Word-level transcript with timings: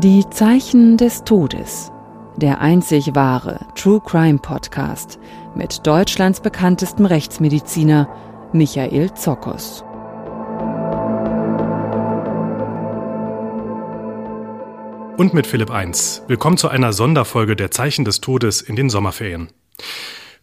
Die 0.00 0.28
Zeichen 0.28 0.98
des 0.98 1.24
Todes. 1.24 1.90
Der 2.36 2.60
einzig 2.60 3.14
wahre 3.14 3.60
True 3.74 4.02
Crime 4.04 4.38
Podcast 4.38 5.18
mit 5.54 5.86
Deutschlands 5.86 6.40
bekanntestem 6.40 7.06
Rechtsmediziner 7.06 8.06
Michael 8.52 9.14
Zokos. 9.14 9.84
Und 15.16 15.32
mit 15.32 15.46
Philipp 15.46 15.70
1. 15.70 16.24
Willkommen 16.26 16.58
zu 16.58 16.68
einer 16.68 16.92
Sonderfolge 16.92 17.56
der 17.56 17.70
Zeichen 17.70 18.04
des 18.04 18.20
Todes 18.20 18.60
in 18.60 18.76
den 18.76 18.90
Sommerferien. 18.90 19.48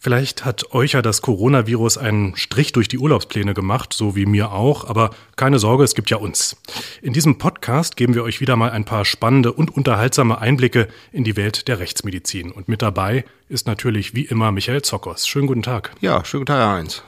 Vielleicht 0.03 0.43
hat 0.43 0.73
euch 0.73 0.91
ja 0.91 1.01
das 1.01 1.21
Coronavirus 1.21 1.97
einen 1.97 2.35
Strich 2.35 2.73
durch 2.73 2.89
die 2.89 2.97
Urlaubspläne 2.97 3.53
gemacht, 3.53 3.93
so 3.93 4.17
wie 4.17 4.25
mir 4.25 4.51
auch, 4.51 4.89
aber 4.89 5.11
keine 5.37 5.59
Sorge, 5.59 5.85
es 5.85 5.95
gibt 5.95 6.09
ja 6.09 6.17
uns. 6.17 6.57
In 7.01 7.13
diesem 7.13 7.37
Podcast 7.37 7.95
geben 7.95 8.13
wir 8.13 8.25
euch 8.25 8.41
wieder 8.41 8.57
mal 8.57 8.71
ein 8.71 8.83
paar 8.83 9.05
spannende 9.05 9.53
und 9.53 9.73
unterhaltsame 9.73 10.39
Einblicke 10.39 10.89
in 11.13 11.23
die 11.23 11.37
Welt 11.37 11.69
der 11.69 11.79
Rechtsmedizin. 11.79 12.51
Und 12.51 12.67
mit 12.67 12.81
dabei 12.81 13.23
ist 13.47 13.65
natürlich 13.65 14.13
wie 14.13 14.25
immer 14.25 14.51
Michael 14.51 14.81
Zockers. 14.81 15.25
Schönen 15.25 15.47
guten 15.47 15.63
Tag. 15.63 15.91
Ja, 16.01 16.25
schönen 16.25 16.41
guten 16.41 16.51
Tag, 16.51 16.59
Herr 16.59 16.73
Heinz. 16.73 17.01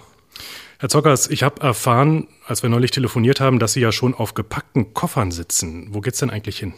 Herr 0.79 0.88
Zockers, 0.88 1.29
ich 1.29 1.43
habe 1.43 1.61
erfahren, 1.61 2.29
als 2.47 2.63
wir 2.63 2.69
neulich 2.69 2.91
telefoniert 2.91 3.41
haben, 3.41 3.59
dass 3.59 3.73
Sie 3.73 3.81
ja 3.81 3.91
schon 3.91 4.13
auf 4.13 4.35
gepackten 4.35 4.93
Koffern 4.93 5.31
sitzen. 5.31 5.89
Wo 5.91 5.99
geht's 5.99 6.19
denn 6.19 6.29
eigentlich 6.29 6.59
hin? 6.59 6.73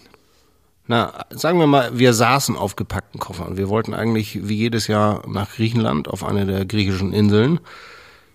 Na, 0.87 1.25
sagen 1.29 1.59
wir 1.59 1.67
mal, 1.67 1.99
wir 1.99 2.13
saßen 2.13 2.55
auf 2.55 2.77
gepackten 2.77 3.19
Koffern. 3.19 3.57
Wir 3.57 3.67
wollten 3.67 3.93
eigentlich 3.93 4.47
wie 4.47 4.55
jedes 4.55 4.87
Jahr 4.87 5.21
nach 5.27 5.53
Griechenland 5.53 6.07
auf 6.07 6.23
eine 6.23 6.45
der 6.45 6.65
griechischen 6.65 7.11
Inseln. 7.11 7.59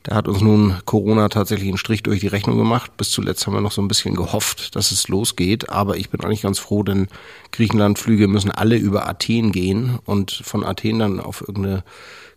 Da 0.03 0.17
hat 0.17 0.27
uns 0.27 0.41
nun 0.41 0.77
Corona 0.85 1.29
tatsächlich 1.29 1.69
einen 1.69 1.79
Strich 1.79 2.03
durch 2.03 2.21
die 2.21 2.27
Rechnung 2.27 2.59
gemacht. 2.59 2.97
Bis 2.97 3.11
zuletzt 3.11 3.47
haben 3.47 3.55
wir 3.55 3.61
noch 3.61 3.73
so 3.73 3.81
ein 3.81 3.89
bisschen 3.89 4.17
gehofft, 4.17 4.75
dass 4.75 4.91
es 4.91 5.09
losgeht. 5.09 5.71
Aber 5.71 5.97
ich 5.97 6.11
bin 6.11 6.21
eigentlich 6.23 6.43
ganz 6.43 6.59
froh, 6.59 6.83
denn 6.83 7.07
Griechenlandflüge 7.53 8.27
müssen 8.29 8.51
alle 8.51 8.77
über 8.77 9.09
Athen 9.09 9.53
gehen. 9.53 9.99
Und 10.05 10.33
von 10.33 10.65
Athen 10.65 10.99
dann 10.99 11.21
auf 11.21 11.41
irgendeine 11.41 11.85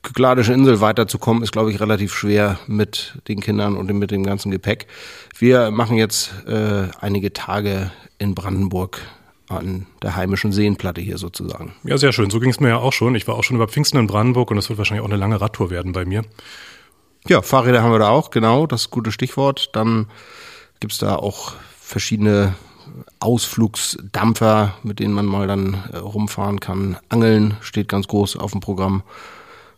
kykladische 0.03 0.53
Insel 0.53 0.79
weiterzukommen, 0.79 1.41
ist, 1.41 1.51
glaube 1.51 1.71
ich, 1.71 1.79
relativ 1.79 2.13
schwer 2.13 2.59
mit 2.67 3.17
den 3.27 3.41
Kindern 3.41 3.75
und 3.75 3.91
mit 3.91 4.11
dem 4.11 4.23
ganzen 4.23 4.51
Gepäck. 4.51 4.85
Wir 5.37 5.71
machen 5.71 5.97
jetzt 5.97 6.31
äh, 6.47 6.87
einige 7.01 7.33
Tage 7.33 7.91
in 8.19 8.35
Brandenburg 8.35 9.01
an 9.47 9.85
der 10.01 10.15
heimischen 10.15 10.51
Seenplatte 10.51 11.01
hier 11.01 11.17
sozusagen. 11.17 11.73
Ja, 11.83 11.97
sehr 11.97 12.13
schön. 12.13 12.29
So 12.29 12.39
ging 12.39 12.49
es 12.49 12.59
mir 12.59 12.69
ja 12.69 12.77
auch 12.77 12.93
schon. 12.93 13.15
Ich 13.15 13.27
war 13.27 13.35
auch 13.35 13.43
schon 13.43 13.57
über 13.57 13.67
Pfingsten 13.67 13.97
in 13.97 14.07
Brandenburg 14.07 14.49
und 14.49 14.57
das 14.57 14.69
wird 14.69 14.77
wahrscheinlich 14.77 15.03
auch 15.03 15.09
eine 15.09 15.17
lange 15.17 15.39
Radtour 15.39 15.69
werden 15.69 15.91
bei 15.91 16.05
mir. 16.05 16.23
Ja, 17.27 17.41
Fahrräder 17.41 17.81
haben 17.81 17.91
wir 17.91 17.99
da 17.99 18.09
auch, 18.09 18.29
genau, 18.29 18.67
das 18.67 18.81
ist 18.81 18.87
ein 18.87 18.91
gutes 18.91 19.13
Stichwort. 19.13 19.69
Dann 19.73 20.07
gibt's 20.79 20.99
da 20.99 21.15
auch 21.15 21.53
verschiedene 21.79 22.55
Ausflugsdampfer, 23.19 24.75
mit 24.83 24.99
denen 24.99 25.13
man 25.13 25.25
mal 25.25 25.47
dann 25.47 25.83
äh, 25.91 25.97
rumfahren 25.97 26.59
kann. 26.59 26.97
Angeln 27.09 27.57
steht 27.61 27.89
ganz 27.89 28.07
groß 28.07 28.37
auf 28.37 28.51
dem 28.51 28.61
Programm 28.61 29.03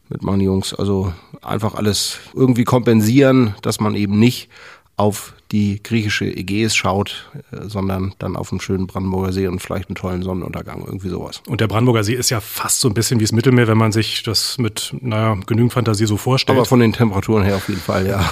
mit 0.09 0.23
meinen 0.23 0.41
Jungs. 0.41 0.73
Also 0.73 1.13
einfach 1.41 1.75
alles 1.75 2.19
irgendwie 2.33 2.63
kompensieren, 2.63 3.56
dass 3.61 3.79
man 3.79 3.95
eben 3.95 4.19
nicht 4.19 4.50
auf 4.95 5.33
die 5.52 5.81
griechische 5.81 6.25
Ägäis 6.25 6.75
schaut, 6.75 7.30
äh, 7.52 7.68
sondern 7.68 8.13
dann 8.19 8.35
auf 8.35 8.52
einen 8.52 8.59
schönen 8.59 8.88
Brandenburger 8.88 9.31
See 9.31 9.47
und 9.47 9.59
vielleicht 9.59 9.90
einen 9.90 9.96
tollen 9.96 10.22
Sonnenuntergang, 10.24 10.84
irgendwie 10.85 11.09
sowas. 11.09 11.41
Und 11.47 11.62
der 11.62 11.68
Brandenburger 11.68 12.03
See 12.03 12.13
ist 12.13 12.30
ja 12.30 12.41
fast 12.41 12.81
so 12.81 12.90
ein 12.90 12.94
bisschen 12.94 13.19
wie 13.19 13.24
das 13.24 13.31
Mittelmeer, 13.31 13.68
wenn 13.68 13.78
man 13.78 13.91
sich 13.91 14.24
das 14.24 14.57
mit, 14.57 14.94
naja, 15.02 15.38
genügend 15.46 15.74
Fantasie 15.74 16.06
so 16.06 16.18
vorstellt. 16.18 16.57
Aber 16.57 16.66
von 16.66 16.80
den 16.80 16.94
Temperaturen 16.94 17.44
her 17.44 17.56
auf 17.56 17.69
jeden 17.69 17.81
Fall, 17.81 18.07
ja. 18.07 18.30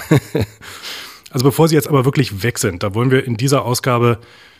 also 1.32 1.46
bevor 1.46 1.68
Sie 1.68 1.76
jetzt 1.76 1.88
aber 1.88 2.06
wirklich 2.06 2.44
weg 2.44 2.60
sind, 2.60 2.84
da 2.84 2.94
wollen 2.94 3.12
wir 3.12 3.26
in 3.26 3.38
dieser 3.38 3.64
Ausgabe 3.64 4.20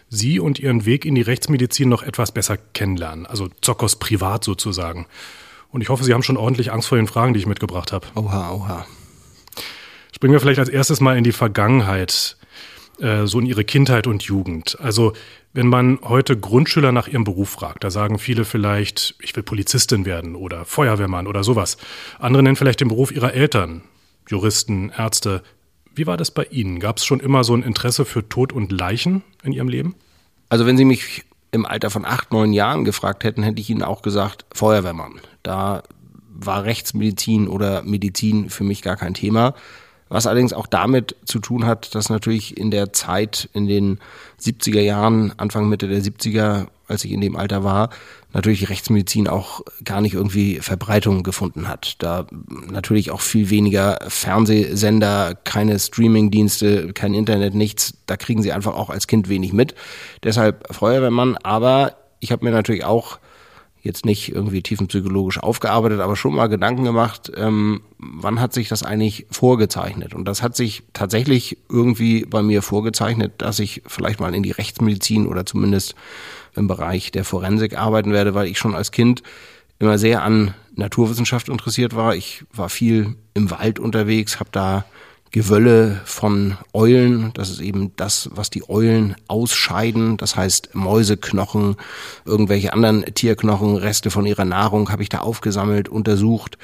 Sie 0.10 0.40
und 0.40 0.60
Ihren 0.60 0.86
Weg 0.86 1.04
in 1.04 1.16
die 1.16 1.22
Rechtsmedizin 1.22 1.90
noch 1.90 2.04
etwas 2.04 2.32
besser 2.32 2.58
kennenlernen. 2.58 3.26
Also 3.26 3.50
Zockos 3.62 3.98
privat 3.98 4.44
sozusagen. 4.44 5.08
Und 5.72 5.82
ich 5.82 5.90
hoffe, 5.90 6.04
Sie 6.04 6.14
haben 6.14 6.24
schon 6.24 6.38
ordentlich 6.38 6.72
Angst 6.72 6.88
vor 6.88 6.98
den 6.98 7.08
Fragen, 7.08 7.34
die 7.34 7.40
ich 7.40 7.48
mitgebracht 7.48 7.92
habe. 7.92 8.08
Oha, 8.16 8.52
oha. 8.52 8.86
Springen 10.16 10.32
wir 10.32 10.40
vielleicht 10.40 10.60
als 10.60 10.70
erstes 10.70 11.02
mal 11.02 11.18
in 11.18 11.26
die 11.26 11.34
Vergangenheit, 11.34 12.38
äh, 13.00 13.26
so 13.26 13.40
in 13.40 13.46
ihre 13.46 13.64
Kindheit 13.64 14.08
und 14.08 14.24
Jugend. 14.24 14.78
Also 14.80 15.14
wenn 15.54 15.68
man 15.68 16.00
heute 16.02 16.38
Grundschüler 16.38 16.92
nach 16.92 17.08
ihrem 17.08 17.24
Beruf 17.24 17.50
fragt, 17.50 17.84
da 17.84 17.92
sagen 17.92 18.20
viele 18.20 18.46
vielleicht, 18.46 19.16
ich 19.22 19.36
will 19.36 19.44
Polizistin 19.44 20.06
werden 20.06 20.36
oder 20.36 20.66
Feuerwehrmann 20.66 21.28
oder 21.28 21.44
sowas. 21.44 21.78
Andere 22.20 22.44
nennen 22.44 22.56
vielleicht 22.56 22.82
den 22.82 22.90
Beruf 22.90 23.12
ihrer 23.12 23.34
Eltern, 23.34 23.84
Juristen, 24.30 24.92
Ärzte. 24.96 25.44
Wie 25.94 26.08
war 26.08 26.18
das 26.18 26.32
bei 26.32 26.44
Ihnen? 26.46 26.80
Gab 26.80 26.98
es 26.98 27.06
schon 27.06 27.20
immer 27.20 27.44
so 27.44 27.56
ein 27.56 27.64
Interesse 27.64 28.06
für 28.06 28.28
Tod 28.28 28.52
und 28.52 28.72
Leichen 28.72 29.24
in 29.44 29.54
Ihrem 29.54 29.70
Leben? 29.70 29.96
Also 30.50 30.66
wenn 30.66 30.78
Sie 30.78 30.86
mich 30.86 31.24
im 31.52 31.66
Alter 31.66 31.90
von 31.90 32.06
acht, 32.06 32.34
neun 32.34 32.52
Jahren 32.52 32.84
gefragt 32.84 33.24
hätten, 33.24 33.44
hätte 33.44 33.62
ich 33.62 33.70
Ihnen 33.70 33.82
auch 33.82 34.02
gesagt, 34.02 34.46
Feuerwehrmann. 34.54 35.22
Da 35.42 35.84
war 36.30 36.66
Rechtsmedizin 36.66 37.48
oder 37.48 37.82
Medizin 37.84 38.50
für 38.50 38.66
mich 38.66 38.82
gar 38.82 38.98
kein 38.98 39.14
Thema. 39.14 39.56
Was 40.16 40.28
allerdings 40.28 40.54
auch 40.54 40.68
damit 40.68 41.18
zu 41.26 41.40
tun 41.40 41.66
hat, 41.66 41.94
dass 41.94 42.10
natürlich 42.10 42.56
in 42.56 42.72
der 42.72 42.94
Zeit, 42.94 43.50
in 43.52 43.68
den 43.68 44.00
70er 44.42 44.80
Jahren, 44.80 45.34
Anfang 45.36 45.68
Mitte 45.68 45.90
der 45.90 46.02
70er, 46.02 46.68
als 46.88 47.04
ich 47.04 47.12
in 47.12 47.20
dem 47.20 47.36
Alter 47.36 47.66
war, 47.66 47.90
natürlich 48.32 48.70
Rechtsmedizin 48.70 49.28
auch 49.28 49.60
gar 49.84 50.00
nicht 50.00 50.14
irgendwie 50.14 50.60
Verbreitung 50.62 51.24
gefunden 51.24 51.68
hat. 51.68 51.96
Da 52.02 52.28
natürlich 52.72 53.12
auch 53.12 53.20
viel 53.20 53.50
weniger 53.50 54.00
Fernsehsender, 54.08 55.36
keine 55.36 55.78
Streamingdienste, 55.78 56.94
kein 56.94 57.14
Internet, 57.14 57.54
nichts. 57.54 57.96
Da 58.06 58.16
kriegen 58.16 58.42
sie 58.42 58.54
einfach 58.54 58.74
auch 58.74 58.90
als 58.90 59.08
Kind 59.08 59.28
wenig 59.28 59.52
mit. 59.52 59.76
Deshalb 60.24 60.74
Feuerwehrmann. 60.74 61.36
Aber 61.44 61.98
ich 62.22 62.32
habe 62.32 62.46
mir 62.46 62.52
natürlich 62.52 62.86
auch 62.86 63.20
jetzt 63.86 64.04
nicht 64.04 64.34
irgendwie 64.34 64.64
tiefenpsychologisch 64.64 65.40
aufgearbeitet, 65.40 66.00
aber 66.00 66.16
schon 66.16 66.34
mal 66.34 66.48
Gedanken 66.48 66.84
gemacht, 66.84 67.32
ähm, 67.36 67.82
wann 68.00 68.42
hat 68.42 68.52
sich 68.52 68.68
das 68.68 68.82
eigentlich 68.82 69.28
vorgezeichnet? 69.30 70.16
Und 70.16 70.26
das 70.28 70.42
hat 70.42 70.56
sich 70.56 70.82
tatsächlich 70.94 71.60
irgendwie 71.70 72.26
bei 72.26 72.42
mir 72.42 72.64
vorgezeichnet, 72.64 73.34
dass 73.38 73.60
ich 73.60 73.84
vielleicht 73.86 74.20
mal 74.20 74.34
in 74.34 74.42
die 74.42 74.52
Rechtsmedizin 74.52 75.28
oder 75.28 75.46
zumindest 75.46 75.94
im 76.56 76.68
Bereich 76.68 77.12
der 77.12 77.26
Forensik 77.26 77.78
arbeiten 77.78 78.12
werde, 78.12 78.34
weil 78.34 78.48
ich 78.48 78.58
schon 78.58 78.74
als 78.74 78.92
Kind 78.92 79.22
immer 79.78 80.00
sehr 80.00 80.24
an 80.24 80.56
Naturwissenschaft 80.76 81.48
interessiert 81.48 81.96
war. 81.96 82.16
Ich 82.16 82.44
war 82.52 82.70
viel 82.70 83.16
im 83.36 83.52
Wald 83.52 83.78
unterwegs, 83.78 84.40
habe 84.40 84.50
da 84.52 84.86
Gewölle 85.36 86.00
von 86.06 86.56
Eulen. 86.72 87.32
Das 87.34 87.50
ist 87.50 87.60
eben 87.60 87.92
das, 87.98 88.30
was 88.34 88.50
die 88.50 88.70
Eulen 88.70 89.18
ausscheiden. 89.28 90.16
Das 90.16 90.38
heißt 90.38 90.76
Mäuseknochen, 90.76 91.76
irgendwelche 92.24 92.72
anderen 92.72 93.04
Tierknochen, 93.04 93.76
Reste 93.76 94.12
von 94.12 94.26
ihrer 94.26 94.46
Nahrung 94.46 94.94
habe 94.94 95.04
ich 95.04 95.10
da 95.10 95.20
aufgesammelt, 95.20 95.90
untersucht. 95.90 96.58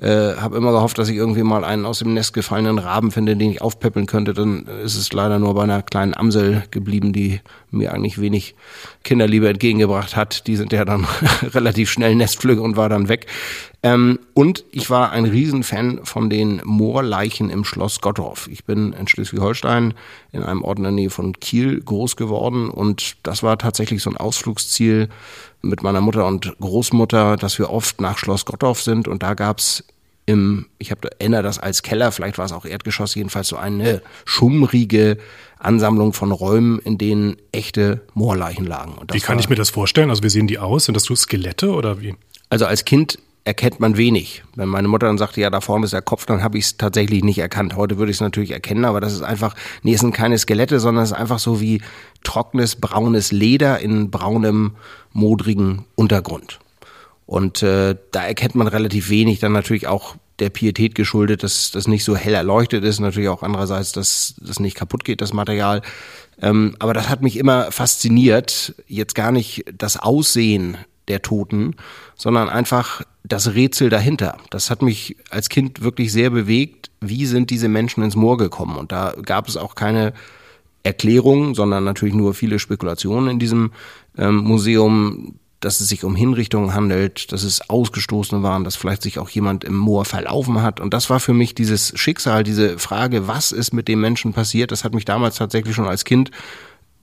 Äh, 0.00 0.36
habe 0.36 0.56
immer 0.56 0.72
gehofft, 0.72 0.96
dass 0.96 1.10
ich 1.10 1.16
irgendwie 1.16 1.42
mal 1.42 1.64
einen 1.64 1.84
aus 1.84 1.98
dem 1.98 2.14
Nest 2.14 2.32
gefallenen 2.32 2.78
Raben 2.78 3.10
finde, 3.10 3.36
den 3.36 3.50
ich 3.50 3.60
aufpäppeln 3.60 4.06
könnte. 4.06 4.32
Dann 4.32 4.66
ist 4.82 4.96
es 4.96 5.12
leider 5.12 5.38
nur 5.38 5.54
bei 5.54 5.64
einer 5.64 5.82
kleinen 5.82 6.16
Amsel 6.16 6.64
geblieben, 6.70 7.12
die 7.12 7.42
mir 7.70 7.92
eigentlich 7.92 8.18
wenig 8.18 8.54
Kinderliebe 9.02 9.50
entgegengebracht 9.50 10.16
hat. 10.16 10.46
Die 10.46 10.56
sind 10.56 10.72
ja 10.72 10.86
dann 10.86 11.06
relativ 11.42 11.90
schnell 11.90 12.14
Nestpflüge 12.14 12.62
und 12.62 12.78
war 12.78 12.88
dann 12.88 13.10
weg. 13.10 13.26
Ähm, 13.84 14.18
und 14.32 14.64
ich 14.72 14.88
war 14.88 15.12
ein 15.12 15.26
Riesenfan 15.26 16.00
von 16.04 16.30
den 16.30 16.62
Moorleichen 16.64 17.50
im 17.50 17.64
Schloss 17.64 18.00
Gottorf. 18.00 18.48
Ich 18.50 18.64
bin 18.64 18.94
in 18.94 19.06
Schleswig-Holstein 19.06 19.92
in 20.32 20.42
einem 20.42 20.62
Ort 20.62 20.78
in 20.78 20.84
der 20.84 20.92
Nähe 20.92 21.10
von 21.10 21.34
Kiel 21.34 21.82
groß 21.82 22.16
geworden 22.16 22.70
und 22.70 23.16
das 23.24 23.42
war 23.42 23.58
tatsächlich 23.58 24.02
so 24.02 24.08
ein 24.08 24.16
Ausflugsziel, 24.16 25.10
mit 25.60 25.82
meiner 25.82 26.00
Mutter 26.00 26.26
und 26.26 26.56
Großmutter, 26.60 27.36
dass 27.36 27.58
wir 27.58 27.70
oft 27.70 28.00
nach 28.00 28.18
Schloss 28.18 28.46
Gottorf 28.46 28.80
sind 28.80 29.06
und 29.06 29.22
da 29.22 29.34
gab's 29.34 29.84
im, 30.26 30.66
ich 30.78 30.90
habe 30.90 31.10
erinnere 31.18 31.42
das 31.42 31.58
als 31.58 31.82
Keller, 31.82 32.10
vielleicht 32.10 32.38
war 32.38 32.46
es 32.46 32.52
auch 32.52 32.64
Erdgeschoss, 32.64 33.14
jedenfalls 33.14 33.48
so 33.48 33.56
eine 33.56 34.00
schummrige 34.24 35.18
Ansammlung 35.58 36.14
von 36.14 36.32
Räumen, 36.32 36.78
in 36.78 36.96
denen 36.96 37.36
echte 37.52 38.00
Moorleichen 38.14 38.66
lagen. 38.66 38.94
wie 39.12 39.20
kann 39.20 39.38
ich 39.38 39.50
mir 39.50 39.56
das 39.56 39.68
vorstellen? 39.68 40.08
Also 40.08 40.22
wie 40.22 40.30
sehen 40.30 40.46
die 40.46 40.58
aus? 40.58 40.86
Sind 40.86 40.94
das 40.94 41.04
so 41.04 41.14
Skelette 41.14 41.70
oder 41.70 42.00
wie? 42.00 42.14
Also 42.48 42.64
als 42.64 42.86
Kind 42.86 43.18
erkennt 43.44 43.78
man 43.78 43.96
wenig. 43.96 44.42
Wenn 44.56 44.68
meine 44.68 44.88
Mutter 44.88 45.06
dann 45.06 45.18
sagte, 45.18 45.40
ja, 45.40 45.50
da 45.50 45.60
vorne 45.60 45.84
ist 45.84 45.92
der 45.92 46.02
Kopf, 46.02 46.24
dann 46.24 46.42
habe 46.42 46.56
ich 46.56 46.64
es 46.64 46.76
tatsächlich 46.78 47.22
nicht 47.22 47.38
erkannt. 47.38 47.76
Heute 47.76 47.98
würde 47.98 48.10
ich 48.10 48.16
es 48.16 48.22
natürlich 48.22 48.52
erkennen, 48.52 48.86
aber 48.86 49.00
das 49.00 49.12
ist 49.12 49.22
einfach, 49.22 49.54
nee, 49.82 49.94
es 49.94 50.00
sind 50.00 50.14
keine 50.14 50.38
Skelette, 50.38 50.80
sondern 50.80 51.04
es 51.04 51.10
ist 51.10 51.16
einfach 51.16 51.38
so 51.38 51.60
wie 51.60 51.82
trockenes, 52.22 52.76
braunes 52.76 53.32
Leder 53.32 53.80
in 53.80 54.10
braunem, 54.10 54.72
modrigen 55.12 55.84
Untergrund. 55.94 56.58
Und 57.26 57.62
äh, 57.62 57.96
da 58.12 58.24
erkennt 58.24 58.54
man 58.54 58.66
relativ 58.66 59.10
wenig, 59.10 59.40
dann 59.40 59.52
natürlich 59.52 59.86
auch 59.86 60.16
der 60.38 60.50
Pietät 60.50 60.94
geschuldet, 60.94 61.42
dass 61.42 61.70
das 61.70 61.86
nicht 61.86 62.04
so 62.04 62.16
hell 62.16 62.34
erleuchtet 62.34 62.82
ist, 62.82 62.98
natürlich 62.98 63.28
auch 63.28 63.42
andererseits, 63.42 63.92
dass 63.92 64.34
das 64.40 64.58
nicht 64.58 64.76
kaputt 64.76 65.04
geht, 65.04 65.20
das 65.20 65.32
Material. 65.32 65.82
Ähm, 66.40 66.76
aber 66.80 66.92
das 66.92 67.08
hat 67.08 67.22
mich 67.22 67.36
immer 67.36 67.70
fasziniert, 67.70 68.74
jetzt 68.88 69.14
gar 69.14 69.32
nicht 69.32 69.64
das 69.76 69.96
Aussehen 69.96 70.76
der 71.08 71.22
Toten, 71.22 71.76
sondern 72.14 72.48
einfach 72.48 73.02
das 73.24 73.54
Rätsel 73.54 73.88
dahinter. 73.88 74.38
Das 74.50 74.70
hat 74.70 74.82
mich 74.82 75.16
als 75.30 75.48
Kind 75.48 75.82
wirklich 75.82 76.12
sehr 76.12 76.30
bewegt. 76.30 76.90
Wie 77.00 77.26
sind 77.26 77.50
diese 77.50 77.68
Menschen 77.68 78.02
ins 78.04 78.16
Moor 78.16 78.36
gekommen? 78.36 78.76
Und 78.76 78.92
da 78.92 79.14
gab 79.22 79.48
es 79.48 79.56
auch 79.56 79.74
keine 79.74 80.12
Erklärung, 80.82 81.54
sondern 81.54 81.84
natürlich 81.84 82.14
nur 82.14 82.34
viele 82.34 82.58
Spekulationen 82.58 83.30
in 83.30 83.38
diesem 83.38 83.72
ähm, 84.18 84.36
Museum, 84.36 85.38
dass 85.60 85.80
es 85.80 85.88
sich 85.88 86.04
um 86.04 86.14
Hinrichtungen 86.14 86.74
handelt, 86.74 87.32
dass 87.32 87.42
es 87.42 87.70
Ausgestoßene 87.70 88.42
waren, 88.42 88.64
dass 88.64 88.76
vielleicht 88.76 89.02
sich 89.02 89.18
auch 89.18 89.30
jemand 89.30 89.64
im 89.64 89.76
Moor 89.76 90.04
verlaufen 90.04 90.60
hat. 90.60 90.80
Und 90.80 90.92
das 90.92 91.08
war 91.08 91.20
für 91.20 91.32
mich 91.32 91.54
dieses 91.54 91.98
Schicksal, 91.98 92.44
diese 92.44 92.78
Frage, 92.78 93.26
was 93.26 93.50
ist 93.50 93.72
mit 93.72 93.88
dem 93.88 94.00
Menschen 94.00 94.34
passiert, 94.34 94.72
das 94.72 94.84
hat 94.84 94.92
mich 94.92 95.06
damals 95.06 95.36
tatsächlich 95.36 95.74
schon 95.74 95.88
als 95.88 96.04
Kind 96.04 96.30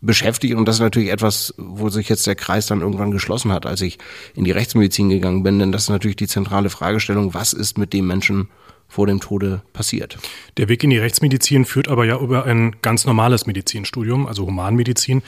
beschäftigt 0.01 0.55
und 0.55 0.65
das 0.65 0.75
ist 0.75 0.81
natürlich 0.81 1.09
etwas, 1.09 1.53
wo 1.57 1.89
sich 1.89 2.09
jetzt 2.09 2.25
der 2.27 2.35
Kreis 2.35 2.65
dann 2.65 2.81
irgendwann 2.81 3.11
geschlossen 3.11 3.51
hat, 3.51 3.65
als 3.65 3.81
ich 3.81 3.99
in 4.35 4.43
die 4.43 4.51
Rechtsmedizin 4.51 5.09
gegangen 5.09 5.43
bin, 5.43 5.59
denn 5.59 5.71
das 5.71 5.83
ist 5.83 5.89
natürlich 5.89 6.17
die 6.17 6.27
zentrale 6.27 6.69
Fragestellung, 6.69 7.33
was 7.33 7.53
ist 7.53 7.77
mit 7.77 7.93
dem 7.93 8.07
Menschen 8.07 8.49
vor 8.87 9.07
dem 9.07 9.21
Tode 9.21 9.61
passiert. 9.71 10.17
Der 10.57 10.67
Weg 10.67 10.83
in 10.83 10.89
die 10.89 10.97
Rechtsmedizin 10.97 11.65
führt 11.65 11.87
aber 11.87 12.03
ja 12.03 12.19
über 12.19 12.45
ein 12.45 12.75
ganz 12.81 13.05
normales 13.05 13.45
Medizinstudium, 13.45 14.27
also 14.27 14.45
Humanmedizin. 14.45 15.21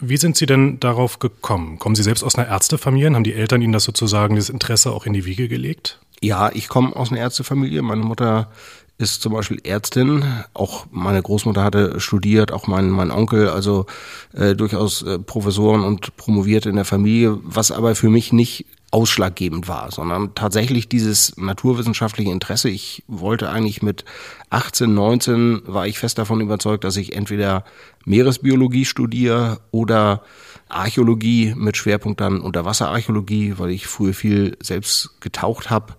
Wie 0.00 0.16
sind 0.16 0.36
Sie 0.36 0.46
denn 0.46 0.80
darauf 0.80 1.18
gekommen? 1.18 1.78
Kommen 1.78 1.94
Sie 1.94 2.02
selbst 2.02 2.24
aus 2.24 2.36
einer 2.36 2.48
Ärztefamilie? 2.48 3.14
Haben 3.14 3.24
die 3.24 3.34
Eltern 3.34 3.62
Ihnen 3.62 3.72
das 3.72 3.84
sozusagen, 3.84 4.36
das 4.36 4.48
Interesse 4.48 4.92
auch 4.92 5.06
in 5.06 5.12
die 5.12 5.24
Wiege 5.24 5.48
gelegt? 5.48 6.00
Ja, 6.20 6.50
ich 6.52 6.68
komme 6.68 6.94
aus 6.96 7.10
einer 7.10 7.20
Ärztefamilie. 7.20 7.82
Meine 7.82 8.02
Mutter 8.02 8.50
ist 8.98 9.22
zum 9.22 9.32
Beispiel 9.32 9.60
Ärztin. 9.62 10.24
Auch 10.54 10.86
meine 10.90 11.22
Großmutter 11.22 11.62
hatte 11.62 12.00
studiert, 12.00 12.52
auch 12.52 12.66
mein, 12.66 12.90
mein 12.90 13.12
Onkel, 13.12 13.48
also 13.48 13.86
äh, 14.34 14.56
durchaus 14.56 15.02
äh, 15.02 15.20
Professoren 15.20 15.84
und 15.84 16.16
promoviert 16.16 16.66
in 16.66 16.74
der 16.74 16.84
Familie, 16.84 17.38
was 17.42 17.70
aber 17.70 17.94
für 17.94 18.10
mich 18.10 18.32
nicht 18.32 18.66
ausschlaggebend 18.90 19.68
war, 19.68 19.92
sondern 19.92 20.34
tatsächlich 20.34 20.88
dieses 20.88 21.36
naturwissenschaftliche 21.36 22.30
Interesse. 22.30 22.70
Ich 22.70 23.04
wollte 23.06 23.50
eigentlich 23.50 23.82
mit 23.82 24.04
18, 24.50 24.92
19 24.92 25.62
war 25.66 25.86
ich 25.86 25.98
fest 25.98 26.18
davon 26.18 26.40
überzeugt, 26.40 26.84
dass 26.84 26.96
ich 26.96 27.14
entweder 27.14 27.64
Meeresbiologie 28.04 28.86
studiere 28.86 29.60
oder 29.70 30.22
Archäologie 30.68 31.54
mit 31.56 31.76
Schwerpunkt 31.76 32.20
dann 32.20 32.40
Unterwasserarchäologie, 32.40 33.54
weil 33.58 33.70
ich 33.70 33.86
früher 33.86 34.14
viel 34.14 34.56
selbst 34.60 35.20
getaucht 35.20 35.70
habe. 35.70 35.94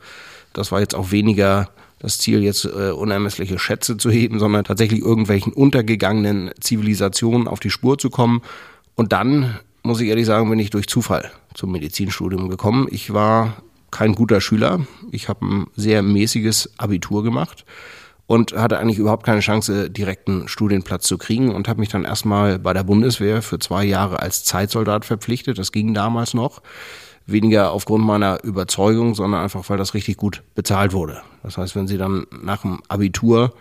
Das 0.54 0.72
war 0.72 0.80
jetzt 0.80 0.96
auch 0.96 1.12
weniger 1.12 1.70
das 2.00 2.18
Ziel, 2.18 2.44
jetzt 2.44 2.66
äh, 2.66 2.92
unermessliche 2.92 3.60
Schätze 3.60 3.98
zu 3.98 4.10
heben, 4.10 4.40
sondern 4.40 4.64
tatsächlich 4.64 5.02
irgendwelchen 5.02 5.54
untergegangenen 5.54 6.52
Zivilisationen 6.60 7.48
auf 7.48 7.60
die 7.60 7.70
Spur 7.70 7.98
zu 7.98 8.10
kommen. 8.10 8.42
Und 8.96 9.12
dann, 9.12 9.60
muss 9.84 10.02
ich 10.02 10.10
ehrlich 10.10 10.26
sagen, 10.26 10.50
bin 10.50 10.60
ich 10.60 10.70
durch 10.70 10.88
Zufall 10.88 11.32
zum 11.54 11.72
Medizinstudium 11.72 12.50
gekommen. 12.50 12.88
Ich 12.90 13.14
war 13.14 13.62
kein 13.92 14.14
guter 14.14 14.40
Schüler. 14.40 14.86
Ich 15.12 15.30
habe 15.30 15.46
ein 15.46 15.68
sehr 15.76 16.02
mäßiges 16.02 16.72
Abitur 16.78 17.24
gemacht 17.24 17.66
und 18.28 18.54
hatte 18.54 18.78
eigentlich 18.78 19.00
überhaupt 19.00 19.26
keine 19.26 19.40
Chance, 19.40 19.90
direkten 19.90 20.48
Studienplatz 20.48 21.08
zu 21.08 21.18
kriegen 21.18 21.54
und 21.54 21.68
habe 21.68 21.80
mich 21.80 21.90
dann 21.90 22.06
erstmal 22.06 22.60
bei 22.60 22.74
der 22.74 22.84
Bundeswehr 22.84 23.42
für 23.42 23.60
zwei 23.60 23.84
Jahre 23.84 24.20
als 24.20 24.44
Zeitsoldat 24.44 25.04
verpflichtet. 25.04 25.58
Das 25.58 25.72
ging 25.72 25.94
damals 25.94 26.34
noch 26.34 26.62
weniger 27.32 27.72
aufgrund 27.72 28.06
meiner 28.06 28.44
Überzeugung, 28.44 29.16
sondern 29.16 29.42
einfach, 29.42 29.70
weil 29.70 29.78
das 29.78 29.94
richtig 29.94 30.18
gut 30.18 30.44
bezahlt 30.56 30.94
wurde. 30.94 31.22
Das 31.44 31.58
heißt, 31.58 31.76
wenn 31.76 31.88
Sie 31.88 31.98
dann 31.98 32.26
nach 32.42 32.62
dem 32.62 32.80
Abitur 32.88 33.54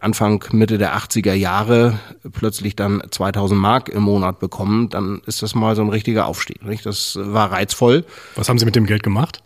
Anfang, 0.00 0.42
Mitte 0.52 0.78
der 0.78 0.96
80er 0.96 1.34
Jahre 1.34 1.98
plötzlich 2.32 2.74
dann 2.74 3.02
2000 3.10 3.60
Mark 3.60 3.90
im 3.90 4.02
Monat 4.02 4.38
bekommen, 4.38 4.88
dann 4.88 5.20
ist 5.26 5.42
das 5.42 5.54
mal 5.54 5.76
so 5.76 5.82
ein 5.82 5.90
richtiger 5.90 6.26
Aufstieg. 6.26 6.64
Nicht? 6.64 6.86
Das 6.86 7.18
war 7.20 7.52
reizvoll. 7.52 8.04
Was 8.34 8.48
haben 8.48 8.58
Sie 8.58 8.64
mit 8.64 8.76
dem 8.76 8.86
Geld 8.86 9.02
gemacht? 9.02 9.42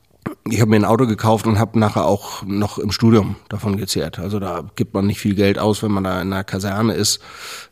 Ich 0.50 0.60
habe 0.60 0.70
mir 0.70 0.76
ein 0.76 0.84
Auto 0.84 1.06
gekauft 1.06 1.46
und 1.46 1.58
habe 1.58 1.78
nachher 1.78 2.04
auch 2.06 2.42
noch 2.44 2.78
im 2.78 2.92
Studium 2.92 3.36
davon 3.48 3.76
gezehrt. 3.76 4.18
Also 4.18 4.38
da 4.38 4.64
gibt 4.76 4.94
man 4.94 5.06
nicht 5.06 5.18
viel 5.18 5.34
Geld 5.34 5.58
aus, 5.58 5.82
wenn 5.82 5.90
man 5.90 6.04
da 6.04 6.20
in 6.20 6.32
einer 6.32 6.44
Kaserne 6.44 6.94
ist, 6.94 7.20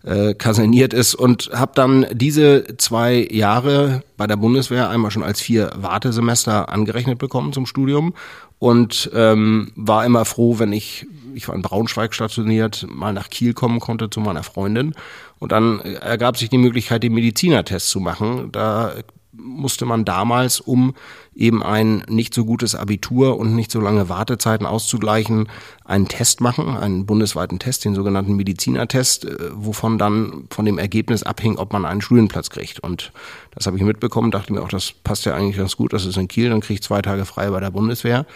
äh, 0.05 0.35
kaserniert 0.35 0.95
ist 0.95 1.15
und 1.15 1.51
habe 1.53 1.73
dann 1.75 2.07
diese 2.13 2.77
zwei 2.79 3.27
Jahre 3.31 4.03
bei 4.17 4.27
der 4.27 4.37
Bundeswehr 4.37 4.89
einmal 4.89 5.11
schon 5.11 5.23
als 5.23 5.41
vier 5.41 5.71
Wartesemester 5.77 6.71
angerechnet 6.71 7.19
bekommen 7.19 7.53
zum 7.53 7.67
Studium 7.67 8.15
und 8.59 9.11
ähm, 9.13 9.73
war 9.75 10.05
immer 10.07 10.25
froh, 10.25 10.59
wenn 10.59 10.73
ich, 10.73 11.07
ich 11.35 11.49
war 11.49 11.55
in 11.55 11.63
Braunschweig 11.63 12.15
stationiert, 12.15 12.87
mal 12.89 13.13
nach 13.13 13.29
Kiel 13.29 13.55
kommen 13.55 13.81
konnte 13.81 14.09
zu 14.09 14.21
meiner 14.21 14.45
Freundin. 14.45 14.95
Und 15.41 15.51
dann 15.51 15.81
ergab 15.81 16.37
sich 16.37 16.49
die 16.49 16.59
Möglichkeit, 16.59 17.03
den 17.03 17.15
Medizinertest 17.15 17.89
zu 17.89 17.99
machen. 17.99 18.53
Da 18.53 18.95
musste 19.33 19.87
man 19.87 20.05
damals, 20.05 20.61
um 20.61 20.95
eben 21.35 21.63
ein 21.63 22.05
nicht 22.09 22.35
so 22.35 22.45
gutes 22.45 22.75
Abitur 22.75 23.39
und 23.39 23.55
nicht 23.55 23.73
so 23.73 23.81
lange 23.81 24.09
Wartezeiten 24.09 24.67
auszugleichen, 24.67 25.49
einen 25.85 26.07
Test 26.07 26.41
machen, 26.41 26.77
einen 26.77 27.07
bundesweiten 27.07 27.59
Test, 27.59 27.85
den 27.85 27.95
sogenannten 27.95 28.37
Medizinertest, 28.37 29.25
äh, 29.25 29.37
wovon 29.53 29.99
dann 29.99 30.45
von 30.51 30.65
dem 30.65 30.79
Ergebnis 30.79 31.23
abhing, 31.23 31.57
ob 31.57 31.73
man 31.73 31.87
einen 31.87 32.03
Studienplatz 32.03 32.51
kriegt. 32.51 32.81
Und 32.81 33.13
das 33.53 33.67
habe 33.67 33.77
ich 33.77 33.83
mitbekommen, 33.83 34.31
dachte 34.31 34.53
mir 34.53 34.63
auch, 34.63 34.69
das 34.69 34.93
passt 34.93 35.25
ja 35.25 35.35
eigentlich 35.35 35.57
ganz 35.57 35.77
gut, 35.77 35.93
das 35.93 36.05
ist 36.05 36.19
in 36.19 36.29
Kiel, 36.29 36.51
dann 36.51 36.61
kriege 36.61 36.75
ich 36.75 36.83
zwei 36.83 37.01
Tage 37.01 37.25
frei 37.25 37.51
bei 37.51 37.61
der 37.61 37.71
Bundeswehr. 37.71 38.27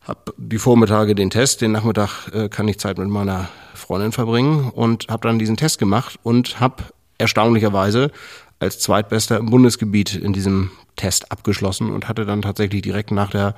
Hab 0.00 0.32
die 0.38 0.58
Vormittage 0.58 1.14
den 1.14 1.28
Test, 1.28 1.60
den 1.60 1.72
Nachmittag 1.72 2.28
äh, 2.32 2.48
kann 2.48 2.66
ich 2.66 2.78
Zeit 2.78 2.96
mit 2.96 3.08
meiner 3.08 3.50
Freundin 3.74 4.12
verbringen 4.12 4.70
und 4.70 5.06
habe 5.08 5.28
dann 5.28 5.38
diesen 5.38 5.58
Test 5.58 5.78
gemacht 5.78 6.18
und 6.22 6.58
habe 6.58 6.84
erstaunlicherweise 7.18 8.10
als 8.60 8.78
zweitbester 8.78 9.38
im 9.38 9.46
Bundesgebiet 9.46 10.14
in 10.14 10.32
diesem 10.32 10.70
Test 10.96 11.32
abgeschlossen 11.32 11.90
und 11.90 12.08
hatte 12.08 12.26
dann 12.26 12.42
tatsächlich 12.42 12.82
direkt 12.82 13.10
nach 13.10 13.30
der 13.30 13.54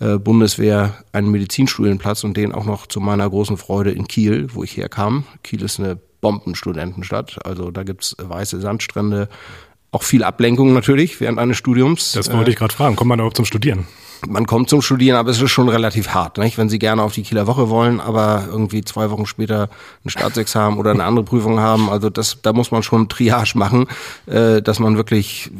äh, 0.00 0.18
Bundeswehr 0.18 1.04
einen 1.12 1.30
Medizinstudienplatz 1.30 2.24
und 2.24 2.36
den 2.36 2.52
auch 2.52 2.64
noch 2.64 2.86
zu 2.86 3.00
meiner 3.00 3.28
großen 3.30 3.56
Freude 3.56 3.92
in 3.92 4.08
Kiel, 4.08 4.48
wo 4.52 4.64
ich 4.64 4.76
herkam. 4.76 5.24
Kiel 5.42 5.62
ist 5.62 5.78
eine 5.78 5.98
Bombenstudentenstadt, 6.20 7.44
also 7.46 7.70
da 7.70 7.84
gibt's 7.84 8.16
weiße 8.18 8.60
Sandstrände, 8.60 9.28
auch 9.92 10.02
viel 10.02 10.24
Ablenkung 10.24 10.72
natürlich 10.72 11.20
während 11.20 11.38
eines 11.38 11.56
Studiums. 11.56 12.12
Das 12.12 12.32
wollte 12.32 12.50
ich 12.50 12.56
gerade 12.56 12.74
fragen. 12.74 12.96
Kommt 12.96 13.10
man 13.10 13.20
überhaupt 13.20 13.36
zum 13.36 13.44
Studieren? 13.44 13.86
Man 14.26 14.46
kommt 14.46 14.68
zum 14.68 14.82
Studieren, 14.82 15.16
aber 15.16 15.30
es 15.30 15.40
ist 15.40 15.50
schon 15.50 15.68
relativ 15.68 16.08
hart, 16.08 16.38
nicht? 16.38 16.58
wenn 16.58 16.68
Sie 16.68 16.78
gerne 16.78 17.02
auf 17.02 17.12
die 17.12 17.22
Kieler 17.22 17.46
Woche 17.46 17.68
wollen, 17.68 18.00
aber 18.00 18.44
irgendwie 18.48 18.84
zwei 18.84 19.10
Wochen 19.10 19.26
später 19.26 19.68
ein 20.04 20.10
Staatsexamen 20.10 20.78
oder 20.80 20.90
eine 20.90 21.04
andere 21.04 21.24
Prüfung 21.24 21.60
haben. 21.60 21.90
Also 21.90 22.10
das, 22.10 22.38
da 22.42 22.52
muss 22.52 22.70
man 22.70 22.82
schon 22.82 23.08
Triage 23.08 23.56
machen, 23.56 23.86
äh, 24.26 24.62
dass 24.62 24.78
man 24.78 24.96
wirklich 24.96 25.50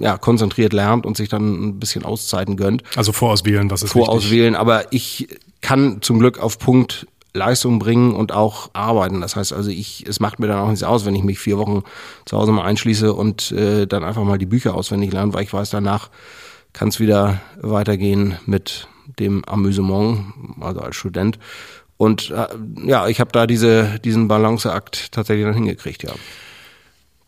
ja, 0.00 0.18
konzentriert 0.18 0.72
lernt 0.72 1.06
und 1.06 1.16
sich 1.16 1.28
dann 1.28 1.68
ein 1.68 1.80
bisschen 1.80 2.04
Auszeiten 2.04 2.56
gönnt. 2.56 2.82
Also 2.96 3.12
vorauswählen, 3.12 3.70
was 3.70 3.82
ist 3.82 3.92
Vorauswählen, 3.92 4.54
wichtig? 4.54 4.60
aber 4.60 4.92
ich 4.92 5.28
kann 5.60 6.02
zum 6.02 6.18
Glück 6.18 6.38
auf 6.38 6.58
Punkt 6.58 7.06
Leistung 7.36 7.78
bringen 7.78 8.14
und 8.14 8.32
auch 8.32 8.70
arbeiten. 8.72 9.20
Das 9.20 9.36
heißt 9.36 9.52
also, 9.52 9.70
ich, 9.70 10.04
es 10.08 10.18
macht 10.20 10.40
mir 10.40 10.48
dann 10.48 10.58
auch 10.58 10.68
nichts 10.68 10.82
aus, 10.82 11.04
wenn 11.04 11.14
ich 11.14 11.22
mich 11.22 11.38
vier 11.38 11.58
Wochen 11.58 11.82
zu 12.24 12.36
Hause 12.36 12.50
mal 12.50 12.64
einschließe 12.64 13.12
und 13.12 13.52
äh, 13.52 13.86
dann 13.86 14.02
einfach 14.02 14.24
mal 14.24 14.38
die 14.38 14.46
Bücher 14.46 14.74
auswendig 14.74 15.12
lerne, 15.12 15.34
weil 15.34 15.44
ich 15.44 15.52
weiß, 15.52 15.70
danach 15.70 16.08
kann 16.76 16.88
es 16.88 17.00
wieder 17.00 17.40
weitergehen 17.62 18.36
mit 18.44 18.86
dem 19.18 19.44
Amüsement, 19.46 20.34
also 20.60 20.80
als 20.80 20.96
Student. 20.96 21.38
Und 21.96 22.30
äh, 22.30 22.48
ja, 22.84 23.08
ich 23.08 23.18
habe 23.18 23.32
da 23.32 23.46
diese, 23.46 23.98
diesen 24.04 24.28
Balanceakt 24.28 25.10
tatsächlich 25.10 25.46
dann 25.46 25.54
hingekriegt, 25.54 26.02
ja. 26.02 26.12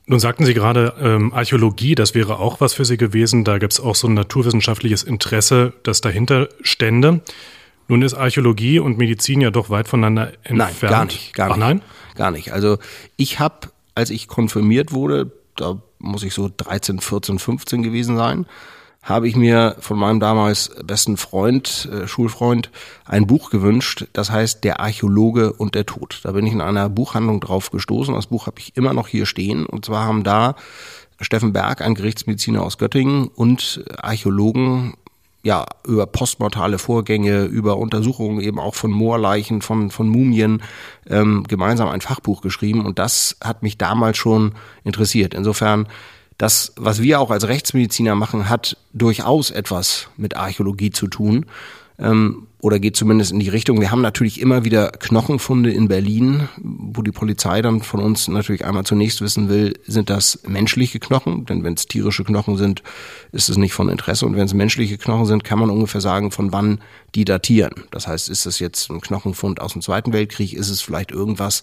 Nun 0.04 0.20
sagten 0.20 0.44
Sie 0.44 0.52
gerade 0.52 0.94
ähm, 1.00 1.32
Archäologie, 1.32 1.94
das 1.94 2.14
wäre 2.14 2.38
auch 2.38 2.60
was 2.60 2.74
für 2.74 2.84
Sie 2.84 2.98
gewesen. 2.98 3.44
Da 3.44 3.58
gibt 3.58 3.72
es 3.72 3.80
auch 3.80 3.94
so 3.94 4.06
ein 4.06 4.14
naturwissenschaftliches 4.14 5.02
Interesse, 5.02 5.72
das 5.82 6.02
dahinter 6.02 6.48
stände. 6.60 7.20
Nun 7.88 8.02
ist 8.02 8.14
Archäologie 8.14 8.78
und 8.78 8.98
Medizin 8.98 9.40
ja 9.40 9.50
doch 9.50 9.70
weit 9.70 9.88
voneinander 9.88 10.32
entfernt. 10.44 10.82
Nein, 10.82 10.90
gar 10.90 11.04
nicht. 11.06 11.34
Gar 11.34 11.46
nicht. 11.46 11.54
Ach 11.54 11.58
nein? 11.58 11.82
Gar 12.16 12.30
nicht. 12.32 12.52
Also 12.52 12.78
ich 13.16 13.38
habe, 13.38 13.68
als 13.94 14.10
ich 14.10 14.28
konfirmiert 14.28 14.92
wurde, 14.92 15.32
da 15.56 15.80
muss 15.98 16.22
ich 16.22 16.34
so 16.34 16.50
13, 16.54 17.00
14, 17.00 17.38
15 17.38 17.82
gewesen 17.82 18.16
sein, 18.16 18.46
habe 19.08 19.26
ich 19.26 19.36
mir 19.36 19.76
von 19.80 19.98
meinem 19.98 20.20
damals 20.20 20.70
besten 20.84 21.16
Freund, 21.16 21.88
äh, 21.90 22.06
Schulfreund, 22.06 22.70
ein 23.06 23.26
Buch 23.26 23.50
gewünscht, 23.50 24.06
das 24.12 24.30
heißt 24.30 24.64
Der 24.64 24.80
Archäologe 24.80 25.52
und 25.54 25.74
der 25.74 25.86
Tod. 25.86 26.20
Da 26.24 26.32
bin 26.32 26.46
ich 26.46 26.52
in 26.52 26.60
einer 26.60 26.88
Buchhandlung 26.88 27.40
drauf 27.40 27.70
gestoßen. 27.70 28.14
Das 28.14 28.26
Buch 28.26 28.46
habe 28.46 28.60
ich 28.60 28.76
immer 28.76 28.92
noch 28.92 29.08
hier 29.08 29.24
stehen. 29.24 29.64
Und 29.64 29.86
zwar 29.86 30.04
haben 30.04 30.24
da 30.24 30.56
Steffen 31.20 31.52
Berg, 31.52 31.80
ein 31.80 31.94
Gerichtsmediziner 31.94 32.62
aus 32.62 32.78
Göttingen 32.78 33.28
und 33.28 33.82
Archäologen 33.96 34.94
ja, 35.42 35.64
über 35.86 36.06
postmortale 36.06 36.78
Vorgänge, 36.78 37.44
über 37.44 37.78
Untersuchungen 37.78 38.40
eben 38.40 38.58
auch 38.58 38.74
von 38.74 38.90
Moorleichen, 38.90 39.62
von, 39.62 39.90
von 39.90 40.08
Mumien 40.08 40.62
ähm, 41.08 41.44
gemeinsam 41.48 41.88
ein 41.88 42.00
Fachbuch 42.00 42.42
geschrieben 42.42 42.84
und 42.84 42.98
das 42.98 43.36
hat 43.42 43.62
mich 43.62 43.78
damals 43.78 44.18
schon 44.18 44.52
interessiert. 44.84 45.34
Insofern, 45.34 45.86
das, 46.38 46.72
was 46.76 47.02
wir 47.02 47.20
auch 47.20 47.30
als 47.30 47.48
Rechtsmediziner 47.48 48.14
machen, 48.14 48.48
hat 48.48 48.76
durchaus 48.92 49.50
etwas 49.50 50.08
mit 50.16 50.36
Archäologie 50.36 50.90
zu 50.90 51.08
tun. 51.08 51.46
Ähm, 51.98 52.48
oder 52.60 52.80
geht 52.80 52.96
zumindest 52.96 53.30
in 53.30 53.38
die 53.38 53.48
Richtung. 53.48 53.80
Wir 53.80 53.92
haben 53.92 54.00
natürlich 54.00 54.40
immer 54.40 54.64
wieder 54.64 54.90
Knochenfunde 54.90 55.70
in 55.70 55.86
Berlin, 55.86 56.48
wo 56.56 57.02
die 57.02 57.12
Polizei 57.12 57.62
dann 57.62 57.82
von 57.82 58.00
uns 58.00 58.26
natürlich 58.26 58.64
einmal 58.64 58.84
zunächst 58.84 59.20
wissen 59.20 59.48
will, 59.48 59.74
sind 59.86 60.10
das 60.10 60.40
menschliche 60.44 60.98
Knochen? 60.98 61.46
Denn 61.46 61.62
wenn 61.62 61.74
es 61.74 61.86
tierische 61.86 62.24
Knochen 62.24 62.56
sind, 62.56 62.82
ist 63.30 63.48
es 63.48 63.56
nicht 63.58 63.74
von 63.74 63.88
Interesse. 63.88 64.26
Und 64.26 64.34
wenn 64.34 64.46
es 64.46 64.54
menschliche 64.54 64.98
Knochen 64.98 65.26
sind, 65.26 65.44
kann 65.44 65.60
man 65.60 65.70
ungefähr 65.70 66.00
sagen, 66.00 66.32
von 66.32 66.52
wann 66.52 66.80
die 67.14 67.24
datieren. 67.24 67.84
Das 67.92 68.08
heißt, 68.08 68.28
ist 68.28 68.44
es 68.44 68.58
jetzt 68.58 68.90
ein 68.90 69.00
Knochenfund 69.00 69.60
aus 69.60 69.74
dem 69.74 69.82
Zweiten 69.82 70.12
Weltkrieg? 70.12 70.52
Ist 70.52 70.68
es 70.68 70.80
vielleicht 70.80 71.12
irgendwas, 71.12 71.62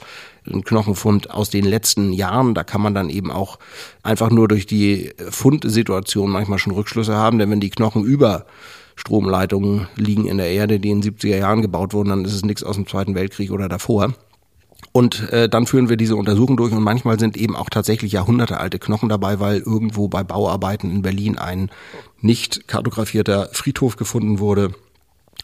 ein 0.49 0.63
Knochenfund 0.63 1.29
aus 1.29 1.49
den 1.49 1.65
letzten 1.65 2.13
Jahren? 2.13 2.53
Da 2.53 2.63
kann 2.63 2.79
man 2.79 2.93
dann 2.93 3.09
eben 3.09 3.31
auch 3.31 3.59
einfach 4.01 4.29
nur 4.29 4.47
durch 4.47 4.65
die 4.65 5.11
Fundsituation 5.29 6.31
manchmal 6.31 6.57
schon 6.57 6.73
Rückschlüsse 6.73 7.15
haben. 7.15 7.37
Denn 7.37 7.51
wenn 7.51 7.59
die 7.59 7.69
Knochen 7.69 8.05
über 8.05 8.45
Stromleitungen 8.95 9.87
liegen 9.95 10.25
in 10.27 10.37
der 10.37 10.49
Erde, 10.49 10.79
die 10.79 10.89
in 10.89 11.01
den 11.01 11.13
70er 11.13 11.37
Jahren 11.37 11.61
gebaut 11.61 11.93
wurden, 11.93 12.09
dann 12.09 12.25
ist 12.25 12.33
es 12.33 12.45
nichts 12.45 12.63
aus 12.63 12.75
dem 12.75 12.87
Zweiten 12.87 13.15
Weltkrieg 13.15 13.51
oder 13.51 13.69
davor. 13.69 14.13
Und 14.91 15.29
äh, 15.33 15.49
dann 15.49 15.67
führen 15.67 15.89
wir 15.89 15.97
diese 15.97 16.15
Untersuchung 16.15 16.55
durch 16.55 16.71
und 16.71 16.81
manchmal 16.81 17.19
sind 17.19 17.35
eben 17.35 17.55
auch 17.55 17.69
tatsächlich 17.69 18.13
jahrhundertealte 18.13 18.79
Knochen 18.79 19.09
dabei, 19.09 19.41
weil 19.41 19.57
irgendwo 19.57 20.07
bei 20.07 20.23
Bauarbeiten 20.23 20.89
in 20.89 21.01
Berlin 21.01 21.37
ein 21.37 21.69
nicht 22.21 22.67
kartografierter 22.67 23.49
Friedhof 23.51 23.97
gefunden 23.97 24.39
wurde, 24.39 24.71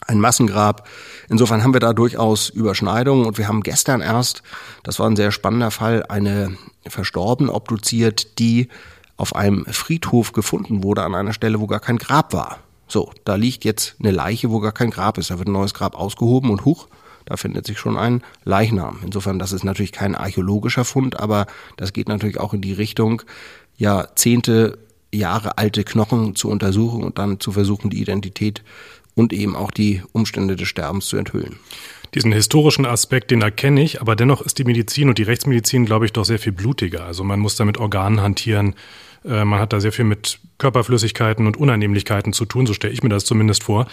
ein 0.06 0.20
Massengrab. 0.20 0.88
Insofern 1.28 1.62
haben 1.62 1.74
wir 1.74 1.80
da 1.80 1.92
durchaus 1.92 2.48
Überschneidungen 2.48 3.26
und 3.26 3.36
wir 3.36 3.46
haben 3.46 3.62
gestern 3.62 4.00
erst, 4.00 4.42
das 4.84 4.98
war 4.98 5.08
ein 5.08 5.16
sehr 5.16 5.32
spannender 5.32 5.70
Fall, 5.70 6.04
eine 6.08 6.56
Verstorbene 6.86 7.52
obduziert, 7.52 8.38
die 8.38 8.68
auf 9.16 9.36
einem 9.36 9.66
Friedhof 9.66 10.32
gefunden 10.32 10.82
wurde 10.82 11.02
an 11.02 11.14
einer 11.14 11.32
Stelle, 11.32 11.60
wo 11.60 11.66
gar 11.66 11.80
kein 11.80 11.98
Grab 11.98 12.32
war. 12.32 12.58
So, 12.92 13.10
da 13.24 13.36
liegt 13.36 13.64
jetzt 13.64 13.96
eine 14.00 14.10
Leiche, 14.10 14.50
wo 14.50 14.60
gar 14.60 14.72
kein 14.72 14.90
Grab 14.90 15.16
ist. 15.16 15.30
Da 15.30 15.38
wird 15.38 15.48
ein 15.48 15.52
neues 15.52 15.72
Grab 15.72 15.94
ausgehoben 15.94 16.50
und 16.50 16.66
huch, 16.66 16.88
da 17.24 17.38
findet 17.38 17.66
sich 17.66 17.78
schon 17.78 17.96
ein 17.96 18.22
Leichnam. 18.44 18.98
Insofern, 19.02 19.38
das 19.38 19.52
ist 19.52 19.64
natürlich 19.64 19.92
kein 19.92 20.14
archäologischer 20.14 20.84
Fund, 20.84 21.18
aber 21.18 21.46
das 21.78 21.94
geht 21.94 22.08
natürlich 22.08 22.38
auch 22.38 22.52
in 22.52 22.60
die 22.60 22.74
Richtung, 22.74 23.22
Jahrzehnte, 23.78 24.76
Jahre 25.10 25.56
alte 25.56 25.84
Knochen 25.84 26.36
zu 26.36 26.50
untersuchen 26.50 27.02
und 27.02 27.16
dann 27.16 27.40
zu 27.40 27.52
versuchen, 27.52 27.88
die 27.88 28.02
Identität 28.02 28.62
und 29.14 29.32
eben 29.32 29.56
auch 29.56 29.70
die 29.70 30.02
Umstände 30.12 30.56
des 30.56 30.68
Sterbens 30.68 31.06
zu 31.06 31.16
enthüllen. 31.16 31.56
Diesen 32.14 32.32
historischen 32.32 32.84
Aspekt, 32.84 33.30
den 33.30 33.40
erkenne 33.40 33.82
ich, 33.82 34.02
aber 34.02 34.16
dennoch 34.16 34.42
ist 34.42 34.58
die 34.58 34.64
Medizin 34.64 35.08
und 35.08 35.16
die 35.16 35.22
Rechtsmedizin, 35.22 35.86
glaube 35.86 36.04
ich, 36.04 36.12
doch 36.12 36.26
sehr 36.26 36.38
viel 36.38 36.52
blutiger. 36.52 37.06
Also 37.06 37.24
man 37.24 37.40
muss 37.40 37.56
da 37.56 37.64
mit 37.64 37.78
Organen 37.78 38.20
hantieren, 38.20 38.74
äh, 39.24 39.44
man 39.44 39.60
hat 39.60 39.72
da 39.72 39.80
sehr 39.80 39.92
viel 39.92 40.04
mit 40.04 40.38
Körperflüssigkeiten 40.58 41.46
und 41.46 41.56
Unannehmlichkeiten 41.56 42.32
zu 42.32 42.44
tun, 42.44 42.66
so 42.66 42.74
stelle 42.74 42.92
ich 42.92 43.02
mir 43.02 43.08
das 43.08 43.24
zumindest 43.24 43.64
vor. 43.64 43.86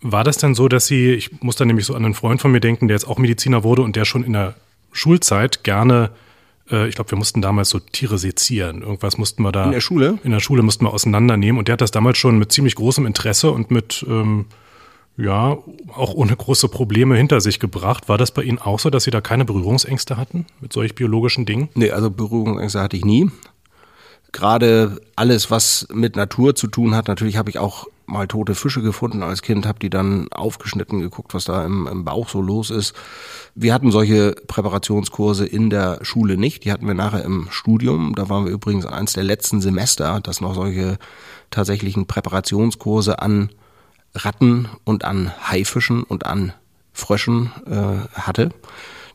War 0.00 0.24
das 0.24 0.36
denn 0.36 0.54
so, 0.54 0.68
dass 0.68 0.86
Sie, 0.86 1.12
ich 1.12 1.40
muss 1.42 1.56
da 1.56 1.64
nämlich 1.64 1.86
so 1.86 1.94
an 1.94 2.04
einen 2.04 2.14
Freund 2.14 2.40
von 2.40 2.52
mir 2.52 2.60
denken, 2.60 2.88
der 2.88 2.96
jetzt 2.96 3.08
auch 3.08 3.18
Mediziner 3.18 3.64
wurde 3.64 3.82
und 3.82 3.96
der 3.96 4.04
schon 4.04 4.24
in 4.24 4.34
der 4.34 4.54
Schulzeit 4.92 5.64
gerne, 5.64 6.10
äh, 6.70 6.88
ich 6.88 6.94
glaube, 6.94 7.10
wir 7.10 7.18
mussten 7.18 7.40
damals 7.40 7.70
so 7.70 7.78
Tiere 7.78 8.18
sezieren. 8.18 8.82
Irgendwas 8.82 9.16
mussten 9.16 9.42
wir 9.42 9.52
da. 9.52 9.64
In 9.64 9.72
der 9.72 9.80
Schule? 9.80 10.18
In 10.22 10.30
der 10.30 10.40
Schule 10.40 10.62
mussten 10.62 10.84
wir 10.84 10.92
auseinandernehmen 10.92 11.58
und 11.58 11.68
der 11.68 11.74
hat 11.74 11.80
das 11.80 11.90
damals 11.90 12.18
schon 12.18 12.38
mit 12.38 12.52
ziemlich 12.52 12.74
großem 12.74 13.06
Interesse 13.06 13.50
und 13.50 13.70
mit, 13.70 14.04
ähm, 14.08 14.46
ja, 15.16 15.56
auch 15.94 16.12
ohne 16.14 16.36
große 16.36 16.68
Probleme 16.68 17.16
hinter 17.16 17.40
sich 17.40 17.58
gebracht. 17.58 18.08
War 18.08 18.18
das 18.18 18.30
bei 18.30 18.42
Ihnen 18.42 18.58
auch 18.58 18.80
so, 18.80 18.90
dass 18.90 19.04
Sie 19.04 19.10
da 19.10 19.20
keine 19.20 19.44
Berührungsängste 19.44 20.16
hatten 20.16 20.44
mit 20.60 20.72
solch 20.72 20.94
biologischen 20.94 21.46
Dingen? 21.46 21.70
Nee, 21.74 21.92
also 21.92 22.10
Berührungsängste 22.10 22.80
hatte 22.80 22.96
ich 22.96 23.04
nie 23.04 23.30
gerade 24.34 25.00
alles, 25.16 25.50
was 25.50 25.86
mit 25.92 26.16
Natur 26.16 26.54
zu 26.54 26.66
tun 26.66 26.94
hat, 26.94 27.08
natürlich 27.08 27.38
habe 27.38 27.48
ich 27.48 27.58
auch 27.58 27.86
mal 28.06 28.26
tote 28.26 28.54
Fische 28.54 28.82
gefunden 28.82 29.22
als 29.22 29.40
Kind, 29.40 29.66
habe 29.66 29.78
die 29.78 29.88
dann 29.88 30.28
aufgeschnitten, 30.30 31.00
geguckt, 31.00 31.32
was 31.32 31.44
da 31.46 31.64
im, 31.64 31.86
im, 31.86 32.04
Bauch 32.04 32.28
so 32.28 32.42
los 32.42 32.70
ist. 32.70 32.94
Wir 33.54 33.72
hatten 33.72 33.90
solche 33.90 34.32
Präparationskurse 34.46 35.46
in 35.46 35.70
der 35.70 36.00
Schule 36.02 36.36
nicht, 36.36 36.64
die 36.64 36.72
hatten 36.72 36.86
wir 36.86 36.94
nachher 36.94 37.24
im 37.24 37.46
Studium. 37.50 38.14
Da 38.14 38.28
waren 38.28 38.44
wir 38.44 38.52
übrigens 38.52 38.84
eins 38.84 39.14
der 39.14 39.24
letzten 39.24 39.62
Semester, 39.62 40.20
das 40.20 40.42
noch 40.42 40.54
solche 40.54 40.98
tatsächlichen 41.50 42.06
Präparationskurse 42.06 43.20
an 43.20 43.50
Ratten 44.14 44.68
und 44.84 45.04
an 45.04 45.32
Haifischen 45.48 46.02
und 46.02 46.26
an 46.26 46.52
Fröschen 46.92 47.52
äh, 47.66 48.20
hatte. 48.20 48.50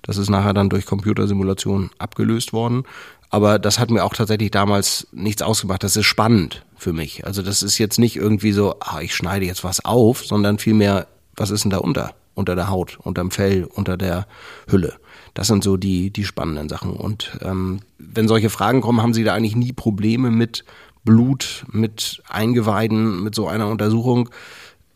Das 0.02 0.18
ist 0.18 0.30
nachher 0.30 0.54
dann 0.54 0.70
durch 0.70 0.86
Computersimulation 0.86 1.92
abgelöst 2.00 2.54
worden. 2.54 2.86
Aber 3.30 3.60
das 3.60 3.80
hat 3.80 3.92
mir 3.92 4.04
auch 4.04 4.14
tatsächlich 4.14 4.52
damals 4.52 5.08
nichts 5.12 5.42
ausgemacht. 5.42 5.84
Das 5.84 5.96
ist 5.96 6.06
spannend 6.06 6.66
für 6.76 6.94
mich. 6.94 7.26
Also 7.26 7.42
das 7.42 7.62
ist 7.62 7.78
jetzt 7.78 8.00
nicht 8.00 8.16
irgendwie 8.16 8.52
so, 8.52 8.76
ah, 8.80 9.02
ich 9.02 9.16
schneide 9.16 9.46
jetzt 9.46 9.64
was 9.64 9.86
auf, 9.86 10.26
sondern 10.26 10.58
vielmehr, 10.58 11.08
was 11.36 11.52
ist 11.52 11.64
denn 11.64 11.72
da 11.72 11.78
unter? 11.78 12.16
Unter 12.34 12.56
der 12.56 12.70
Haut, 12.70 12.98
unterm 13.02 13.32
Fell, 13.32 13.66
unter 13.66 13.98
der 13.98 14.26
Hülle. 14.68 14.96
Das 15.34 15.48
sind 15.48 15.64
so 15.64 15.78
die, 15.78 16.10
die 16.10 16.26
spannenden 16.26 16.70
Sachen. 16.70 16.94
Und 16.94 17.38
ähm, 17.42 17.82
wenn 17.98 18.28
solche 18.28 18.50
Fragen 18.50 18.82
kommen, 18.82 19.02
haben 19.02 19.14
Sie 19.14 19.24
da 19.24 19.34
eigentlich 19.34 19.56
nie 19.56 19.74
Probleme 19.74 20.32
mit 20.32 20.64
Blut, 21.04 21.66
mit 21.72 22.22
Eingeweiden, 22.30 23.24
mit 23.24 23.36
so 23.36 23.48
einer 23.48 23.68
Untersuchung? 23.68 24.30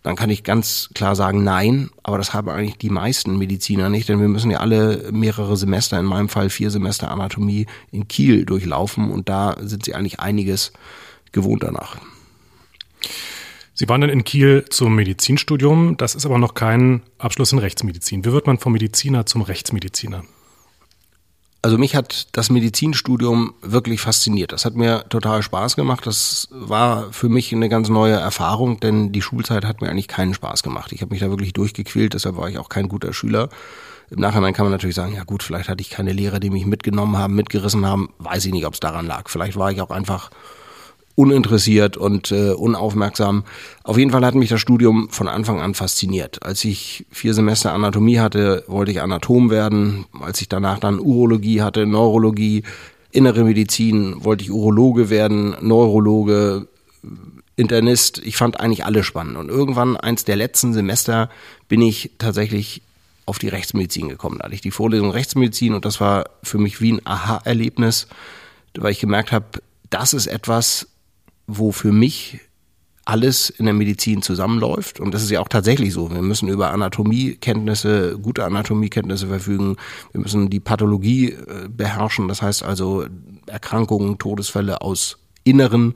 Dann 0.04 0.18
kann 0.18 0.30
ich 0.30 0.44
ganz 0.44 0.90
klar 0.94 1.16
sagen, 1.16 1.44
nein, 1.44 1.90
aber 2.04 2.18
das 2.18 2.34
haben 2.34 2.50
eigentlich 2.50 2.78
die 2.78 2.90
meisten 2.90 3.38
Mediziner 3.38 3.90
nicht, 3.90 4.10
denn 4.10 4.20
wir 4.20 4.28
müssen 4.28 4.52
ja 4.52 4.60
alle 4.60 5.10
mehrere 5.12 5.56
Semester, 5.56 5.98
in 5.98 6.06
meinem 6.06 6.28
Fall 6.28 6.50
vier 6.50 6.70
Semester 6.70 7.10
Anatomie 7.10 7.68
in 7.92 8.10
Kiel 8.10 8.46
durchlaufen 8.46 9.10
und 9.10 9.30
da 9.30 9.56
sind 9.62 9.86
sie 9.86 9.96
eigentlich 9.96 10.20
einiges 10.20 10.74
gewohnt 11.32 11.64
danach. 11.64 11.98
Sie 13.74 13.90
waren 13.90 14.02
dann 14.02 14.10
in 14.10 14.26
Kiel 14.26 14.66
zum 14.70 14.94
Medizinstudium, 14.94 15.98
das 15.98 16.16
ist 16.16 16.26
aber 16.26 16.38
noch 16.38 16.54
kein 16.54 17.02
Abschluss 17.18 17.54
in 17.54 17.60
Rechtsmedizin. 17.60 18.24
Wie 18.26 18.32
wird 18.32 18.46
man 18.46 18.60
vom 18.60 18.74
Mediziner 18.74 19.26
zum 19.26 19.42
Rechtsmediziner? 19.42 20.24
Also 21.65 21.77
mich 21.77 21.96
hat 21.96 22.27
das 22.34 22.50
Medizinstudium 22.50 23.53
wirklich 23.62 24.01
fasziniert. 24.01 24.51
Das 24.51 24.65
hat 24.65 24.75
mir 24.75 25.05
total 25.08 25.41
Spaß 25.41 25.77
gemacht. 25.77 26.05
Das 26.05 26.50
war 26.51 27.13
für 27.13 27.29
mich 27.29 27.53
eine 27.53 27.70
ganz 27.70 27.88
neue 27.88 28.15
Erfahrung, 28.15 28.82
denn 28.82 29.13
die 29.13 29.22
Schulzeit 29.22 29.63
hat 29.63 29.82
mir 29.82 29.89
eigentlich 29.89 30.10
keinen 30.10 30.34
Spaß 30.34 30.62
gemacht. 30.62 30.91
Ich 30.91 31.01
habe 31.01 31.12
mich 31.12 31.22
da 31.22 31.29
wirklich 31.29 31.53
durchgequält, 31.53 32.15
deshalb 32.15 32.36
war 32.36 32.50
ich 32.50 32.58
auch 32.58 32.67
kein 32.67 32.89
guter 32.89 33.13
Schüler. 33.13 33.48
Im 34.10 34.20
Nachhinein 34.20 34.53
kann 34.53 34.65
man 34.65 34.74
natürlich 34.74 34.98
sagen, 34.98 35.15
ja 35.15 35.24
gut, 35.24 35.41
vielleicht 35.41 35.70
hatte 35.70 35.79
ich 35.79 35.89
keine 35.89 36.12
Lehrer, 36.12 36.41
die 36.41 36.50
mich 36.50 36.65
mitgenommen 36.65 37.17
haben, 37.17 37.34
mitgerissen 37.34 37.86
haben. 37.86 38.10
Weiß 38.20 38.43
ich 38.43 38.51
nicht, 38.51 38.65
ob 38.65 38.74
es 38.74 38.82
daran 38.82 39.08
lag. 39.08 39.29
Vielleicht 39.29 39.55
war 39.55 39.72
ich 39.72 39.79
auch 39.79 39.89
einfach 39.89 40.32
uninteressiert 41.15 41.96
und 41.96 42.32
äh, 42.32 42.51
unaufmerksam. 42.51 43.43
Auf 43.84 43.98
jeden 43.98 44.12
Fall 44.12 44.25
hat 44.25 44.36
mich 44.36 44.50
das 44.50 44.62
Studium 44.62 45.10
von 45.10 45.27
Anfang 45.27 45.62
an 45.62 45.75
fasziniert. 45.75 46.43
Als 46.43 46.65
ich 46.65 47.05
vier 47.12 47.34
Semester 47.34 47.74
Anatomie 47.74 48.20
hatte, 48.20 48.63
wollte 48.67 48.91
ich 48.91 49.01
Anatom 49.01 49.50
werden. 49.50 50.05
Als 50.20 50.41
ich 50.41 50.50
danach 50.50 50.79
dann 50.79 51.00
Urologie 51.00 51.62
hatte, 51.62 51.86
Neurologie, 51.86 52.63
innere 53.12 53.43
Medizin, 53.43 54.24
wollte 54.24 54.43
ich 54.43 54.51
Urologe 54.51 55.10
werden, 55.10 55.55
Neurologe, 55.62 56.67
Internist. 57.55 58.20
Ich 58.25 58.38
fand 58.38 58.60
eigentlich 58.60 58.86
alle 58.86 59.03
spannend. 59.03 59.38
Und 59.38 59.50
irgendwann, 59.50 59.96
eins 59.98 60.25
der 60.25 60.36
letzten 60.36 60.74
Semester, 60.74 61.29
bin 61.67 61.82
ich 61.84 62.12
tatsächlich 62.17 62.82
auf 63.27 63.38
die 63.38 63.50
Rechtsmedizin 63.50 64.10
gekommen. 64.10 64.39
Da 64.39 64.46
hatte 64.46 64.55
ich 64.55 64.62
die 64.62 64.72
Vorlesung 64.72 65.12
Rechtsmedizin 65.12 65.75
und 65.75 65.86
das 65.86 66.01
war 66.01 66.25
für 66.41 66.58
mich 66.58 66.82
wie 66.82 66.93
ein 66.93 67.01
Aha-Erlebnis, 67.05 68.08
weil 68.75 68.91
ich 68.91 69.00
gemerkt 69.00 69.32
habe, 69.32 69.62
das 69.91 70.13
ist 70.13 70.27
etwas, 70.27 70.88
wo 71.48 71.72
für 71.72 71.92
mich 71.92 72.40
alles 73.06 73.50
in 73.50 73.66
der 73.66 73.74
Medizin 73.74 74.22
zusammenläuft. 74.22 75.00
Und 75.00 75.14
das 75.14 75.24
ist 75.24 75.32
ja 75.32 75.42
auch 75.42 75.50
tatsächlich 75.50 75.94
so. 75.94 76.10
Wir 76.10 76.22
müssen 76.22 76.48
über 76.48 76.72
Anatomiekenntnisse, 76.72 78.18
gute 78.22 78.46
Anatomiekenntnisse 78.46 79.28
verfügen. 79.28 79.76
Wir 80.14 80.22
müssen 80.22 80.50
die 80.50 80.62
Pathologie 80.62 81.32
äh, 81.32 81.68
beherrschen. 81.68 82.30
Das 82.30 82.42
heißt 82.42 82.64
also 82.64 83.06
Erkrankungen, 83.48 84.20
Todesfälle 84.20 84.82
aus 84.82 85.18
inneren 85.44 85.96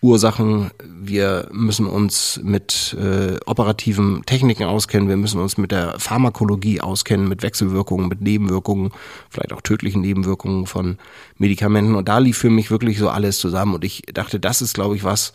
Ursachen. 0.00 0.70
Wir 0.84 1.48
müssen 1.50 1.86
uns 1.86 2.40
mit 2.42 2.96
äh, 2.98 3.36
operativen 3.46 4.22
Techniken 4.26 4.64
auskennen. 4.64 5.08
Wir 5.08 5.16
müssen 5.16 5.40
uns 5.40 5.58
mit 5.58 5.72
der 5.72 5.98
Pharmakologie 5.98 6.80
auskennen, 6.80 7.28
mit 7.28 7.42
Wechselwirkungen, 7.42 8.08
mit 8.08 8.20
Nebenwirkungen, 8.20 8.92
vielleicht 9.28 9.52
auch 9.52 9.60
tödlichen 9.60 10.00
Nebenwirkungen 10.00 10.66
von 10.66 10.98
Medikamenten. 11.36 11.96
Und 11.96 12.08
da 12.08 12.18
lief 12.18 12.38
für 12.38 12.50
mich 12.50 12.70
wirklich 12.70 12.98
so 12.98 13.08
alles 13.08 13.38
zusammen. 13.38 13.74
Und 13.74 13.84
ich 13.84 14.02
dachte, 14.14 14.38
das 14.38 14.62
ist, 14.62 14.74
glaube 14.74 14.94
ich, 14.94 15.02
was, 15.02 15.32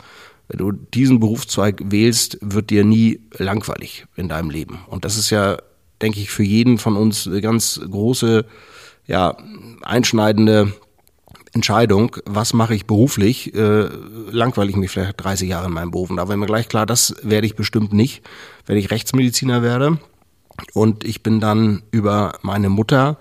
wenn 0.48 0.58
du 0.58 0.72
diesen 0.72 1.20
Berufszweig 1.20 1.82
wählst, 1.84 2.38
wird 2.40 2.70
dir 2.70 2.84
nie 2.84 3.20
langweilig 3.36 4.06
in 4.16 4.28
deinem 4.28 4.48
Leben. 4.48 4.78
Und 4.86 5.04
das 5.04 5.18
ist 5.18 5.28
ja, 5.28 5.58
denke 6.00 6.20
ich, 6.20 6.30
für 6.30 6.42
jeden 6.42 6.78
von 6.78 6.96
uns 6.96 7.26
eine 7.26 7.42
ganz 7.42 7.80
große, 7.90 8.46
ja, 9.06 9.36
einschneidende 9.82 10.72
Entscheidung, 11.54 12.16
was 12.26 12.52
mache 12.52 12.74
ich 12.74 12.86
beruflich, 12.86 13.54
äh, 13.54 13.88
langweile 14.30 14.70
ich 14.70 14.76
mich 14.76 14.90
vielleicht 14.90 15.22
30 15.22 15.48
Jahre 15.48 15.66
in 15.66 15.72
meinem 15.72 15.92
Beruf. 15.92 16.10
Und 16.10 16.16
da 16.16 16.28
war 16.28 16.36
mir 16.36 16.46
gleich 16.46 16.68
klar, 16.68 16.84
das 16.84 17.14
werde 17.22 17.46
ich 17.46 17.54
bestimmt 17.54 17.92
nicht, 17.92 18.22
wenn 18.66 18.76
ich 18.76 18.90
Rechtsmediziner 18.90 19.62
werde. 19.62 19.98
Und 20.72 21.04
ich 21.04 21.22
bin 21.22 21.40
dann 21.40 21.82
über 21.90 22.38
meine 22.42 22.68
Mutter 22.68 23.18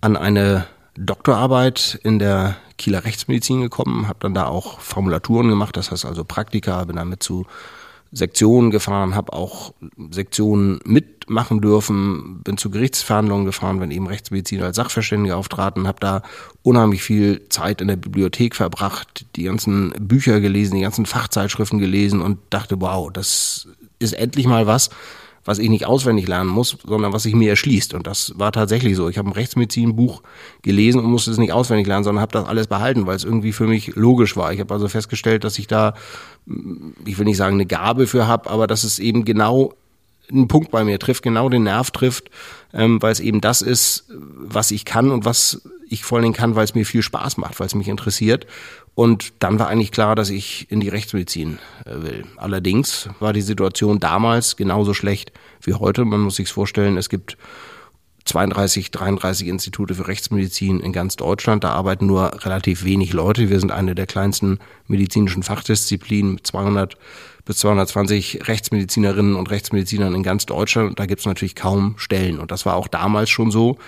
an 0.00 0.16
eine 0.16 0.66
Doktorarbeit 0.96 1.98
in 2.04 2.18
der 2.18 2.56
Kieler 2.78 3.04
Rechtsmedizin 3.04 3.62
gekommen, 3.62 4.08
habe 4.08 4.18
dann 4.20 4.34
da 4.34 4.46
auch 4.46 4.80
Formulaturen 4.80 5.48
gemacht, 5.48 5.76
das 5.76 5.90
heißt 5.90 6.04
also 6.04 6.24
Praktika, 6.24 6.84
bin 6.84 6.96
damit 6.96 7.22
zu 7.22 7.46
Sektionen 8.12 8.70
gefahren, 8.70 9.14
habe 9.14 9.32
auch 9.32 9.74
Sektionen 10.10 10.80
mitmachen 10.84 11.60
dürfen, 11.60 12.40
bin 12.42 12.56
zu 12.56 12.70
Gerichtsverhandlungen 12.70 13.46
gefahren, 13.46 13.80
wenn 13.80 13.90
eben 13.90 14.06
Rechtsmediziner 14.06 14.66
als 14.66 14.76
Sachverständige 14.76 15.36
auftraten, 15.36 15.86
habe 15.86 16.00
da 16.00 16.22
unheimlich 16.62 17.02
viel 17.02 17.48
Zeit 17.48 17.80
in 17.80 17.88
der 17.88 17.96
Bibliothek 17.96 18.54
verbracht, 18.54 19.26
die 19.36 19.44
ganzen 19.44 19.92
Bücher 19.98 20.40
gelesen, 20.40 20.76
die 20.76 20.82
ganzen 20.82 21.06
Fachzeitschriften 21.06 21.78
gelesen 21.78 22.20
und 22.20 22.38
dachte, 22.50 22.80
wow, 22.80 23.10
das 23.12 23.68
ist 23.98 24.12
endlich 24.12 24.46
mal 24.46 24.66
was, 24.66 24.90
was 25.46 25.58
ich 25.58 25.70
nicht 25.70 25.86
auswendig 25.86 26.28
lernen 26.28 26.50
muss, 26.50 26.76
sondern 26.86 27.12
was 27.12 27.22
sich 27.22 27.34
mir 27.34 27.50
erschließt. 27.50 27.94
Und 27.94 28.06
das 28.06 28.34
war 28.36 28.52
tatsächlich 28.52 28.96
so. 28.96 29.08
Ich 29.08 29.16
habe 29.16 29.28
ein 29.28 29.32
Rechtsmedizinbuch 29.32 30.22
gelesen 30.62 31.00
und 31.00 31.10
musste 31.10 31.30
es 31.30 31.38
nicht 31.38 31.52
auswendig 31.52 31.86
lernen, 31.86 32.04
sondern 32.04 32.20
habe 32.20 32.32
das 32.32 32.44
alles 32.44 32.66
behalten, 32.66 33.06
weil 33.06 33.16
es 33.16 33.24
irgendwie 33.24 33.52
für 33.52 33.66
mich 33.66 33.94
logisch 33.94 34.36
war. 34.36 34.52
Ich 34.52 34.60
habe 34.60 34.74
also 34.74 34.88
festgestellt, 34.88 35.44
dass 35.44 35.58
ich 35.58 35.66
da, 35.66 35.94
ich 37.04 37.16
will 37.18 37.24
nicht 37.24 37.36
sagen 37.36 37.54
eine 37.54 37.66
Gabe 37.66 38.06
für 38.06 38.26
habe, 38.26 38.50
aber 38.50 38.66
dass 38.66 38.84
es 38.84 38.98
eben 38.98 39.24
genau 39.24 39.72
einen 40.30 40.48
Punkt 40.48 40.70
bei 40.70 40.84
mir 40.84 40.98
trifft, 40.98 41.22
genau 41.22 41.48
den 41.48 41.64
Nerv 41.64 41.90
trifft, 41.90 42.30
ähm, 42.72 43.00
weil 43.02 43.12
es 43.12 43.20
eben 43.20 43.40
das 43.40 43.62
ist, 43.62 44.04
was 44.08 44.70
ich 44.70 44.84
kann 44.84 45.10
und 45.10 45.24
was 45.24 45.62
ich 45.88 46.04
vor 46.04 46.18
allen 46.18 46.24
Dingen 46.24 46.34
kann, 46.34 46.56
weil 46.56 46.64
es 46.64 46.74
mir 46.74 46.84
viel 46.84 47.02
Spaß 47.02 47.36
macht, 47.36 47.60
weil 47.60 47.66
es 47.66 47.74
mich 47.74 47.88
interessiert. 47.88 48.46
Und 48.94 49.34
dann 49.40 49.58
war 49.58 49.68
eigentlich 49.68 49.92
klar, 49.92 50.14
dass 50.14 50.30
ich 50.30 50.70
in 50.70 50.80
die 50.80 50.88
Rechtsmedizin 50.88 51.58
äh, 51.84 52.02
will. 52.02 52.24
Allerdings 52.36 53.08
war 53.20 53.32
die 53.32 53.42
Situation 53.42 54.00
damals 54.00 54.56
genauso 54.56 54.94
schlecht 54.94 55.32
wie 55.60 55.74
heute. 55.74 56.04
Man 56.04 56.20
muss 56.20 56.36
sich 56.36 56.48
vorstellen, 56.48 56.96
es 56.96 57.08
gibt 57.08 57.36
32, 58.26 58.90
33 58.90 59.48
Institute 59.48 59.94
für 59.94 60.08
Rechtsmedizin 60.08 60.80
in 60.80 60.92
ganz 60.92 61.16
Deutschland. 61.16 61.64
Da 61.64 61.70
arbeiten 61.70 62.06
nur 62.06 62.44
relativ 62.44 62.84
wenig 62.84 63.12
Leute. 63.12 63.50
Wir 63.50 63.60
sind 63.60 63.72
eine 63.72 63.94
der 63.94 64.06
kleinsten 64.06 64.58
medizinischen 64.86 65.42
Fachdisziplinen 65.42 66.34
mit 66.34 66.46
200 66.46 66.96
bis 67.44 67.58
220 67.58 68.48
Rechtsmedizinerinnen 68.48 69.36
und 69.36 69.50
Rechtsmedizinern 69.50 70.14
in 70.14 70.22
ganz 70.22 70.46
Deutschland. 70.46 70.88
Und 70.90 71.00
da 71.00 71.06
gibt 71.06 71.20
es 71.20 71.26
natürlich 71.26 71.54
kaum 71.54 71.94
Stellen. 71.96 72.40
Und 72.40 72.50
das 72.50 72.66
war 72.66 72.76
auch 72.76 72.88
damals 72.88 73.30
schon 73.30 73.50
so. 73.50 73.78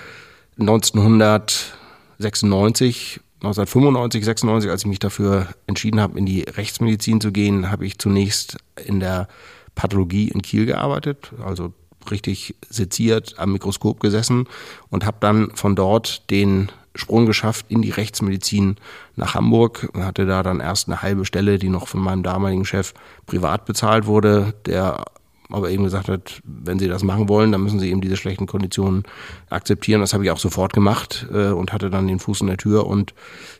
1996 0.58 3.20
1995, 3.40 4.24
96, 4.24 4.70
als 4.70 4.82
ich 4.82 4.88
mich 4.88 4.98
dafür 4.98 5.46
entschieden 5.68 6.00
habe, 6.00 6.18
in 6.18 6.26
die 6.26 6.42
Rechtsmedizin 6.42 7.20
zu 7.20 7.30
gehen, 7.30 7.70
habe 7.70 7.86
ich 7.86 7.98
zunächst 7.98 8.56
in 8.84 8.98
der 8.98 9.28
Pathologie 9.76 10.28
in 10.28 10.42
Kiel 10.42 10.66
gearbeitet, 10.66 11.30
also 11.44 11.72
richtig 12.10 12.54
seziert 12.68 13.34
am 13.38 13.52
Mikroskop 13.52 14.00
gesessen 14.00 14.46
und 14.90 15.04
habe 15.04 15.18
dann 15.20 15.50
von 15.54 15.76
dort 15.76 16.30
den 16.30 16.70
Sprung 16.94 17.26
geschafft 17.26 17.66
in 17.68 17.82
die 17.82 17.90
Rechtsmedizin 17.90 18.76
nach 19.14 19.34
Hamburg. 19.34 19.88
Hatte 19.94 20.26
da 20.26 20.42
dann 20.42 20.60
erst 20.60 20.88
eine 20.88 21.02
halbe 21.02 21.24
Stelle, 21.24 21.58
die 21.58 21.68
noch 21.68 21.86
von 21.86 22.00
meinem 22.00 22.22
damaligen 22.22 22.64
Chef 22.64 22.92
privat 23.26 23.66
bezahlt 23.66 24.06
wurde, 24.06 24.54
der 24.66 25.04
aber 25.50 25.70
eben 25.70 25.84
gesagt 25.84 26.08
hat, 26.08 26.42
wenn 26.44 26.78
Sie 26.78 26.88
das 26.88 27.02
machen 27.02 27.28
wollen, 27.28 27.52
dann 27.52 27.62
müssen 27.62 27.80
Sie 27.80 27.90
eben 27.90 28.00
diese 28.00 28.16
schlechten 28.16 28.46
Konditionen 28.46 29.04
akzeptieren. 29.48 30.00
Das 30.00 30.12
habe 30.12 30.24
ich 30.24 30.30
auch 30.30 30.38
sofort 30.38 30.72
gemacht 30.72 31.26
äh, 31.32 31.48
und 31.48 31.72
hatte 31.72 31.88
dann 31.88 32.06
den 32.06 32.18
Fuß 32.18 32.42
in 32.42 32.48
der 32.48 32.58
Tür 32.58 32.86
und 32.86 33.14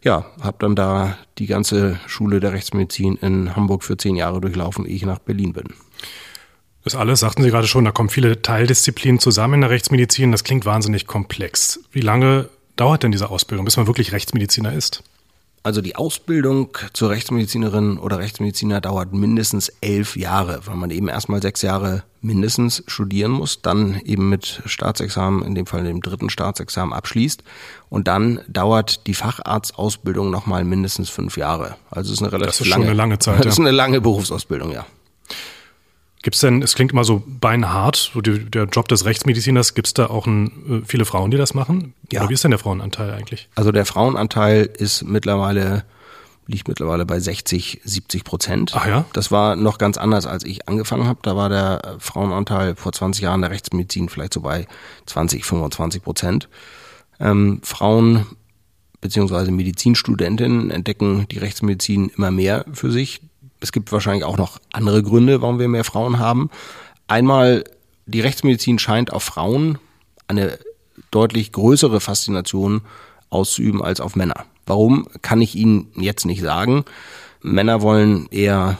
ja, 0.05 0.27
habe 0.42 0.59
dann 0.61 0.77
da 0.77 1.16
die 1.38 1.46
ganze 1.46 1.99
Schule 2.07 2.40
der 2.40 2.53
Rechtsmedizin 2.53 3.16
in 3.16 3.57
Hamburg 3.57 3.85
für 3.85 3.96
zehn 3.96 4.16
Jahre 4.16 4.40
durchlaufen, 4.40 4.85
ehe 4.85 4.96
ich 4.96 5.07
nach 5.07 5.18
Berlin 5.18 5.55
bin. 5.55 5.68
Das 6.85 6.95
alles, 6.95 7.21
sagten 7.21 7.43
Sie 7.43 7.51
gerade 7.51 7.67
schon, 7.67 7.85
da 7.85 7.91
kommen 7.91 8.09
viele 8.09 8.41
Teildisziplinen 8.41 9.19
zusammen 9.19 9.55
in 9.55 9.61
der 9.62 9.71
Rechtsmedizin. 9.71 10.33
Das 10.33 10.45
klingt 10.45 10.64
wahnsinnig 10.64 11.07
komplex. 11.07 11.81
Wie 11.93 12.01
lange 12.01 12.49
dauert 12.77 13.03
denn 13.03 13.12
diese 13.12 13.31
Ausbildung, 13.31 13.64
bis 13.64 13.77
man 13.77 13.87
wirklich 13.87 14.12
Rechtsmediziner 14.12 14.73
ist? 14.73 15.03
Also 15.64 15.81
die 15.83 15.97
Ausbildung 15.97 16.71
zur 16.93 17.11
Rechtsmedizinerin 17.11 17.99
oder 17.99 18.19
Rechtsmediziner 18.19 18.81
dauert 18.81 19.12
mindestens 19.12 19.71
elf 19.81 20.17
Jahre, 20.17 20.61
weil 20.64 20.77
man 20.77 20.91
eben 20.91 21.09
erstmal 21.09 21.43
sechs 21.43 21.62
Jahre 21.62 22.05
mindestens 22.21 22.83
studieren 22.87 23.33
muss, 23.33 23.61
dann 23.61 24.01
eben 24.05 24.29
mit 24.29 24.62
Staatsexamen, 24.64 25.45
in 25.45 25.55
dem 25.55 25.67
Fall 25.67 25.85
dem 25.85 26.01
dritten 26.01 26.31
Staatsexamen 26.31 26.95
abschließt 26.95 27.43
und 27.91 28.09
dann 28.09 28.41
dauert 28.49 29.07
die 29.07 29.14
Facharztausbildung 29.14 30.31
nochmal 30.31 30.64
mindestens 30.64 31.11
fünf 31.11 31.37
Jahre. 31.37 31.77
Also 31.91 32.12
es 32.12 32.19
ist 32.19 32.23
eine 32.23 32.33
relativ 32.33 32.59
das 32.59 32.61
ist 32.61 32.69
lange, 32.69 32.85
schon 32.85 32.91
eine 32.91 32.97
lange 32.97 33.19
Zeit. 33.19 33.38
Das 33.45 33.55
ist 33.55 33.61
eine 33.61 33.71
lange 33.71 34.01
Berufsausbildung, 34.01 34.73
ja. 34.73 34.87
Gibt 36.29 36.35
es 36.35 36.43
denn, 36.43 36.61
es 36.61 36.75
klingt 36.75 36.93
immer 36.93 37.05
so 37.05 37.23
beinhart, 37.27 37.97
so 38.12 38.21
die, 38.21 38.45
der 38.51 38.64
Job 38.64 38.87
des 38.88 39.07
Rechtsmediziners, 39.07 39.73
gibt 39.73 39.87
es 39.87 39.95
da 39.95 40.09
auch 40.09 40.27
ein, 40.27 40.83
äh, 40.83 40.87
viele 40.87 41.07
Frauen, 41.07 41.31
die 41.31 41.38
das 41.38 41.55
machen? 41.55 41.95
Ja. 42.12 42.21
Oder 42.21 42.29
wie 42.29 42.35
ist 42.35 42.45
denn 42.45 42.51
der 42.51 42.61
Frauenanteil 42.61 43.11
eigentlich? 43.14 43.49
Also 43.55 43.73
der 43.73 43.87
Frauenanteil 43.87 44.69
ist 44.77 45.05
mittlerweile 45.05 45.87
liegt 46.47 46.69
mittlerweile 46.69 47.07
bei 47.07 47.19
60, 47.19 47.81
70 47.83 48.25
Prozent. 48.25 48.73
Ach 48.75 48.87
ja? 48.87 49.07
Das 49.14 49.31
war 49.31 49.57
noch 49.57 49.79
ganz 49.79 49.97
anders, 49.97 50.27
als 50.27 50.45
ich 50.45 50.69
angefangen 50.69 51.07
habe. 51.07 51.21
Da 51.23 51.35
war 51.35 51.49
der 51.49 51.81
äh, 51.83 51.99
Frauenanteil 51.99 52.77
vor 52.77 52.93
20 52.93 53.23
Jahren 53.23 53.41
der 53.41 53.51
Rechtsmedizin 53.51 54.11
vielleicht 54.11 54.35
so 54.35 54.43
bei 54.43 54.67
20, 55.07 55.47
25 55.47 56.03
Prozent. 56.03 56.51
Ähm, 57.21 57.62
Frauen 57.62 58.27
beziehungsweise 59.01 59.51
Medizinstudentinnen 59.51 60.71
entdecken 60.71 61.27
die 61.31 61.38
Rechtsmedizin 61.38 62.11
immer 62.14 62.31
mehr 62.31 62.67
für 62.75 62.91
sich. 62.91 63.23
Es 63.61 63.73
gibt 63.73 63.92
wahrscheinlich 63.92 64.25
auch 64.25 64.37
noch 64.37 64.59
andere 64.73 65.03
Gründe, 65.03 65.42
warum 65.42 65.59
wir 65.59 65.68
mehr 65.68 65.85
Frauen 65.85 66.18
haben. 66.18 66.51
Einmal, 67.07 67.64
die 68.07 68.21
Rechtsmedizin 68.21 68.79
scheint 68.79 69.12
auf 69.12 69.23
Frauen 69.23 69.79
eine 70.29 70.59
deutlich 71.11 71.53
größere 71.53 72.01
Faszination 72.01 72.83
auszuüben 73.31 73.83
als 73.83 74.01
auf 74.01 74.16
Männer. 74.16 74.44
Warum, 74.66 75.09
kann 75.23 75.40
ich 75.40 75.55
Ihnen 75.55 75.90
jetzt 75.97 76.27
nicht 76.27 76.42
sagen. 76.42 76.85
Männer 77.42 77.83
wollen 77.83 78.29
eher 78.31 78.79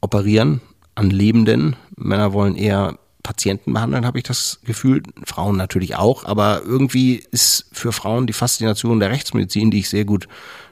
operieren 0.00 0.60
an 0.94 1.10
Lebenden. 1.10 1.76
Männer 1.96 2.32
wollen 2.32 2.56
eher 2.56 2.98
Patienten 3.28 3.74
behandeln, 3.74 4.06
habe 4.06 4.16
ich 4.16 4.24
das 4.24 4.58
Gefühl. 4.64 5.02
Frauen 5.26 5.58
natürlich 5.58 5.96
auch, 5.96 6.24
aber 6.24 6.62
irgendwie 6.64 7.22
ist 7.30 7.66
für 7.72 7.92
Frauen 7.92 8.26
die 8.26 8.32
Faszination 8.32 9.00
der 9.00 9.10
Rechtsmedizin, 9.10 9.70
die 9.70 9.80
ich 9.80 9.90
sehr 9.90 10.06
gut 10.06 10.28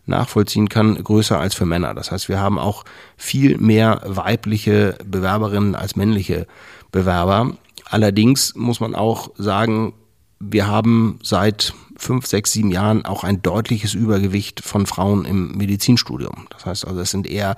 nachvollziehen 0.06 0.70
kann, 0.70 0.94
größer 1.04 1.38
als 1.38 1.54
für 1.54 1.66
Männer. 1.66 1.92
Das 1.92 2.10
heißt, 2.10 2.30
wir 2.30 2.40
haben 2.40 2.58
auch 2.58 2.86
viel 3.18 3.58
mehr 3.58 4.00
weibliche 4.06 4.96
Bewerberinnen 5.04 5.74
als 5.74 5.96
männliche 5.96 6.46
Bewerber. 6.92 7.58
Allerdings 7.90 8.54
muss 8.54 8.80
man 8.80 8.94
auch 8.94 9.32
sagen, 9.36 9.92
wir 10.40 10.66
haben 10.66 11.18
seit 11.22 11.74
fünf, 11.98 12.24
sechs, 12.24 12.52
sieben 12.52 12.70
Jahren 12.70 13.04
auch 13.04 13.22
ein 13.22 13.42
deutliches 13.42 13.92
Übergewicht 13.92 14.62
von 14.62 14.86
Frauen 14.86 15.26
im 15.26 15.58
Medizinstudium. 15.58 16.46
Das 16.48 16.64
heißt 16.64 16.86
also, 16.86 17.00
es 17.00 17.10
sind 17.10 17.26
eher 17.26 17.54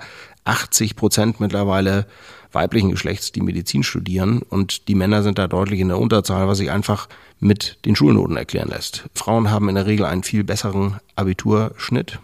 80 0.49 0.95
Prozent 0.95 1.39
mittlerweile 1.39 2.07
weiblichen 2.51 2.89
Geschlechts, 2.89 3.31
die 3.31 3.41
Medizin 3.41 3.83
studieren 3.83 4.41
und 4.41 4.87
die 4.87 4.95
Männer 4.95 5.21
sind 5.21 5.37
da 5.37 5.47
deutlich 5.47 5.79
in 5.79 5.89
der 5.89 5.99
Unterzahl, 5.99 6.47
was 6.47 6.57
sich 6.57 6.71
einfach 6.71 7.07
mit 7.39 7.77
den 7.85 7.95
Schulnoten 7.95 8.37
erklären 8.37 8.69
lässt. 8.69 9.05
Frauen 9.13 9.51
haben 9.51 9.69
in 9.69 9.75
der 9.75 9.85
Regel 9.85 10.05
einen 10.05 10.23
viel 10.23 10.43
besseren 10.43 10.99
Abiturschnitt, 11.15 12.19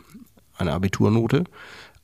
eine 0.57 0.73
Abiturnote 0.73 1.43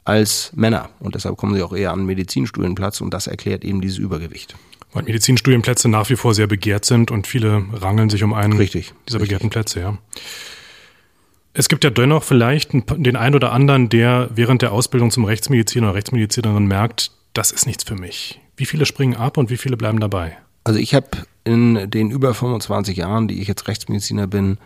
als 0.05 0.51
Männer 0.55 0.89
und 0.99 1.15
deshalb 1.15 1.37
kommen 1.37 1.55
sie 1.55 1.63
auch 1.63 1.73
eher 1.73 1.91
an 1.91 2.05
Medizinstudienplatz 2.05 3.01
und 3.01 3.13
das 3.13 3.27
erklärt 3.27 3.65
eben 3.65 3.81
dieses 3.81 3.97
Übergewicht. 3.97 4.55
Weil 4.93 5.03
Medizinstudienplätze 5.03 5.89
nach 5.89 6.09
wie 6.09 6.15
vor 6.15 6.35
sehr 6.35 6.47
begehrt 6.47 6.85
sind 6.85 7.11
und 7.11 7.25
viele 7.25 7.65
rangeln 7.73 8.09
sich 8.09 8.23
um 8.23 8.33
einen 8.33 8.53
richtig, 8.53 8.93
dieser 9.07 9.19
richtig. 9.19 9.29
begehrten 9.29 9.49
Plätze, 9.49 9.79
ja. 9.79 9.97
Es 11.53 11.67
gibt 11.67 11.83
ja 11.83 11.89
dennoch 11.89 12.23
vielleicht 12.23 12.71
den 12.73 13.15
einen 13.15 13.35
oder 13.35 13.51
anderen, 13.51 13.89
der 13.89 14.29
während 14.33 14.61
der 14.61 14.71
Ausbildung 14.71 15.11
zum 15.11 15.25
Rechtsmediziner 15.25 15.87
oder 15.87 15.95
Rechtsmedizinerin 15.95 16.65
merkt, 16.65 17.11
das 17.33 17.51
ist 17.51 17.65
nichts 17.65 17.83
für 17.83 17.95
mich. 17.95 18.39
Wie 18.55 18.65
viele 18.65 18.85
springen 18.85 19.15
ab 19.15 19.37
und 19.37 19.49
wie 19.49 19.57
viele 19.57 19.77
bleiben 19.77 19.99
dabei? 19.99 20.37
Also 20.63 20.79
ich 20.79 20.93
habe 20.93 21.09
in 21.43 21.89
den 21.89 22.11
über 22.11 22.33
25 22.33 22.97
Jahren, 22.97 23.27
die 23.27 23.41
ich 23.41 23.47
jetzt 23.47 23.67
Rechtsmediziner 23.67 24.27
bin, 24.27 24.57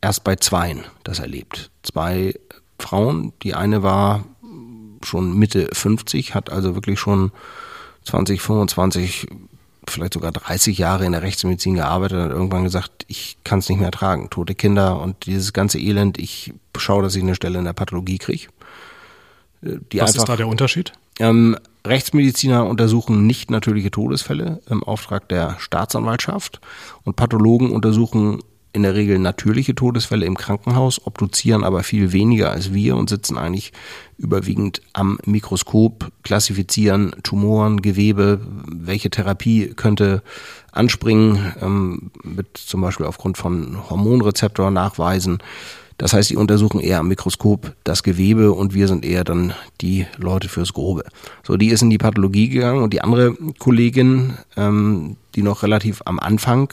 erst 0.00 0.24
bei 0.24 0.36
zweien 0.36 0.84
das 1.04 1.18
erlebt. 1.18 1.70
Zwei 1.82 2.34
Frauen, 2.78 3.32
die 3.42 3.54
eine 3.54 3.82
war 3.82 4.24
schon 5.02 5.38
Mitte 5.38 5.68
50, 5.72 6.34
hat 6.34 6.50
also 6.50 6.74
wirklich 6.74 6.98
schon 6.98 7.32
20, 8.04 8.40
25, 8.40 9.26
vielleicht 9.88 10.14
sogar 10.14 10.32
30 10.32 10.78
Jahre 10.78 11.04
in 11.04 11.12
der 11.12 11.22
Rechtsmedizin 11.22 11.74
gearbeitet 11.74 12.18
und 12.18 12.24
hat 12.24 12.30
irgendwann 12.32 12.64
gesagt, 12.64 13.04
ich 13.08 13.38
kann 13.44 13.60
es 13.60 13.68
nicht 13.68 13.78
mehr 13.78 13.86
ertragen. 13.86 14.30
Tote 14.30 14.54
Kinder 14.54 15.00
und 15.00 15.26
dieses 15.26 15.52
ganze 15.52 15.78
Elend, 15.78 16.18
ich 16.18 16.52
schaue, 16.76 17.02
dass 17.02 17.16
ich 17.16 17.22
eine 17.22 17.34
Stelle 17.34 17.58
in 17.58 17.64
der 17.64 17.72
Pathologie 17.72 18.18
kriege. 18.18 18.48
Was 19.62 20.16
ist 20.16 20.28
da 20.28 20.36
der 20.36 20.48
Unterschied? 20.48 20.92
Ähm, 21.18 21.56
Rechtsmediziner 21.86 22.66
untersuchen 22.66 23.26
nicht 23.26 23.50
natürliche 23.50 23.90
Todesfälle 23.90 24.60
im 24.68 24.82
Auftrag 24.82 25.28
der 25.28 25.56
Staatsanwaltschaft 25.58 26.60
und 27.04 27.16
Pathologen 27.16 27.72
untersuchen 27.72 28.42
in 28.72 28.82
der 28.82 28.94
Regel 28.94 29.18
natürliche 29.18 29.74
Todesfälle 29.74 30.26
im 30.26 30.36
Krankenhaus, 30.36 31.04
obduzieren 31.04 31.64
aber 31.64 31.82
viel 31.82 32.12
weniger 32.12 32.50
als 32.50 32.72
wir 32.72 32.96
und 32.96 33.08
sitzen 33.08 33.36
eigentlich 33.36 33.72
überwiegend 34.16 34.80
am 34.92 35.18
Mikroskop, 35.24 36.12
klassifizieren 36.22 37.12
Tumoren, 37.22 37.82
Gewebe, 37.82 38.40
welche 38.66 39.10
Therapie 39.10 39.72
könnte 39.74 40.22
anspringen, 40.72 41.52
ähm, 41.60 42.10
mit 42.22 42.56
zum 42.56 42.80
Beispiel 42.80 43.06
aufgrund 43.06 43.38
von 43.38 43.90
Hormonrezeptor 43.90 44.70
nachweisen. 44.70 45.38
Das 46.00 46.14
heißt, 46.14 46.30
sie 46.30 46.36
untersuchen 46.36 46.80
eher 46.80 47.00
am 47.00 47.08
Mikroskop 47.08 47.74
das 47.84 48.02
Gewebe 48.02 48.52
und 48.52 48.72
wir 48.72 48.88
sind 48.88 49.04
eher 49.04 49.22
dann 49.22 49.52
die 49.82 50.06
Leute 50.16 50.48
fürs 50.48 50.72
Grobe. 50.72 51.04
So, 51.46 51.58
die 51.58 51.68
ist 51.68 51.82
in 51.82 51.90
die 51.90 51.98
Pathologie 51.98 52.48
gegangen 52.48 52.82
und 52.82 52.94
die 52.94 53.02
andere 53.02 53.34
Kollegin, 53.58 54.38
ähm, 54.56 55.16
die 55.34 55.42
noch 55.42 55.62
relativ 55.62 56.00
am 56.06 56.18
Anfang 56.18 56.72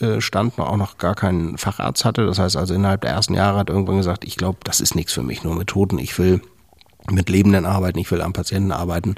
äh, 0.00 0.20
stand, 0.20 0.58
auch 0.58 0.76
noch 0.76 0.98
gar 0.98 1.14
keinen 1.14 1.58
Facharzt 1.58 2.04
hatte. 2.04 2.26
Das 2.26 2.38
heißt 2.38 2.56
also 2.56 2.74
innerhalb 2.74 3.00
der 3.00 3.10
ersten 3.10 3.34
Jahre 3.34 3.58
hat 3.58 3.70
irgendwann 3.70 3.96
gesagt, 3.96 4.24
ich 4.24 4.36
glaube, 4.36 4.58
das 4.64 4.80
ist 4.80 4.94
nichts 4.94 5.12
für 5.12 5.22
mich, 5.22 5.44
nur 5.44 5.54
mit 5.54 5.68
Toten. 5.68 5.98
Ich 5.98 6.18
will 6.18 6.40
mit 7.10 7.28
Lebenden 7.28 7.66
arbeiten, 7.66 7.98
ich 7.98 8.10
will 8.10 8.20
am 8.20 8.32
Patienten 8.32 8.72
arbeiten 8.72 9.14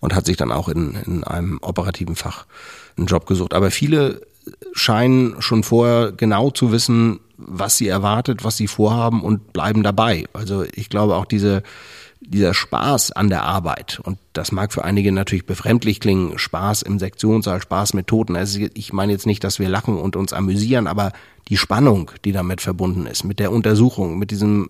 und 0.00 0.14
hat 0.14 0.26
sich 0.26 0.36
dann 0.36 0.52
auch 0.52 0.68
in, 0.68 0.94
in 1.06 1.24
einem 1.24 1.58
operativen 1.62 2.16
Fach 2.16 2.46
einen 2.96 3.06
Job 3.06 3.26
gesucht. 3.26 3.54
Aber 3.54 3.70
viele 3.70 4.20
scheinen 4.72 5.40
schon 5.40 5.62
vorher 5.62 6.12
genau 6.12 6.50
zu 6.50 6.72
wissen, 6.72 7.20
was 7.36 7.76
sie 7.76 7.88
erwartet, 7.88 8.44
was 8.44 8.56
sie 8.56 8.66
vorhaben 8.66 9.22
und 9.22 9.52
bleiben 9.52 9.82
dabei. 9.82 10.26
Also 10.32 10.64
ich 10.74 10.88
glaube 10.88 11.16
auch 11.16 11.24
diese 11.24 11.62
dieser 12.26 12.54
Spaß 12.54 13.12
an 13.12 13.28
der 13.28 13.42
Arbeit, 13.42 14.00
und 14.02 14.18
das 14.32 14.52
mag 14.52 14.72
für 14.72 14.84
einige 14.84 15.12
natürlich 15.12 15.46
befremdlich 15.46 16.00
klingen, 16.00 16.38
Spaß 16.38 16.82
im 16.82 16.98
Sektionssaal, 16.98 17.60
Spaß 17.60 17.94
mit 17.94 18.06
Toten. 18.06 18.36
Also 18.36 18.60
ich 18.74 18.92
meine 18.92 19.12
jetzt 19.12 19.26
nicht, 19.26 19.44
dass 19.44 19.58
wir 19.58 19.68
lachen 19.68 19.98
und 19.98 20.16
uns 20.16 20.32
amüsieren, 20.32 20.86
aber 20.86 21.12
die 21.48 21.56
Spannung, 21.56 22.10
die 22.24 22.32
damit 22.32 22.60
verbunden 22.60 23.06
ist, 23.06 23.24
mit 23.24 23.38
der 23.38 23.52
Untersuchung, 23.52 24.18
mit 24.18 24.30
diesem 24.30 24.68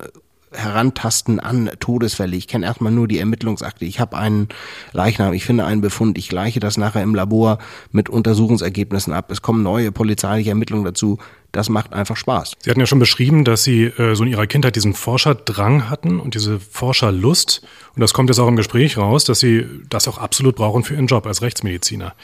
Herantasten 0.54 1.40
an 1.40 1.70
Todesfälle. 1.80 2.36
Ich 2.36 2.46
kenne 2.46 2.66
erstmal 2.66 2.92
nur 2.92 3.08
die 3.08 3.18
Ermittlungsakte. 3.18 3.84
Ich 3.84 4.00
habe 4.00 4.16
einen 4.18 4.48
Leichnam, 4.92 5.32
ich 5.32 5.44
finde 5.44 5.64
einen 5.64 5.80
Befund, 5.80 6.18
ich 6.18 6.28
gleiche 6.28 6.60
das 6.60 6.76
nachher 6.76 7.02
im 7.02 7.14
Labor 7.14 7.58
mit 7.90 8.08
Untersuchungsergebnissen 8.08 9.12
ab. 9.12 9.30
Es 9.30 9.42
kommen 9.42 9.62
neue 9.62 9.92
polizeiliche 9.92 10.50
Ermittlungen 10.50 10.84
dazu. 10.84 11.18
Das 11.52 11.68
macht 11.68 11.92
einfach 11.92 12.16
Spaß. 12.16 12.52
Sie 12.60 12.70
hatten 12.70 12.80
ja 12.80 12.86
schon 12.86 12.98
beschrieben, 12.98 13.44
dass 13.44 13.62
Sie 13.62 13.84
äh, 13.84 14.14
so 14.14 14.24
in 14.24 14.30
Ihrer 14.30 14.46
Kindheit 14.46 14.74
diesen 14.74 14.94
Forscherdrang 14.94 15.90
hatten 15.90 16.18
und 16.18 16.34
diese 16.34 16.58
Forscherlust. 16.58 17.62
Und 17.94 18.00
das 18.00 18.14
kommt 18.14 18.30
jetzt 18.30 18.38
auch 18.38 18.48
im 18.48 18.56
Gespräch 18.56 18.96
raus, 18.96 19.24
dass 19.24 19.40
Sie 19.40 19.66
das 19.90 20.08
auch 20.08 20.16
absolut 20.16 20.56
brauchen 20.56 20.82
für 20.82 20.94
Ihren 20.94 21.06
Job 21.06 21.26
als 21.26 21.42
Rechtsmediziner. 21.42 22.14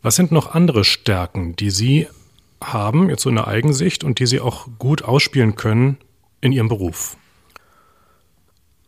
Was 0.00 0.16
sind 0.16 0.32
noch 0.32 0.54
andere 0.54 0.84
Stärken, 0.84 1.54
die 1.56 1.70
Sie 1.70 2.06
haben, 2.64 3.10
jetzt 3.10 3.22
so 3.22 3.28
in 3.28 3.36
der 3.36 3.46
Eigensicht, 3.46 4.04
und 4.04 4.18
die 4.20 4.26
Sie 4.26 4.40
auch 4.40 4.68
gut 4.78 5.02
ausspielen 5.02 5.56
können 5.56 5.98
in 6.40 6.52
Ihrem 6.52 6.68
Beruf? 6.68 7.18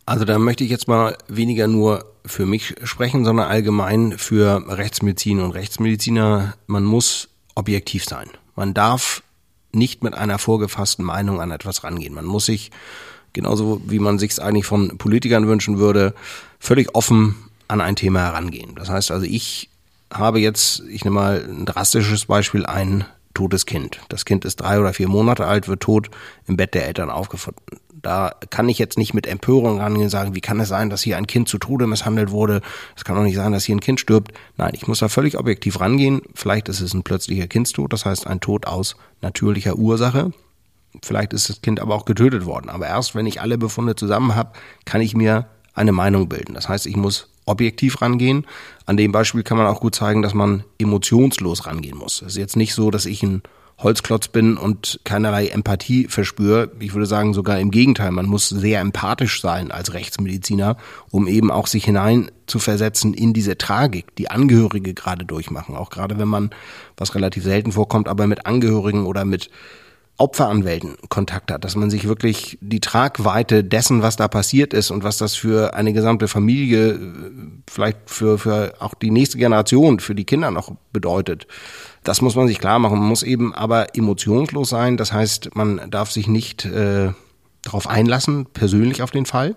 Also 0.07 0.25
da 0.25 0.39
möchte 0.39 0.63
ich 0.63 0.71
jetzt 0.71 0.87
mal 0.87 1.15
weniger 1.27 1.67
nur 1.67 2.05
für 2.25 2.47
mich 2.47 2.73
sprechen, 2.83 3.23
sondern 3.23 3.47
allgemein 3.47 4.17
für 4.17 4.63
Rechtsmedizin 4.67 5.39
und 5.39 5.51
Rechtsmediziner. 5.51 6.55
Man 6.65 6.83
muss 6.83 7.29
objektiv 7.53 8.05
sein. 8.05 8.27
Man 8.55 8.73
darf 8.73 9.21
nicht 9.71 10.03
mit 10.03 10.13
einer 10.13 10.39
vorgefassten 10.39 11.05
Meinung 11.05 11.41
an 11.41 11.51
etwas 11.51 11.83
rangehen. 11.83 12.13
Man 12.13 12.25
muss 12.25 12.45
sich, 12.45 12.71
genauso 13.33 13.81
wie 13.85 13.99
man 13.99 14.19
sich 14.19 14.31
es 14.31 14.39
eigentlich 14.39 14.65
von 14.65 14.97
Politikern 14.97 15.47
wünschen 15.47 15.77
würde, 15.77 16.13
völlig 16.59 16.95
offen 16.95 17.35
an 17.67 17.81
ein 17.81 17.95
Thema 17.95 18.21
herangehen. 18.21 18.75
Das 18.75 18.89
heißt 18.89 19.11
also, 19.11 19.25
ich 19.25 19.69
habe 20.11 20.39
jetzt, 20.39 20.83
ich 20.89 21.05
nehme 21.05 21.15
mal 21.15 21.45
ein 21.47 21.65
drastisches 21.65 22.25
Beispiel, 22.25 22.65
ein 22.65 23.05
totes 23.33 23.65
Kind. 23.65 24.01
Das 24.09 24.25
Kind 24.25 24.43
ist 24.43 24.57
drei 24.57 24.79
oder 24.79 24.93
vier 24.93 25.07
Monate 25.07 25.45
alt, 25.45 25.67
wird 25.67 25.81
tot 25.81 26.09
im 26.47 26.57
Bett 26.57 26.73
der 26.73 26.87
Eltern 26.87 27.09
aufgefunden. 27.09 27.61
Da 28.01 28.31
kann 28.49 28.69
ich 28.69 28.79
jetzt 28.79 28.97
nicht 28.97 29.13
mit 29.13 29.27
Empörung 29.27 29.79
rangehen 29.79 30.03
und 30.03 30.09
sagen, 30.09 30.35
wie 30.35 30.41
kann 30.41 30.59
es 30.59 30.69
sein, 30.69 30.89
dass 30.89 31.01
hier 31.01 31.17
ein 31.17 31.27
Kind 31.27 31.49
zu 31.49 31.57
Tode 31.57 31.87
misshandelt 31.87 32.31
wurde? 32.31 32.61
Es 32.95 33.03
kann 33.03 33.15
doch 33.15 33.23
nicht 33.23 33.35
sein, 33.35 33.51
dass 33.51 33.65
hier 33.65 33.75
ein 33.75 33.81
Kind 33.81 33.99
stirbt. 33.99 34.31
Nein, 34.57 34.71
ich 34.73 34.87
muss 34.87 34.99
da 34.99 35.09
völlig 35.09 35.37
objektiv 35.37 35.79
rangehen. 35.79 36.21
Vielleicht 36.33 36.69
ist 36.69 36.81
es 36.81 36.93
ein 36.93 37.03
plötzlicher 37.03 37.47
Kindstod, 37.47 37.91
das 37.91 38.05
heißt 38.05 38.27
ein 38.27 38.39
Tod 38.39 38.67
aus 38.67 38.95
natürlicher 39.21 39.75
Ursache. 39.75 40.31
Vielleicht 41.03 41.33
ist 41.33 41.49
das 41.49 41.61
Kind 41.61 41.79
aber 41.79 41.95
auch 41.95 42.05
getötet 42.05 42.45
worden. 42.45 42.69
Aber 42.69 42.87
erst 42.87 43.15
wenn 43.15 43.25
ich 43.25 43.41
alle 43.41 43.57
Befunde 43.57 43.95
zusammen 43.95 44.35
habe, 44.35 44.51
kann 44.85 45.01
ich 45.01 45.15
mir 45.15 45.47
eine 45.73 45.91
Meinung 45.91 46.29
bilden. 46.29 46.53
Das 46.53 46.67
heißt, 46.69 46.87
ich 46.87 46.95
muss 46.95 47.29
objektiv 47.45 48.01
rangehen. 48.01 48.45
An 48.85 48.97
dem 48.97 49.11
Beispiel 49.11 49.43
kann 49.43 49.57
man 49.57 49.67
auch 49.67 49.81
gut 49.81 49.95
zeigen, 49.95 50.21
dass 50.21 50.33
man 50.33 50.63
emotionslos 50.77 51.65
rangehen 51.65 51.97
muss. 51.97 52.21
Es 52.21 52.33
ist 52.33 52.37
jetzt 52.37 52.55
nicht 52.55 52.73
so, 52.73 52.91
dass 52.91 53.05
ich 53.05 53.23
ein 53.23 53.41
Holzklotz 53.81 54.27
bin 54.27 54.57
und 54.57 54.99
keinerlei 55.05 55.47
Empathie 55.47 56.07
verspüre. 56.09 56.71
Ich 56.79 56.93
würde 56.93 57.05
sagen, 57.05 57.33
sogar 57.33 57.59
im 57.59 57.71
Gegenteil. 57.71 58.11
Man 58.11 58.25
muss 58.25 58.49
sehr 58.49 58.81
empathisch 58.81 59.41
sein 59.41 59.71
als 59.71 59.93
Rechtsmediziner, 59.93 60.75
um 61.11 61.27
eben 61.27 61.49
auch 61.49 61.65
sich 61.65 61.85
hinein 61.85 62.29
zu 62.45 62.59
versetzen 62.59 63.13
in 63.13 63.31
diese 63.33 63.57
Tragik, 63.57 64.15
die 64.17 64.29
Angehörige 64.29 64.93
gerade 64.93 65.23
durchmachen. 65.25 65.75
Auch 65.75 65.89
gerade 65.89 66.19
wenn 66.19 66.27
man, 66.27 66.49
was 66.97 67.15
relativ 67.15 67.43
selten 67.43 67.71
vorkommt, 67.71 68.09
aber 68.09 68.27
mit 68.27 68.45
Angehörigen 68.45 69.05
oder 69.05 69.23
mit 69.23 69.49
Opferanwälten 70.19 70.97
Kontakt 71.07 71.49
hat, 71.49 71.63
dass 71.63 71.77
man 71.77 71.89
sich 71.89 72.05
wirklich 72.05 72.57
die 72.59 72.81
Tragweite 72.81 73.63
dessen, 73.63 74.01
was 74.01 74.17
da 74.17 74.27
passiert 74.27 74.73
ist 74.73 74.91
und 74.91 75.03
was 75.03 75.17
das 75.17 75.35
für 75.35 75.73
eine 75.73 75.93
gesamte 75.93 76.27
Familie, 76.27 76.99
vielleicht 77.69 77.99
für, 78.05 78.37
für 78.37 78.73
auch 78.79 78.93
die 78.93 79.11
nächste 79.11 79.37
Generation, 79.37 80.01
für 80.01 80.15
die 80.15 80.25
Kinder 80.25 80.51
noch 80.51 80.73
bedeutet. 80.91 81.47
Das 82.03 82.21
muss 82.21 82.35
man 82.35 82.49
sich 82.49 82.59
klar 82.59 82.79
machen. 82.79 82.99
Man 82.99 83.07
muss 83.07 83.23
eben 83.23 83.55
aber 83.55 83.95
emotionslos 83.95 84.67
sein. 84.67 84.97
Das 84.97 85.13
heißt, 85.13 85.55
man 85.55 85.89
darf 85.89 86.11
sich 86.11 86.27
nicht 86.27 86.65
äh, 86.65 87.13
darauf 87.63 87.87
einlassen, 87.87 88.45
persönlich 88.45 89.01
auf 89.01 89.11
den 89.11 89.25
Fall, 89.25 89.55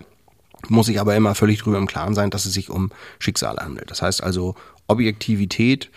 muss 0.69 0.85
sich 0.85 1.01
aber 1.01 1.15
immer 1.15 1.35
völlig 1.35 1.59
drüber 1.59 1.77
im 1.77 1.87
Klaren 1.87 2.15
sein, 2.15 2.29
dass 2.29 2.45
es 2.45 2.53
sich 2.53 2.69
um 2.69 2.91
Schicksale 3.19 3.59
handelt. 3.59 3.91
Das 3.91 4.01
heißt 4.01 4.23
also 4.23 4.55
Objektivität, 4.87 5.89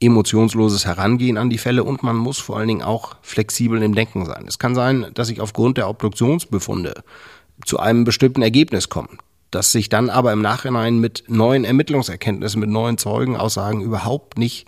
emotionsloses 0.00 0.84
Herangehen 0.84 1.38
an 1.38 1.50
die 1.50 1.58
Fälle 1.58 1.84
und 1.84 2.02
man 2.02 2.16
muss 2.16 2.38
vor 2.38 2.58
allen 2.58 2.68
Dingen 2.68 2.82
auch 2.82 3.16
flexibel 3.22 3.82
im 3.82 3.94
Denken 3.94 4.26
sein. 4.26 4.44
Es 4.46 4.58
kann 4.58 4.74
sein, 4.74 5.06
dass 5.14 5.30
ich 5.30 5.40
aufgrund 5.40 5.78
der 5.78 5.88
Obduktionsbefunde 5.88 7.02
zu 7.64 7.78
einem 7.78 8.04
bestimmten 8.04 8.42
Ergebnis 8.42 8.88
komme, 8.88 9.08
das 9.50 9.72
sich 9.72 9.88
dann 9.88 10.10
aber 10.10 10.32
im 10.32 10.42
Nachhinein 10.42 10.98
mit 10.98 11.24
neuen 11.28 11.64
Ermittlungserkenntnissen, 11.64 12.60
mit 12.60 12.68
neuen 12.68 12.98
Zeugenaussagen 12.98 13.80
überhaupt 13.80 14.38
nicht 14.38 14.66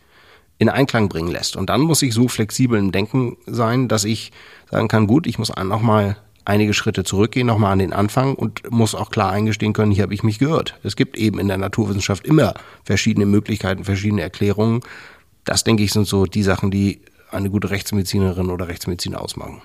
in 0.58 0.68
Einklang 0.68 1.08
bringen 1.08 1.30
lässt. 1.30 1.56
Und 1.56 1.70
dann 1.70 1.82
muss 1.82 2.02
ich 2.02 2.14
so 2.14 2.28
flexibel 2.28 2.78
im 2.78 2.90
Denken 2.90 3.36
sein, 3.46 3.88
dass 3.88 4.04
ich 4.04 4.32
sagen 4.70 4.88
kann, 4.88 5.06
gut, 5.06 5.26
ich 5.26 5.38
muss 5.38 5.52
nochmal 5.54 6.16
einige 6.48 6.72
Schritte 6.72 7.04
zurückgehen, 7.04 7.46
nochmal 7.46 7.72
an 7.72 7.78
den 7.78 7.92
Anfang 7.92 8.34
und 8.34 8.70
muss 8.70 8.94
auch 8.94 9.10
klar 9.10 9.30
eingestehen 9.30 9.74
können, 9.74 9.92
hier 9.92 10.02
habe 10.02 10.14
ich 10.14 10.22
mich 10.22 10.38
gehört. 10.38 10.78
Es 10.82 10.96
gibt 10.96 11.16
eben 11.18 11.38
in 11.38 11.48
der 11.48 11.58
Naturwissenschaft 11.58 12.26
immer 12.26 12.54
verschiedene 12.84 13.26
Möglichkeiten, 13.26 13.84
verschiedene 13.84 14.22
Erklärungen. 14.22 14.80
Das, 15.48 15.64
denke 15.64 15.82
ich, 15.82 15.92
sind 15.94 16.06
so 16.06 16.26
die 16.26 16.42
Sachen, 16.42 16.70
die 16.70 17.00
eine 17.30 17.48
gute 17.48 17.70
Rechtsmedizinerin 17.70 18.50
oder 18.50 18.68
Rechtsmediziner 18.68 19.18
ausmachen. 19.18 19.62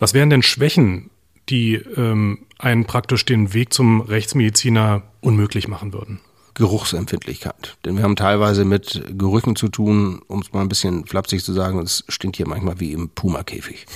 Was 0.00 0.12
wären 0.12 0.28
denn 0.28 0.42
Schwächen, 0.42 1.10
die 1.48 1.74
ähm, 1.74 2.46
einen 2.58 2.84
praktisch 2.84 3.24
den 3.24 3.54
Weg 3.54 3.72
zum 3.72 4.00
Rechtsmediziner 4.00 5.04
unmöglich 5.20 5.68
machen 5.68 5.92
würden? 5.92 6.18
Geruchsempfindlichkeit. 6.54 7.76
Denn 7.84 7.96
wir 7.96 8.02
haben 8.02 8.16
teilweise 8.16 8.64
mit 8.64 9.04
Gerüchen 9.16 9.54
zu 9.54 9.68
tun, 9.68 10.20
um 10.26 10.40
es 10.40 10.52
mal 10.52 10.62
ein 10.62 10.68
bisschen 10.68 11.06
flapsig 11.06 11.44
zu 11.44 11.52
sagen, 11.52 11.78
es 11.78 12.02
stinkt 12.08 12.36
hier 12.36 12.48
manchmal 12.48 12.80
wie 12.80 12.92
im 12.92 13.08
Puma-Käfig. 13.10 13.86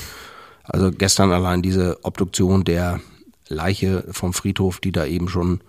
Also 0.62 0.92
gestern 0.92 1.32
allein 1.32 1.62
diese 1.62 1.98
Obduktion 2.04 2.62
der 2.62 3.00
Leiche 3.48 4.04
vom 4.12 4.32
Friedhof, 4.32 4.78
die 4.78 4.92
da 4.92 5.04
eben 5.04 5.28
schon 5.28 5.62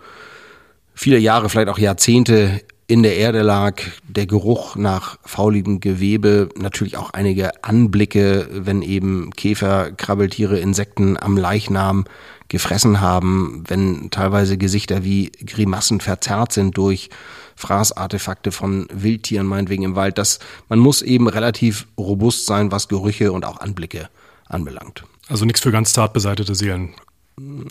viele 0.93 1.17
Jahre, 1.17 1.49
vielleicht 1.49 1.69
auch 1.69 1.79
Jahrzehnte 1.79 2.61
in 2.87 3.01
der 3.01 3.17
Erde 3.17 3.41
lag, 3.41 3.81
der 4.07 4.27
Geruch 4.27 4.75
nach 4.75 5.17
fauligem 5.23 5.79
Gewebe, 5.79 6.49
natürlich 6.55 6.97
auch 6.97 7.09
einige 7.11 7.63
Anblicke, 7.63 8.47
wenn 8.51 8.81
eben 8.81 9.31
Käfer, 9.31 9.91
Krabbeltiere, 9.91 10.59
Insekten 10.59 11.17
am 11.17 11.35
Leichnam 11.35 12.05
gefressen 12.47 13.01
haben, 13.01 13.63
wenn 13.67 14.11
teilweise 14.11 14.57
Gesichter 14.57 15.03
wie 15.03 15.31
Grimassen 15.31 15.99
verzerrt 15.99 16.53
sind 16.53 16.77
durch 16.77 17.09
Fraßartefakte 17.55 18.51
von 18.51 18.87
Wildtieren, 18.93 19.47
meinetwegen 19.47 19.83
im 19.83 19.95
Wald. 19.95 20.19
Das, 20.19 20.39
man 20.69 20.77
muss 20.77 21.01
eben 21.01 21.27
relativ 21.27 21.87
robust 21.97 22.45
sein, 22.45 22.71
was 22.71 22.87
Gerüche 22.87 23.31
und 23.31 23.45
auch 23.45 23.61
Anblicke 23.61 24.09
anbelangt. 24.47 25.05
Also 25.27 25.45
nichts 25.45 25.61
für 25.61 25.71
ganz 25.71 25.93
zart 25.93 26.13
beseitete 26.13 26.53
Seelen. 26.53 26.93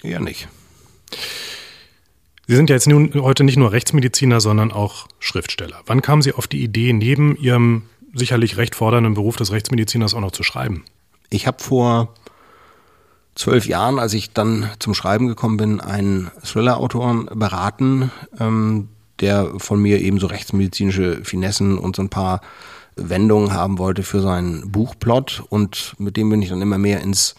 Eher 0.03 0.21
nicht. 0.21 0.49
Sie 2.47 2.57
sind 2.57 2.69
ja 2.69 2.77
jetzt 2.77 2.87
nun, 2.87 3.13
heute 3.15 3.43
nicht 3.43 3.57
nur 3.57 3.73
Rechtsmediziner, 3.73 4.41
sondern 4.41 4.71
auch 4.71 5.07
Schriftsteller. 5.19 5.81
Wann 5.87 6.03
kamen 6.03 6.23
Sie 6.23 6.33
auf 6.33 6.47
die 6.47 6.63
Idee, 6.63 6.93
neben 6.93 7.37
Ihrem 7.37 7.85
sicherlich 8.13 8.57
recht 8.57 8.75
fordernden 8.75 9.15
Beruf 9.15 9.37
des 9.37 9.51
Rechtsmediziners 9.51 10.15
auch 10.15 10.21
noch 10.21 10.33
zu 10.33 10.43
schreiben? 10.43 10.85
Ich 11.31 11.47
habe 11.47 11.63
vor 11.63 12.15
zwölf 13.35 13.67
Jahren, 13.67 13.99
als 13.99 14.15
ich 14.15 14.33
dann 14.33 14.71
zum 14.79 14.95
Schreiben 14.95 15.27
gekommen 15.27 15.57
bin, 15.57 15.81
einen 15.81 16.31
Thriller-Autoren 16.45 17.27
beraten, 17.35 18.11
ähm, 18.39 18.89
der 19.21 19.53
von 19.59 19.81
mir 19.81 20.01
eben 20.01 20.21
so 20.21 20.27
rechtsmedizinische 20.27 21.25
Finessen 21.25 21.79
und 21.79 21.97
so 21.97 22.03
ein 22.03 22.11
paar 22.11 22.41
Wendungen 22.97 23.53
haben 23.53 23.79
wollte 23.79 24.03
für 24.03 24.21
seinen 24.21 24.71
Buchplot 24.71 25.43
und 25.49 25.95
mit 25.99 26.17
dem 26.17 26.31
bin 26.31 26.43
ich 26.43 26.51
dann 26.51 26.63
immer 26.63 26.79
mehr 26.79 27.01
ins 27.01 27.35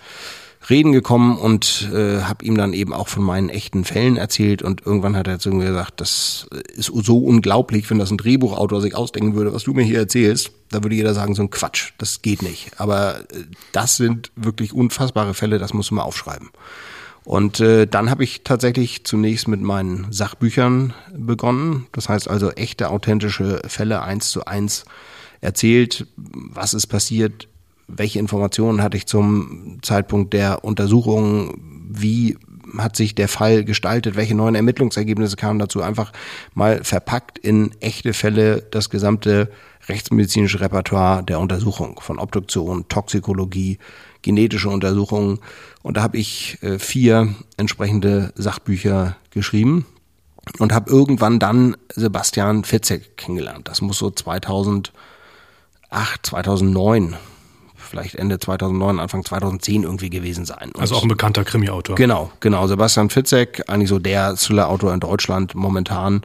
Reden 0.70 0.92
gekommen 0.92 1.38
und 1.38 1.90
äh, 1.94 2.22
habe 2.22 2.44
ihm 2.46 2.58
dann 2.58 2.74
eben 2.74 2.94
auch 2.94 3.08
von 3.08 3.24
meinen 3.24 3.50
echten 3.50 3.84
Fällen 3.84 4.18
erzählt 4.18 4.62
und 4.62 4.86
irgendwann 4.86 5.16
hat 5.16 5.28
er 5.28 5.40
zu 5.40 5.50
mir 5.52 5.68
gesagt, 5.68 6.02
das 6.02 6.48
ist 6.76 6.92
so 6.94 7.20
unglaublich, 7.20 7.90
wenn 7.90 8.00
das 8.00 8.12
ein 8.12 8.18
Drehbuchautor 8.18 8.82
sich 8.82 8.96
ausdenken 8.96 9.36
würde, 9.36 9.54
was 9.54 9.64
du 9.64 9.74
mir 9.74 9.84
hier 9.84 10.00
erzählst, 10.00 10.52
da 10.72 10.84
würde 10.84 10.96
jeder 10.96 11.14
sagen, 11.14 11.36
so 11.36 11.44
ein 11.44 11.50
Quatsch, 11.50 11.92
das 11.98 12.22
geht 12.22 12.42
nicht. 12.42 12.80
Aber 12.80 13.20
äh, 13.20 13.44
das 13.72 13.98
sind 13.98 14.32
wirklich 14.36 14.74
unfassbare 14.74 15.34
Fälle, 15.34 15.60
das 15.60 15.74
musst 15.74 15.92
du 15.92 15.96
mal 15.96 16.04
aufschreiben. 16.04 16.50
Und 17.26 17.60
äh, 17.60 17.88
dann 17.88 18.12
habe 18.12 18.24
ich 18.24 18.44
tatsächlich 18.44 19.04
zunächst 19.04 19.48
mit 19.48 19.60
meinen 19.60 20.12
Sachbüchern 20.12 20.94
begonnen. 21.12 21.88
Das 21.92 22.08
heißt 22.08 22.30
also 22.30 22.52
echte, 22.52 22.90
authentische 22.90 23.62
Fälle 23.68 24.04
eins 24.04 24.30
zu 24.30 24.46
eins 24.46 24.86
erzählt, 25.42 26.06
was 26.16 26.76
ist 26.76 26.88
passiert, 26.88 27.48
welche 27.88 28.20
Informationen 28.20 28.82
hatte 28.82 28.98
ich 28.98 29.06
zum 29.06 29.80
Zeitpunkt 29.82 30.34
der 30.34 30.64
Untersuchung, 30.64 31.54
wie 31.90 32.38
hat 32.78 32.96
sich 32.96 33.16
der 33.16 33.28
Fall 33.28 33.64
gestaltet, 33.64 34.16
welche 34.16 34.36
neuen 34.36 34.56
Ermittlungsergebnisse 34.56 35.36
kamen 35.36 35.60
dazu, 35.60 35.82
einfach 35.82 36.12
mal 36.54 36.84
verpackt 36.84 37.38
in 37.38 37.72
echte 37.80 38.14
Fälle 38.14 38.64
das 38.72 38.90
gesamte 38.90 39.52
rechtsmedizinische 39.88 40.60
Repertoire 40.60 41.24
der 41.24 41.40
Untersuchung 41.40 42.00
von 42.02 42.20
Obduktion, 42.20 42.88
Toxikologie, 42.88 43.78
genetische 44.24 44.70
Untersuchungen. 44.70 45.40
Und 45.84 45.98
da 45.98 46.02
habe 46.02 46.18
ich 46.18 46.58
äh, 46.64 46.80
vier 46.80 47.36
entsprechende 47.58 48.34
Sachbücher 48.36 49.16
geschrieben 49.30 49.86
und 50.60 50.74
habe 50.74 50.90
irgendwann 50.90 51.40
dann 51.40 51.78
Sebastian 51.94 52.64
Fitzek 52.64 53.18
kennengelernt. 53.18 53.68
Das 53.68 53.82
muss 53.82 54.00
so 54.00 54.10
2008, 54.10 54.92
2009 56.24 57.16
vielleicht 57.96 58.16
Ende 58.16 58.40
2009, 58.40 59.00
Anfang 59.00 59.24
2010 59.24 59.84
irgendwie 59.84 60.10
gewesen 60.10 60.46
sein. 60.46 60.72
Und 60.74 60.82
also 60.82 60.96
auch 60.96 61.04
ein 61.04 61.08
bekannter 61.08 61.44
Krimi-Autor. 61.44 61.96
Genau, 61.96 62.32
genau. 62.40 62.68
Sebastian 62.68 63.10
Fitzek, 63.10 63.64
eigentlich 63.68 63.90
so 63.90 64.00
der 64.00 64.36
Thriller-Autor 64.36 64.94
in 64.94 65.00
Deutschland 65.00 65.56
momentan 65.56 66.22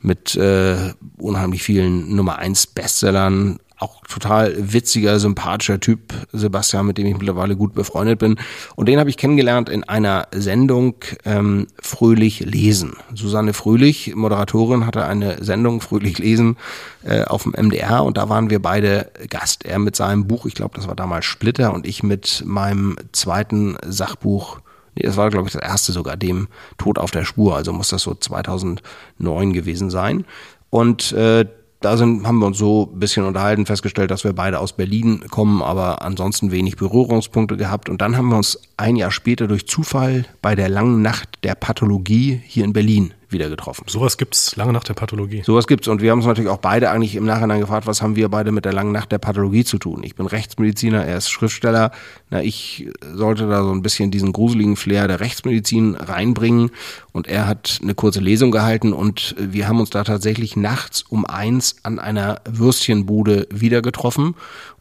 mit 0.00 0.36
äh, 0.36 0.92
unheimlich 1.18 1.62
vielen 1.62 2.14
Nummer 2.14 2.38
1 2.38 2.68
Bestsellern, 2.68 3.58
auch 3.78 4.02
total 4.06 4.54
witziger, 4.72 5.18
sympathischer 5.20 5.80
Typ, 5.80 6.12
Sebastian, 6.32 6.86
mit 6.86 6.98
dem 6.98 7.06
ich 7.06 7.16
mittlerweile 7.16 7.56
gut 7.56 7.74
befreundet 7.74 8.18
bin. 8.18 8.36
Und 8.76 8.86
den 8.86 8.98
habe 8.98 9.10
ich 9.10 9.16
kennengelernt 9.16 9.68
in 9.68 9.84
einer 9.84 10.28
Sendung 10.32 10.96
ähm, 11.24 11.68
Fröhlich 11.80 12.40
lesen. 12.40 12.96
Susanne 13.14 13.52
Fröhlich, 13.52 14.14
Moderatorin, 14.14 14.86
hatte 14.86 15.04
eine 15.04 15.42
Sendung 15.44 15.80
Fröhlich 15.80 16.18
lesen 16.18 16.56
äh, 17.04 17.24
auf 17.24 17.44
dem 17.44 17.52
MDR 17.52 18.04
und 18.04 18.16
da 18.16 18.28
waren 18.28 18.50
wir 18.50 18.60
beide 18.60 19.10
Gast. 19.30 19.64
Er 19.64 19.78
mit 19.78 19.94
seinem 19.96 20.26
Buch, 20.26 20.46
ich 20.46 20.54
glaube, 20.54 20.76
das 20.76 20.88
war 20.88 20.96
damals 20.96 21.24
Splitter 21.24 21.72
und 21.72 21.86
ich 21.86 22.02
mit 22.02 22.42
meinem 22.44 22.96
zweiten 23.12 23.76
Sachbuch 23.86 24.60
das 25.00 25.16
war, 25.16 25.30
glaube 25.30 25.46
ich, 25.46 25.52
das 25.52 25.62
erste 25.62 25.92
sogar, 25.92 26.16
dem 26.16 26.48
Tod 26.76 26.98
auf 26.98 27.12
der 27.12 27.24
Spur. 27.24 27.54
Also 27.54 27.72
muss 27.72 27.88
das 27.88 28.02
so 28.02 28.14
2009 28.14 29.52
gewesen 29.52 29.90
sein. 29.90 30.24
Und 30.70 31.12
äh, 31.12 31.46
da 31.80 31.96
sind, 31.96 32.26
haben 32.26 32.38
wir 32.40 32.46
uns 32.46 32.58
so 32.58 32.90
ein 32.92 32.98
bisschen 32.98 33.24
unterhalten, 33.24 33.66
festgestellt, 33.66 34.10
dass 34.10 34.24
wir 34.24 34.32
beide 34.32 34.58
aus 34.58 34.72
Berlin 34.72 35.24
kommen, 35.30 35.62
aber 35.62 36.02
ansonsten 36.02 36.50
wenig 36.50 36.76
Berührungspunkte 36.76 37.56
gehabt. 37.56 37.88
Und 37.88 38.02
dann 38.02 38.16
haben 38.16 38.28
wir 38.28 38.36
uns 38.36 38.60
ein 38.76 38.96
Jahr 38.96 39.12
später 39.12 39.46
durch 39.46 39.66
Zufall 39.66 40.24
bei 40.42 40.54
der 40.54 40.68
langen 40.68 41.02
Nacht 41.02 41.28
der 41.44 41.54
Pathologie 41.54 42.40
hier 42.44 42.64
in 42.64 42.72
Berlin 42.72 43.14
wieder 43.30 43.48
getroffen. 43.48 43.84
Sowas 43.88 44.16
gibt's 44.16 44.56
lange 44.56 44.72
nach 44.72 44.84
der 44.84 44.94
Pathologie. 44.94 45.42
Sowas 45.44 45.66
gibt's 45.66 45.88
und 45.88 46.00
wir 46.00 46.10
haben 46.10 46.18
uns 46.18 46.26
natürlich 46.26 46.50
auch 46.50 46.58
beide 46.58 46.90
eigentlich 46.90 47.14
im 47.14 47.24
Nachhinein 47.24 47.60
gefragt, 47.60 47.86
was 47.86 48.00
haben 48.00 48.16
wir 48.16 48.28
beide 48.28 48.52
mit 48.52 48.64
der 48.64 48.72
langen 48.72 48.92
Nacht 48.92 49.12
der 49.12 49.18
Pathologie 49.18 49.64
zu 49.64 49.78
tun? 49.78 50.02
Ich 50.02 50.14
bin 50.14 50.26
Rechtsmediziner, 50.26 51.04
er 51.04 51.18
ist 51.18 51.30
Schriftsteller. 51.30 51.90
Na, 52.30 52.42
ich 52.42 52.88
sollte 53.14 53.48
da 53.48 53.62
so 53.62 53.70
ein 53.70 53.82
bisschen 53.82 54.10
diesen 54.10 54.32
gruseligen 54.32 54.76
Flair 54.76 55.08
der 55.08 55.20
Rechtsmedizin 55.20 55.94
reinbringen 55.94 56.70
und 57.12 57.26
er 57.26 57.46
hat 57.46 57.80
eine 57.82 57.94
kurze 57.94 58.20
Lesung 58.20 58.50
gehalten 58.50 58.92
und 58.92 59.34
wir 59.38 59.68
haben 59.68 59.80
uns 59.80 59.90
da 59.90 60.04
tatsächlich 60.04 60.56
nachts 60.56 61.02
um 61.02 61.26
eins 61.26 61.76
an 61.82 61.98
einer 61.98 62.40
Würstchenbude 62.48 63.46
wieder 63.50 63.82
getroffen 63.82 64.34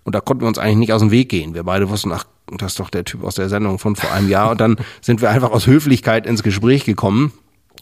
und 0.03 0.15
da 0.15 0.21
konnten 0.21 0.43
wir 0.43 0.47
uns 0.47 0.57
eigentlich 0.57 0.77
nicht 0.77 0.93
aus 0.93 1.01
dem 1.01 1.11
Weg 1.11 1.29
gehen. 1.29 1.53
Wir 1.53 1.63
beide 1.63 1.89
wussten, 1.89 2.11
ach, 2.13 2.25
das 2.57 2.73
ist 2.73 2.79
doch 2.79 2.89
der 2.89 3.03
Typ 3.03 3.25
aus 3.25 3.35
der 3.35 3.49
Sendung 3.49 3.77
von 3.77 3.97
vor 3.97 4.11
einem 4.13 4.29
Jahr 4.29 4.51
und 4.51 4.61
dann 4.61 4.77
sind 5.01 5.21
wir 5.21 5.29
einfach 5.29 5.51
aus 5.51 5.67
Höflichkeit 5.67 6.25
ins 6.25 6.43
Gespräch 6.43 6.85
gekommen 6.85 7.33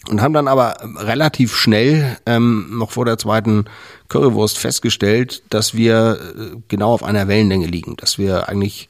und 0.09 0.21
haben 0.21 0.33
dann 0.33 0.47
aber 0.47 0.75
relativ 0.97 1.55
schnell 1.55 2.17
ähm, 2.25 2.67
noch 2.71 2.91
vor 2.91 3.05
der 3.05 3.17
zweiten 3.17 3.65
Currywurst 4.07 4.57
festgestellt, 4.57 5.43
dass 5.49 5.75
wir 5.75 6.19
äh, 6.37 6.57
genau 6.67 6.93
auf 6.93 7.03
einer 7.03 7.27
Wellenlänge 7.27 7.67
liegen, 7.67 7.95
dass 7.97 8.17
wir 8.17 8.49
eigentlich 8.49 8.89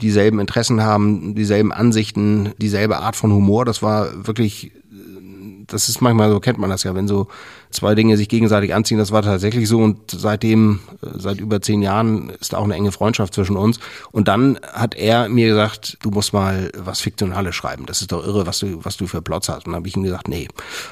dieselben 0.00 0.40
Interessen 0.40 0.82
haben, 0.82 1.34
dieselben 1.34 1.72
Ansichten, 1.72 2.52
dieselbe 2.58 2.98
Art 2.98 3.16
von 3.16 3.32
Humor. 3.32 3.64
Das 3.64 3.82
war 3.82 4.26
wirklich 4.26 4.72
das 5.66 5.88
ist 5.88 6.00
manchmal 6.00 6.30
so, 6.30 6.40
kennt 6.40 6.58
man 6.58 6.70
das 6.70 6.84
ja, 6.84 6.94
wenn 6.94 7.08
so 7.08 7.28
zwei 7.70 7.94
Dinge 7.94 8.16
sich 8.16 8.28
gegenseitig 8.28 8.74
anziehen, 8.74 8.98
das 8.98 9.12
war 9.12 9.22
tatsächlich 9.22 9.68
so 9.68 9.80
und 9.80 10.10
seitdem, 10.10 10.80
äh, 11.02 11.08
seit 11.18 11.40
über 11.40 11.60
zehn 11.60 11.82
Jahren 11.82 12.30
ist 12.40 12.52
da 12.52 12.58
auch 12.58 12.64
eine 12.64 12.74
enge 12.74 12.92
Freundschaft 12.92 13.34
zwischen 13.34 13.56
uns. 13.56 13.78
Und 14.12 14.28
dann 14.28 14.58
hat 14.72 14.94
er 14.94 15.28
mir 15.28 15.48
gesagt, 15.48 15.98
du 16.02 16.10
musst 16.10 16.32
mal 16.32 16.70
was 16.76 17.00
Fiktionales 17.00 17.54
schreiben. 17.54 17.86
Das 17.86 18.00
ist 18.00 18.12
doch 18.12 18.24
irre, 18.24 18.46
was 18.46 18.58
du, 18.58 18.84
was 18.84 18.96
du 18.96 19.06
für 19.06 19.22
Plots 19.22 19.48
hast. 19.48 19.66
Und 19.66 19.72
dann 19.72 19.76
habe 19.76 19.88
ich 19.88 19.96
ihm 19.96 20.02
gesagt, 20.02 20.28
nee, 20.28 20.48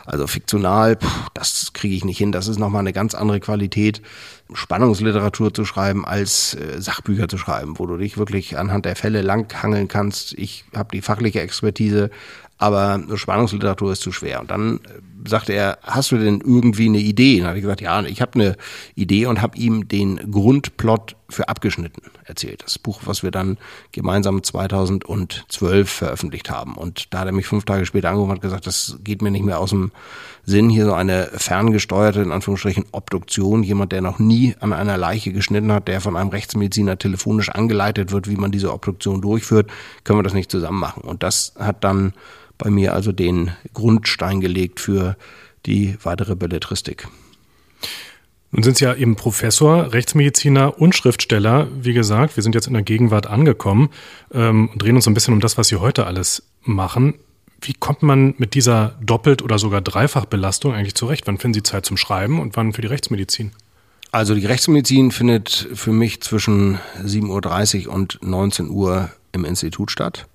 also 0.06 0.26
fiktional, 0.26 0.96
pff, 0.96 1.28
das 1.34 1.72
kriege 1.72 1.94
ich 1.94 2.04
nicht 2.04 2.18
hin. 2.18 2.32
Das 2.32 2.48
ist 2.48 2.58
nochmal 2.58 2.80
eine 2.80 2.92
ganz 2.92 3.14
andere 3.14 3.40
Qualität, 3.40 4.02
Spannungsliteratur 4.52 5.54
zu 5.54 5.64
schreiben, 5.64 6.04
als 6.04 6.54
äh, 6.54 6.80
Sachbücher 6.80 7.28
zu 7.28 7.38
schreiben, 7.38 7.78
wo 7.78 7.86
du 7.86 7.96
dich 7.96 8.18
wirklich 8.18 8.58
anhand 8.58 8.84
der 8.84 8.94
Fälle 8.94 9.22
langhangeln 9.22 9.88
kannst. 9.88 10.34
Ich 10.34 10.64
habe 10.76 10.90
die 10.92 11.00
fachliche 11.00 11.40
Expertise, 11.40 12.10
aber 12.58 13.02
Spannungsliteratur 13.14 13.92
ist 13.92 14.02
zu 14.02 14.12
schwer. 14.12 14.40
Und 14.40 14.50
dann 14.50 14.76
äh, 14.76 15.28
sagte 15.28 15.52
er, 15.52 15.78
hast 15.82 16.12
du 16.12 16.18
denn 16.18 16.40
irgendwie 16.40 16.86
eine 16.86 16.98
Idee? 16.98 17.36
Und 17.36 17.40
dann 17.40 17.48
habe 17.48 17.58
ich 17.58 17.64
gesagt, 17.64 17.80
ja, 17.80 18.02
ich 18.02 18.20
habe 18.20 18.34
eine 18.34 18.56
Idee 18.94 19.26
und 19.26 19.42
habe 19.42 19.58
ihm 19.58 19.88
den 19.88 20.30
Grundplot 20.30 21.16
für 21.28 21.48
abgeschnitten 21.48 22.02
erzählt. 22.24 22.62
Das 22.64 22.78
Buch, 22.78 23.02
was 23.04 23.22
wir 23.22 23.30
dann 23.30 23.58
gemeinsam 23.92 24.42
2012 24.42 25.90
veröffentlicht 25.90 26.50
haben. 26.50 26.74
Und 26.74 27.12
da 27.12 27.20
hat 27.20 27.26
er 27.26 27.32
mich 27.32 27.46
fünf 27.46 27.64
Tage 27.64 27.86
später 27.86 28.10
angerufen 28.10 28.32
und 28.32 28.42
gesagt, 28.42 28.66
das 28.66 28.98
geht 29.02 29.22
mir 29.22 29.30
nicht 29.30 29.44
mehr 29.44 29.58
aus 29.58 29.70
dem 29.70 29.92
Sinn. 30.44 30.68
Hier 30.68 30.84
so 30.84 30.92
eine 30.92 31.30
ferngesteuerte, 31.34 32.20
in 32.20 32.32
Anführungsstrichen, 32.32 32.84
Obduktion. 32.92 33.62
Jemand, 33.62 33.92
der 33.92 34.02
noch 34.02 34.18
nie 34.18 34.54
an 34.60 34.72
einer 34.72 34.98
Leiche 34.98 35.32
geschnitten 35.32 35.72
hat, 35.72 35.88
der 35.88 36.00
von 36.00 36.16
einem 36.16 36.30
Rechtsmediziner 36.30 36.98
telefonisch 36.98 37.48
angeleitet 37.48 38.12
wird, 38.12 38.28
wie 38.28 38.36
man 38.36 38.52
diese 38.52 38.72
Obduktion 38.72 39.20
durchführt, 39.20 39.70
können 40.04 40.18
wir 40.18 40.24
das 40.24 40.34
nicht 40.34 40.50
zusammen 40.50 40.78
machen. 40.78 41.02
Und 41.02 41.22
das 41.22 41.54
hat 41.58 41.84
dann 41.84 42.12
bei 42.58 42.70
mir 42.70 42.92
also 42.92 43.12
den 43.12 43.52
Grundstein 43.72 44.40
gelegt 44.40 44.80
für 44.80 45.16
die 45.66 45.96
weitere 46.02 46.36
Belletristik. 46.36 47.08
Nun 48.54 48.62
sind 48.62 48.76
Sie 48.76 48.84
ja 48.84 48.94
eben 48.94 49.16
Professor, 49.16 49.92
Rechtsmediziner 49.92 50.78
und 50.78 50.94
Schriftsteller. 50.94 51.66
Wie 51.76 51.92
gesagt, 51.92 52.36
wir 52.36 52.42
sind 52.44 52.54
jetzt 52.54 52.68
in 52.68 52.74
der 52.74 52.84
Gegenwart 52.84 53.26
angekommen 53.26 53.90
ähm, 54.32 54.68
und 54.68 54.80
drehen 54.80 54.94
uns 54.94 55.08
ein 55.08 55.14
bisschen 55.14 55.34
um 55.34 55.40
das, 55.40 55.58
was 55.58 55.66
Sie 55.66 55.76
heute 55.76 56.06
alles 56.06 56.44
machen. 56.62 57.14
Wie 57.60 57.72
kommt 57.72 58.04
man 58.04 58.34
mit 58.38 58.54
dieser 58.54 58.96
Doppelt- 59.02 59.42
oder 59.42 59.58
sogar 59.58 59.80
Dreifachbelastung 59.80 60.72
eigentlich 60.72 60.94
zurecht? 60.94 61.26
Wann 61.26 61.38
finden 61.38 61.54
Sie 61.54 61.62
Zeit 61.64 61.84
zum 61.84 61.96
Schreiben 61.96 62.38
und 62.38 62.56
wann 62.56 62.72
für 62.72 62.80
die 62.80 62.86
Rechtsmedizin? 62.86 63.50
Also 64.12 64.36
die 64.36 64.46
Rechtsmedizin 64.46 65.10
findet 65.10 65.68
für 65.74 65.90
mich 65.90 66.22
zwischen 66.22 66.78
7.30 67.04 67.88
Uhr 67.88 67.92
und 67.92 68.20
19 68.22 68.70
Uhr 68.70 69.10
im 69.32 69.44
Institut 69.44 69.90
statt. 69.90 70.28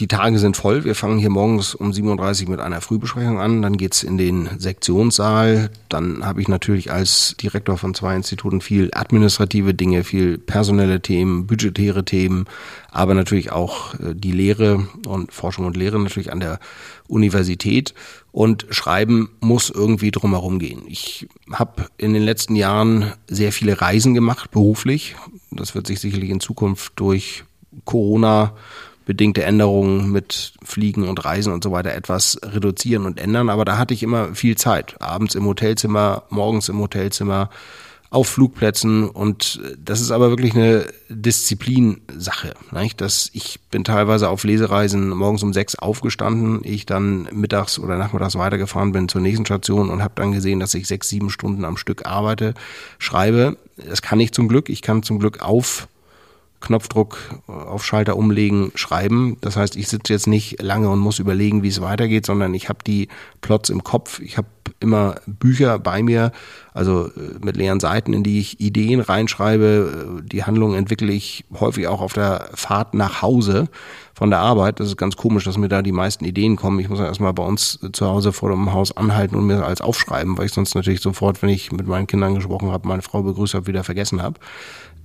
Die 0.00 0.08
Tage 0.08 0.38
sind 0.38 0.56
voll. 0.56 0.84
Wir 0.84 0.94
fangen 0.94 1.18
hier 1.18 1.28
morgens 1.28 1.74
um 1.74 1.90
7.30 1.90 2.44
Uhr 2.44 2.50
mit 2.50 2.60
einer 2.60 2.80
Frühbesprechung 2.80 3.38
an. 3.38 3.60
Dann 3.60 3.76
geht's 3.76 4.02
in 4.02 4.16
den 4.16 4.48
Sektionssaal. 4.58 5.70
Dann 5.90 6.24
habe 6.24 6.40
ich 6.40 6.48
natürlich 6.48 6.90
als 6.90 7.36
Direktor 7.40 7.76
von 7.76 7.92
zwei 7.92 8.16
Instituten 8.16 8.62
viel 8.62 8.88
administrative 8.94 9.74
Dinge, 9.74 10.02
viel 10.02 10.38
personelle 10.38 11.02
Themen, 11.02 11.46
budgetäre 11.46 12.06
Themen, 12.06 12.46
aber 12.90 13.12
natürlich 13.12 13.52
auch 13.52 13.92
äh, 13.94 14.14
die 14.14 14.32
Lehre 14.32 14.88
und 15.06 15.30
Forschung 15.30 15.66
und 15.66 15.76
Lehre 15.76 16.00
natürlich 16.00 16.32
an 16.32 16.40
der 16.40 16.58
Universität. 17.06 17.92
Und 18.32 18.66
Schreiben 18.70 19.28
muss 19.40 19.68
irgendwie 19.68 20.10
drumherum 20.10 20.58
gehen. 20.58 20.84
Ich 20.86 21.28
habe 21.52 21.86
in 21.98 22.14
den 22.14 22.22
letzten 22.22 22.56
Jahren 22.56 23.12
sehr 23.28 23.52
viele 23.52 23.82
Reisen 23.82 24.14
gemacht, 24.14 24.50
beruflich. 24.52 25.16
Das 25.50 25.74
wird 25.74 25.86
sich 25.86 26.00
sicherlich 26.00 26.30
in 26.30 26.40
Zukunft 26.40 26.94
durch 26.96 27.44
Corona 27.84 28.54
bedingte 29.12 29.42
Änderungen 29.42 30.10
mit 30.10 30.54
Fliegen 30.64 31.06
und 31.06 31.22
Reisen 31.22 31.52
und 31.52 31.62
so 31.62 31.70
weiter 31.70 31.92
etwas 31.92 32.40
reduzieren 32.42 33.04
und 33.04 33.20
ändern. 33.20 33.50
Aber 33.50 33.66
da 33.66 33.76
hatte 33.76 33.92
ich 33.92 34.02
immer 34.02 34.34
viel 34.34 34.56
Zeit. 34.56 34.96
Abends 35.02 35.34
im 35.34 35.44
Hotelzimmer, 35.44 36.22
morgens 36.30 36.70
im 36.70 36.78
Hotelzimmer, 36.78 37.50
auf 38.08 38.28
Flugplätzen 38.28 39.08
und 39.08 39.60
das 39.78 40.00
ist 40.00 40.10
aber 40.10 40.30
wirklich 40.30 40.54
eine 40.54 40.86
Disziplinsache. 41.10 42.54
Nicht? 42.70 43.02
Dass 43.02 43.28
ich 43.34 43.60
bin 43.70 43.84
teilweise 43.84 44.30
auf 44.30 44.44
Lesereisen 44.44 45.10
morgens 45.10 45.42
um 45.42 45.52
sechs 45.52 45.74
aufgestanden, 45.74 46.60
ich 46.62 46.86
dann 46.86 47.28
mittags 47.32 47.78
oder 47.78 47.98
nachmittags 47.98 48.36
weitergefahren 48.36 48.92
bin 48.92 49.08
zur 49.08 49.20
nächsten 49.20 49.44
Station 49.44 49.90
und 49.90 50.02
habe 50.02 50.14
dann 50.16 50.32
gesehen, 50.32 50.60
dass 50.60 50.72
ich 50.72 50.86
sechs, 50.86 51.10
sieben 51.10 51.28
Stunden 51.28 51.66
am 51.66 51.76
Stück 51.76 52.06
arbeite, 52.06 52.54
schreibe. 52.98 53.58
Das 53.76 54.00
kann 54.00 54.20
ich 54.20 54.32
zum 54.32 54.48
Glück. 54.48 54.70
Ich 54.70 54.80
kann 54.80 55.02
zum 55.02 55.18
Glück 55.18 55.42
auf 55.42 55.88
Knopfdruck 56.62 57.18
auf 57.46 57.84
Schalter 57.84 58.16
umlegen, 58.16 58.72
schreiben. 58.74 59.36
Das 59.40 59.56
heißt, 59.56 59.76
ich 59.76 59.88
sitze 59.88 60.12
jetzt 60.12 60.26
nicht 60.26 60.62
lange 60.62 60.88
und 60.88 60.98
muss 60.98 61.18
überlegen, 61.18 61.62
wie 61.62 61.68
es 61.68 61.80
weitergeht, 61.80 62.24
sondern 62.24 62.54
ich 62.54 62.68
habe 62.68 62.78
die 62.86 63.08
Plots 63.40 63.68
im 63.68 63.84
Kopf. 63.84 64.20
Ich 64.20 64.38
habe 64.38 64.48
immer 64.80 65.16
Bücher 65.26 65.78
bei 65.78 66.02
mir, 66.02 66.32
also 66.74 67.06
äh, 67.06 67.44
mit 67.44 67.56
leeren 67.56 67.80
Seiten, 67.80 68.12
in 68.12 68.22
die 68.22 68.40
ich 68.40 68.60
Ideen 68.60 69.00
reinschreibe. 69.00 70.22
Die 70.24 70.44
Handlung 70.44 70.74
entwickle 70.74 71.12
ich 71.12 71.44
häufig 71.58 71.86
auch 71.86 72.00
auf 72.00 72.12
der 72.12 72.50
Fahrt 72.54 72.94
nach 72.94 73.22
Hause 73.22 73.68
von 74.14 74.30
der 74.30 74.40
Arbeit. 74.40 74.80
Das 74.80 74.88
ist 74.88 74.96
ganz 74.96 75.16
komisch, 75.16 75.44
dass 75.44 75.58
mir 75.58 75.68
da 75.68 75.82
die 75.82 75.92
meisten 75.92 76.24
Ideen 76.24 76.56
kommen. 76.56 76.78
Ich 76.80 76.88
muss 76.88 76.98
ja 76.98 77.06
erstmal 77.06 77.32
bei 77.32 77.44
uns 77.44 77.78
zu 77.92 78.06
Hause 78.06 78.32
vor 78.32 78.50
dem 78.50 78.72
Haus 78.72 78.96
anhalten 78.96 79.36
und 79.36 79.46
mir 79.46 79.64
alles 79.64 79.80
aufschreiben, 79.80 80.36
weil 80.36 80.46
ich 80.46 80.52
sonst 80.52 80.74
natürlich 80.74 81.00
sofort, 81.00 81.42
wenn 81.42 81.50
ich 81.50 81.72
mit 81.72 81.86
meinen 81.86 82.06
Kindern 82.06 82.34
gesprochen 82.34 82.70
habe, 82.70 82.88
meine 82.88 83.02
Frau 83.02 83.22
begrüßt 83.22 83.54
habe, 83.54 83.66
wieder 83.66 83.84
vergessen 83.84 84.22
habe. 84.22 84.38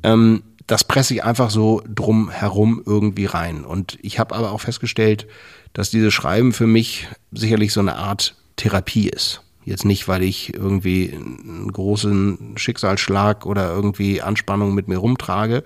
Ähm, 0.04 0.44
das 0.68 0.84
presse 0.84 1.14
ich 1.14 1.24
einfach 1.24 1.50
so 1.50 1.82
drum 1.88 2.30
herum 2.30 2.84
irgendwie 2.86 3.26
rein. 3.26 3.64
Und 3.64 3.98
ich 4.02 4.20
habe 4.20 4.36
aber 4.36 4.52
auch 4.52 4.62
festgestellt, 4.62 5.28
dass 5.74 5.90
dieses 5.90 6.14
Schreiben 6.14 6.54
für 6.54 6.68
mich 6.68 7.08
sicherlich 7.32 7.72
so 7.74 7.80
eine 7.80 7.96
Art 7.96 8.36
Therapie 8.58 9.10
ist. 9.10 9.42
Jetzt 9.64 9.86
nicht, 9.86 10.08
weil 10.08 10.24
ich 10.24 10.54
irgendwie 10.54 11.12
einen 11.14 11.72
großen 11.72 12.54
Schicksalsschlag 12.58 13.46
oder 13.46 13.74
irgendwie 13.74 14.22
Anspannung 14.22 14.74
mit 14.74 14.88
mir 14.88 14.98
rumtrage, 14.98 15.64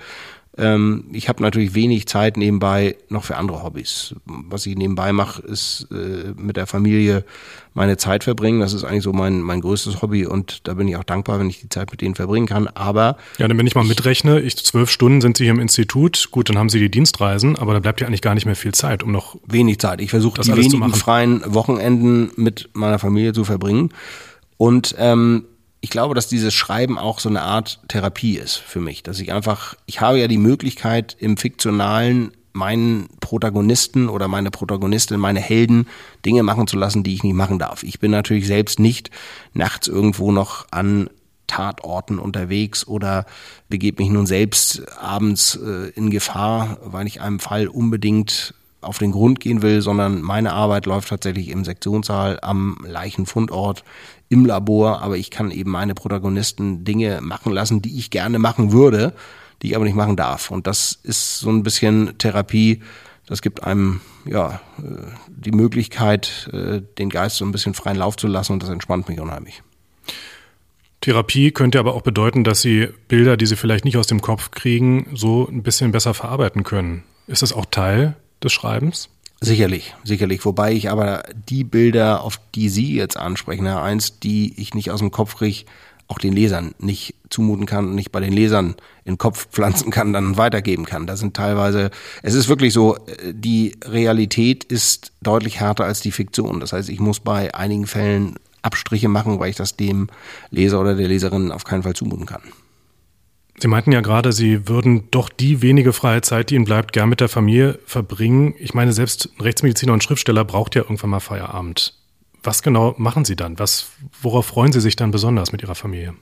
ähm, 0.58 1.06
ich 1.14 1.30
habe 1.30 1.42
natürlich 1.42 1.76
wenig 1.76 2.08
Zeit 2.08 2.36
nebenbei 2.36 2.98
noch 3.08 3.24
für 3.24 3.38
andere 3.38 3.64
Hobbys. 3.64 4.16
Was 4.26 4.66
ich 4.66 4.76
nebenbei 4.76 5.14
mache, 5.14 5.42
ist 5.44 5.88
äh, 5.92 6.34
mit 6.36 6.58
der 6.58 6.68
Familie 6.68 7.24
meine 7.74 7.96
Zeit 7.96 8.26
verbringen. 8.26 8.60
Das 8.60 8.74
ist 8.74 8.84
eigentlich 8.84 9.04
so 9.04 9.14
mein, 9.14 9.40
mein 9.40 9.62
größtes 9.62 10.02
Hobby 10.02 10.26
und 10.26 10.68
da 10.68 10.74
bin 10.74 10.90
ich 10.90 10.98
auch 10.98 11.06
dankbar, 11.06 11.40
wenn 11.40 11.50
ich 11.50 11.62
die 11.62 11.70
Zeit 11.70 11.90
mit 11.92 12.02
denen 12.02 12.16
verbringen 12.16 12.48
kann. 12.48 12.68
Aber. 12.68 13.16
Ja, 13.38 13.48
dann 13.48 13.58
wenn 13.58 13.66
ich 13.66 13.76
mal 13.76 13.86
mitrechne, 13.86 14.42
ich, 14.42 14.58
zwölf 14.58 14.90
Stunden 14.90 15.22
sind 15.22 15.38
Sie 15.38 15.46
hier 15.46 15.54
im 15.54 15.62
Institut. 15.62 16.28
Gut, 16.32 16.50
dann 16.50 16.58
haben 16.58 16.70
Sie 16.70 16.80
die 16.80 16.92
Dienstreisen, 16.92 17.56
aber 17.56 17.74
da 17.74 17.80
bleibt 17.80 18.02
ja 18.02 18.08
eigentlich 18.08 18.22
gar 18.22 18.36
nicht 18.36 18.46
mehr 18.46 18.58
viel 18.58 18.74
Zeit, 18.74 19.04
um 19.04 19.12
noch. 19.12 19.38
Wenig 19.48 19.80
Zeit. 19.80 20.02
Ich 20.02 20.10
versuche 20.10 20.42
die 20.42 20.56
wenigen 20.56 20.94
freien 20.94 21.42
Wochenenden 21.46 22.32
mit 22.36 22.70
meiner 22.74 23.00
Familie 23.00 23.32
zu 23.32 23.46
verbringen. 23.46 23.92
Und 24.58 24.96
ähm, 25.00 25.46
ich 25.82 25.90
glaube, 25.90 26.14
dass 26.14 26.28
dieses 26.28 26.54
Schreiben 26.54 26.98
auch 26.98 27.20
so 27.20 27.28
eine 27.28 27.42
Art 27.42 27.80
Therapie 27.88 28.38
ist 28.38 28.56
für 28.56 28.80
mich, 28.80 29.02
dass 29.02 29.20
ich 29.20 29.34
einfach, 29.34 29.76
ich 29.88 30.00
habe 30.00 30.20
ja 30.20 30.28
die 30.28 30.38
Möglichkeit 30.38 31.18
im 31.20 31.38
fiktionalen 31.38 32.32
meinen 32.54 33.08
Protagonisten 33.22 34.10
oder 34.10 34.28
meine 34.28 34.52
Protagonistin, 34.52 35.20
meine 35.20 35.40
Helden 35.40 35.88
Dinge 36.26 36.44
machen 36.44 36.68
zu 36.68 36.78
lassen, 36.78 37.02
die 37.02 37.14
ich 37.14 37.24
nicht 37.24 37.34
machen 37.34 37.60
darf. 37.60 37.82
Ich 37.84 38.00
bin 38.00 38.12
natürlich 38.12 38.46
selbst 38.46 38.80
nicht 38.80 39.10
nachts 39.54 39.88
irgendwo 39.88 40.32
noch 40.32 40.68
an 40.70 41.10
Tatorten 41.48 42.20
unterwegs 42.20 42.86
oder 42.88 43.26
begebe 43.70 44.04
mich 44.04 44.12
nun 44.12 44.26
selbst 44.26 44.84
abends 44.98 45.56
äh, 45.56 45.90
in 45.96 46.10
Gefahr, 46.10 46.78
weil 46.84 47.08
ich 47.08 47.22
einem 47.22 47.40
Fall 47.40 47.68
unbedingt 47.68 48.54
auf 48.82 48.98
den 48.98 49.12
Grund 49.12 49.40
gehen 49.40 49.62
will, 49.62 49.82
sondern 49.82 50.22
meine 50.22 50.54
Arbeit 50.54 50.86
läuft 50.86 51.10
tatsächlich 51.10 51.50
im 51.50 51.64
Sektionssaal, 51.64 52.40
am 52.42 52.78
Leichenfundort, 52.86 53.84
im 54.30 54.46
Labor, 54.46 55.02
aber 55.02 55.18
ich 55.18 55.30
kann 55.30 55.52
eben 55.52 55.72
meine 55.72 55.94
Protagonisten 55.94 56.84
Dinge 56.84 57.20
machen 57.22 57.52
lassen, 57.52 57.82
die 57.82 57.98
ich 57.98 58.10
gerne 58.10 58.40
machen 58.40 58.72
würde, 58.72 59.14
die 59.62 59.70
ich 59.70 59.76
aber 59.76 59.86
nicht 59.86 59.96
machen 59.96 60.16
darf. 60.16 60.52
Und 60.52 60.68
das 60.68 61.00
ist 61.04 61.40
so 61.40 61.50
ein 61.50 61.64
bisschen 61.64 62.18
Therapie. 62.18 62.82
Das 63.28 63.42
gibt 63.42 63.64
einem 63.64 64.02
ja 64.26 64.62
äh, 64.80 64.82
die 65.28 65.52
Möglichkeit, 65.52 66.50
äh, 66.54 66.82
den 66.98 67.10
Geist 67.10 67.38
so 67.38 67.46
ein 67.46 67.52
bisschen 67.52 67.74
freien 67.74 67.98
Lauf 67.98 68.18
zu 68.18 68.28
lassen 68.28 68.54
und 68.54 68.64
das 68.64 68.70
entspannt 68.70 69.08
mich 69.08 69.20
unheimlich. 69.20 69.62
Therapie 71.02 71.52
könnte 71.52 71.80
aber 71.80 71.96
auch 71.96 72.04
bedeuten, 72.04 72.44
dass 72.44 72.62
Sie 72.62 72.90
Bilder, 73.08 73.36
die 73.36 73.48
Sie 73.48 73.56
vielleicht 73.56 73.86
nicht 73.86 73.98
aus 73.98 74.08
dem 74.08 74.22
Kopf 74.22 74.52
kriegen, 74.52 75.08
so 75.14 75.48
ein 75.48 75.64
bisschen 75.64 75.92
besser 75.92 76.14
verarbeiten 76.14 76.64
können. 76.64 77.04
Ist 77.28 77.42
das 77.42 77.54
auch 77.54 77.66
Teil 77.66 78.16
des 78.44 78.54
Schreibens? 78.54 79.10
Sicherlich, 79.40 79.96
sicherlich. 80.04 80.46
Wobei 80.46 80.74
ich 80.74 80.90
aber 80.92 81.24
die 81.50 81.64
Bilder, 81.64 82.24
auf 82.24 82.40
die 82.54 82.70
Sie 82.70 82.94
jetzt 82.96 83.18
ansprechen, 83.18 83.66
Herr 83.66 83.82
Eins, 83.82 84.20
die 84.20 84.54
ich 84.62 84.76
nicht 84.76 84.92
aus 84.92 85.00
dem 85.00 85.10
Kopf 85.10 85.36
kriege, 85.38 85.66
auch 86.08 86.20
den 86.20 86.34
Lesern 86.34 86.76
nicht 86.78 87.16
zumuten 87.30 87.66
kann 87.66 87.88
und 87.88 87.96
nicht 87.96 88.12
bei 88.12 88.20
den 88.20 88.34
Lesern 88.34 88.76
in 89.06 89.14
den 89.14 89.18
Kopf 89.18 89.48
pflanzen 89.52 89.90
kann, 89.90 90.14
dann 90.14 90.38
weitergeben 90.38 90.86
kann. 90.86 91.08
Da 91.08 91.16
sind 91.18 91.36
teilweise, 91.36 91.90
es 92.22 92.36
ist 92.36 92.50
wirklich 92.50 92.74
so, 92.74 92.98
die 93.32 93.76
Realität 93.84 94.64
ist 94.64 95.12
deutlich 95.22 95.60
härter 95.60 95.86
als 95.86 96.02
die 96.02 96.12
Fiktion. 96.12 96.60
Das 96.60 96.74
heißt, 96.74 96.90
ich 96.90 97.00
muss 97.00 97.20
bei 97.20 97.56
einigen 97.56 97.88
Fällen 97.88 98.36
Abstriche 98.62 99.08
machen, 99.08 99.40
weil 99.40 99.50
ich 99.50 99.56
das 99.56 99.76
dem 99.76 100.10
Leser 100.52 100.80
oder 100.80 100.94
der 100.94 101.08
Leserin 101.08 101.52
auf 101.52 101.64
keinen 101.64 101.82
Fall 101.82 101.96
zumuten 101.96 102.28
kann. 102.28 102.42
Sie 103.62 103.68
meinten 103.68 103.92
ja 103.92 104.02
gerade, 104.02 104.32
Sie 104.32 104.68
würden 104.68 105.10
doch 105.12 105.30
die 105.30 105.62
wenige 105.62 105.94
freie 105.94 106.22
Zeit, 106.22 106.50
die 106.50 106.56
Ihnen 106.56 106.66
bleibt, 106.66 106.94
gern 106.94 107.10
mit 107.10 107.20
der 107.20 107.30
Familie 107.30 107.78
verbringen. 107.86 108.56
Ich 108.58 108.74
meine, 108.74 108.92
selbst 108.92 109.30
ein 109.38 109.42
Rechtsmediziner 109.42 109.94
und 109.94 110.04
Schriftsteller 110.04 110.44
braucht 110.44 110.74
ja 110.74 110.82
irgendwann 110.82 111.12
mal 111.12 111.20
Feierabend. 111.20 111.94
Was 112.42 112.64
genau 112.64 112.96
machen 112.98 113.24
Sie 113.24 113.36
dann? 113.36 113.60
Was, 113.60 113.90
worauf 114.20 114.48
freuen 114.48 114.72
Sie 114.72 114.82
sich 114.82 114.96
dann 114.96 115.12
besonders 115.12 115.52
mit 115.52 115.62
Ihrer 115.62 115.76
Familie? 115.76 116.16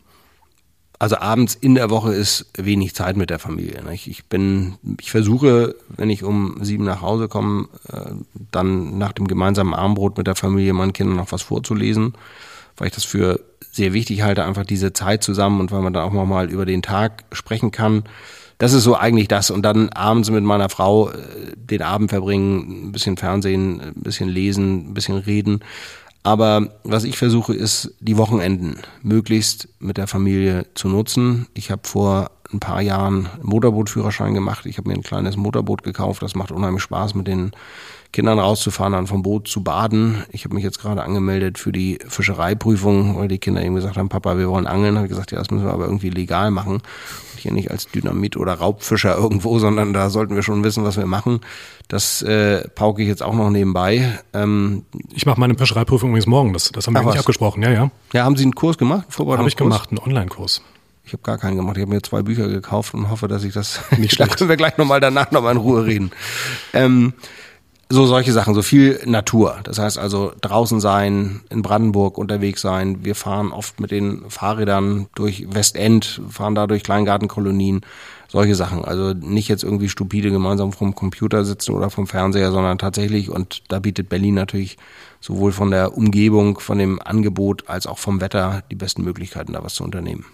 Also 1.02 1.16
abends 1.16 1.56
in 1.56 1.76
der 1.76 1.90
Woche 1.90 2.14
ist 2.14 2.52
wenig 2.58 2.94
Zeit 2.94 3.16
mit 3.16 3.30
der 3.30 3.40
Familie. 3.40 3.82
Ich 3.94 4.26
bin, 4.26 4.76
ich 5.00 5.12
versuche, 5.12 5.76
wenn 5.88 6.10
ich 6.10 6.26
um 6.26 6.58
sieben 6.62 6.84
nach 6.84 7.02
Hause 7.02 7.30
komme, 7.30 7.70
äh, 7.88 8.12
dann 8.52 8.98
nach 8.98 9.14
dem 9.14 9.30
gemeinsamen 9.30 9.74
Armbrot 9.74 10.18
mit 10.18 10.28
der 10.28 10.36
Familie 10.36 10.74
meinen 10.74 10.92
Kindern 10.92 11.16
noch 11.16 11.32
was 11.32 11.44
vorzulesen, 11.44 12.16
weil 12.80 12.88
ich 12.88 12.96
das 12.96 13.06
für 13.06 13.40
sehr 13.72 13.94
wichtig 13.94 14.24
halte, 14.24 14.44
einfach 14.46 14.66
diese 14.66 14.94
Zeit 14.94 15.24
zusammen 15.24 15.60
und 15.60 15.72
weil 15.72 15.82
man 15.82 15.94
dann 15.94 16.04
auch 16.04 16.26
mal 16.26 16.50
über 16.50 16.66
den 16.66 16.82
Tag 16.82 17.24
sprechen 17.32 17.72
kann. 17.72 18.04
Das 18.58 18.74
ist 18.74 18.84
so 18.84 18.98
eigentlich 18.98 19.28
das. 19.28 19.52
Und 19.52 19.62
dann 19.64 19.90
abends 19.90 20.30
mit 20.30 20.44
meiner 20.44 20.70
Frau 20.70 21.10
äh, 21.10 21.16
den 21.56 21.82
Abend 21.82 22.10
verbringen, 22.10 22.88
ein 22.88 22.92
bisschen 22.92 23.16
Fernsehen, 23.16 23.80
ein 23.80 23.94
bisschen 23.96 24.28
lesen, 24.28 24.90
ein 24.90 24.94
bisschen 24.94 25.18
reden. 25.18 25.62
Aber 26.24 26.68
was 26.84 27.06
ich 27.06 27.18
versuche, 27.18 27.54
ist, 27.54 27.96
die 28.02 28.18
Wochenenden 28.18 28.80
möglichst 29.02 29.70
mit 29.80 29.98
der 29.98 30.08
Familie 30.08 30.66
zu 30.74 30.90
nutzen. 30.90 31.48
Ich 31.54 31.72
habe 31.72 31.88
vor 31.88 32.32
ein 32.52 32.60
paar 32.60 32.82
Jahren 32.82 33.28
einen 33.28 33.46
Motorbootführerschein 33.46 34.34
gemacht. 34.34 34.66
Ich 34.66 34.78
habe 34.78 34.90
mir 34.90 34.96
ein 34.96 35.04
kleines 35.04 35.38
Motorboot 35.38 35.84
gekauft. 35.84 36.22
Das 36.22 36.36
macht 36.36 36.52
unheimlich 36.52 36.84
Spaß, 36.84 37.16
mit 37.16 37.28
den 37.28 37.52
Kindern 38.12 38.40
rauszufahren, 38.40 38.94
dann 38.94 39.06
vom 39.06 39.22
Boot 39.22 39.48
zu 39.48 39.62
baden. 39.62 40.24
Ich 40.32 40.44
habe 40.44 40.56
mich 40.56 40.64
jetzt 40.64 40.80
gerade 40.80 41.04
angemeldet 41.04 41.60
für 41.60 41.72
die 41.72 42.00
Fischereiprüfung, 42.08 43.18
weil 43.18 43.28
die 43.28 43.38
Kinder 43.38 43.64
eben 43.64 43.76
gesagt 43.76 43.98
haben, 43.98 44.10
Papa, 44.10 44.38
wir 44.38 44.50
wollen 44.50 44.66
angeln. 44.66 44.96
Habe 44.96 45.06
ich 45.06 45.12
gesagt, 45.12 45.32
ja, 45.32 45.38
das 45.38 45.52
müssen 45.52 45.66
wir 45.66 45.74
aber 45.74 45.86
irgendwie 45.86 46.10
legal 46.10 46.50
machen. 46.50 46.76
Und 46.76 46.84
hier 47.40 47.54
nicht 47.54 47.70
als 47.70 47.88
Dynamit 47.88 48.36
oder 48.36 48.54
Raubfischer 48.54 49.16
irgendwo, 49.16 49.60
sondern 49.60 49.94
da 49.94 50.10
sollten 50.10 50.36
wir 50.36 50.42
schon 50.42 50.64
wissen, 50.64 50.84
was 50.84 50.98
wir 50.98 51.06
machen. 51.06 51.42
Das 51.88 52.24
äh, 52.24 52.68
pauke 52.70 53.04
ich 53.04 53.08
jetzt 53.08 53.22
auch 53.22 53.36
noch 53.36 53.52
nebenbei. 53.52 54.20
Ähm, 54.34 54.86
ich 55.14 55.28
mache 55.28 55.40
meine 55.40 55.56
Fischereiprüfung 55.56 56.10
übrigens 56.10 56.28
morgen. 56.28 56.54
Das, 56.54 56.72
das 56.72 56.88
haben 56.88 56.94
wir 56.94 57.04
nicht 57.04 57.20
abgesprochen. 57.20 57.62
Ja, 57.62 57.72
ja. 57.72 57.92
Ja, 58.14 58.26
haben 58.26 58.38
Sie 58.38 58.44
einen 58.44 58.56
Kurs 58.56 58.80
gemacht? 58.80 59.06
Habe 59.18 59.48
ich 59.48 59.56
gemacht, 59.56 59.90
einen 59.92 60.00
Online-Kurs. 60.00 60.64
Ich 61.06 61.14
habe 61.14 61.24
gar 61.24 61.38
keinen 61.38 61.58
gemacht. 61.58 61.78
Ich 61.78 61.82
habe 61.82 61.92
mir 61.92 62.02
zwei 62.02 62.22
Bücher 62.22 62.48
gekauft 62.48 62.94
und 62.94 63.10
hoffe, 63.10 63.28
dass 63.28 63.44
ich 63.44 63.54
das. 63.54 63.82
Nicht 63.98 64.20
da 64.20 64.28
können 64.28 64.50
wir 64.50 64.58
gleich 64.58 64.78
nochmal 64.78 65.00
danach 65.00 65.32
nochmal 65.32 65.54
in 65.54 65.58
Ruhe 65.58 65.86
reden. 65.86 66.12
Ähm, 66.74 67.14
so 67.92 68.06
solche 68.06 68.32
Sachen, 68.34 68.54
so 68.54 68.62
viel 68.62 69.00
Natur. 69.06 69.58
Das 69.64 69.80
heißt 69.80 69.98
also 69.98 70.32
draußen 70.42 70.80
sein, 70.80 71.42
in 71.50 71.64
Brandenburg 71.64 72.20
unterwegs 72.20 72.62
sein. 72.62 73.04
Wir 73.04 73.16
fahren 73.16 73.52
oft 73.52 73.80
mit 73.80 73.90
den 73.90 74.30
Fahrrädern 74.30 75.08
durch 75.16 75.48
Westend, 75.52 76.22
fahren 76.30 76.54
da 76.54 76.68
durch 76.68 76.84
Kleingartenkolonien, 76.84 77.82
solche 78.28 78.54
Sachen. 78.54 78.86
Also 78.86 79.14
nicht 79.14 79.48
jetzt 79.48 79.64
irgendwie 79.64 79.90
stupide 79.90 80.30
gemeinsam 80.30 80.72
vom 80.72 80.94
Computer 80.94 81.44
sitzen 81.44 81.74
oder 81.74 81.90
vom 81.90 82.06
Fernseher, 82.06 82.52
sondern 82.52 82.78
tatsächlich, 82.78 83.32
und 83.32 83.64
da 83.70 83.80
bietet 83.80 84.08
Berlin 84.08 84.36
natürlich 84.36 84.78
sowohl 85.20 85.52
von 85.52 85.72
der 85.72 85.98
Umgebung, 85.98 86.60
von 86.60 86.78
dem 86.78 87.02
Angebot 87.02 87.68
als 87.68 87.88
auch 87.88 87.98
vom 87.98 88.22
Wetter 88.22 88.62
die 88.70 88.76
besten 88.76 89.04
Möglichkeiten, 89.04 89.54
da 89.54 89.64
was 89.64 89.74
zu 89.74 89.84
unternehmen. 89.84 90.26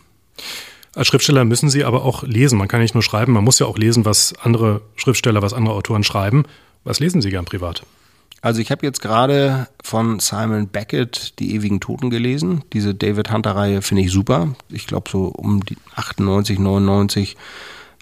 Als 0.94 1.08
Schriftsteller 1.08 1.46
müssen 1.46 1.70
Sie 1.70 1.86
aber 1.86 2.04
auch 2.04 2.24
lesen. 2.24 2.58
Man 2.58 2.68
kann 2.68 2.82
nicht 2.82 2.96
nur 2.96 3.04
schreiben, 3.04 3.32
man 3.32 3.46
muss 3.46 3.60
ja 3.60 3.66
auch 3.66 3.78
lesen, 3.78 4.04
was 4.04 4.34
andere 4.42 4.82
Schriftsteller, 4.96 5.42
was 5.42 5.54
andere 5.54 5.76
Autoren 5.76 6.04
schreiben. 6.04 6.44
Was 6.86 7.00
lesen 7.00 7.22
Sie 7.22 7.32
gern 7.32 7.46
privat? 7.46 7.84
Also 8.42 8.62
ich 8.62 8.70
habe 8.70 8.86
jetzt 8.86 9.02
gerade 9.02 9.68
von 9.84 10.20
Simon 10.20 10.68
Beckett 10.68 11.40
die 11.40 11.56
ewigen 11.56 11.80
Toten 11.80 12.12
gelesen. 12.12 12.64
Diese 12.74 12.94
David 12.94 13.32
Hunter-Reihe 13.32 13.82
finde 13.82 14.04
ich 14.04 14.12
super. 14.12 14.56
Ich 14.70 14.86
glaube 14.86 15.10
so 15.10 15.26
um 15.26 15.66
die 15.66 15.78
98, 15.96 16.60
99 16.60 17.38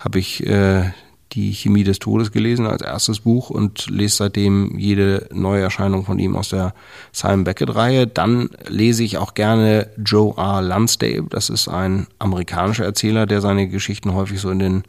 habe 0.02 0.20
ich 0.20 0.46
äh, 0.46 0.92
die 1.32 1.54
Chemie 1.54 1.86
des 1.86 2.00
Todes 2.00 2.34
gelesen 2.34 2.68
als 2.68 2.82
erstes 2.82 3.22
Buch 3.22 3.50
und 3.50 3.90
lese 3.90 4.18
seitdem 4.18 4.78
jede 4.78 5.30
neue 5.32 5.62
Erscheinung 5.62 6.04
von 6.04 6.20
ihm 6.20 6.36
aus 6.36 6.50
der 6.50 6.74
Simon 7.14 7.46
Beckett-Reihe. 7.46 8.06
Dann 8.06 8.50
lese 8.68 9.04
ich 9.04 9.18
auch 9.18 9.34
gerne 9.36 9.90
Joe 9.98 10.36
R. 10.38 10.62
Lansdale. 10.62 11.24
Das 11.30 11.50
ist 11.50 11.70
ein 11.70 12.08
amerikanischer 12.20 12.84
Erzähler, 12.84 13.28
der 13.28 13.40
seine 13.40 13.70
Geschichten 13.70 14.14
häufig 14.14 14.42
so 14.42 14.50
in 14.50 14.60
den 14.60 14.84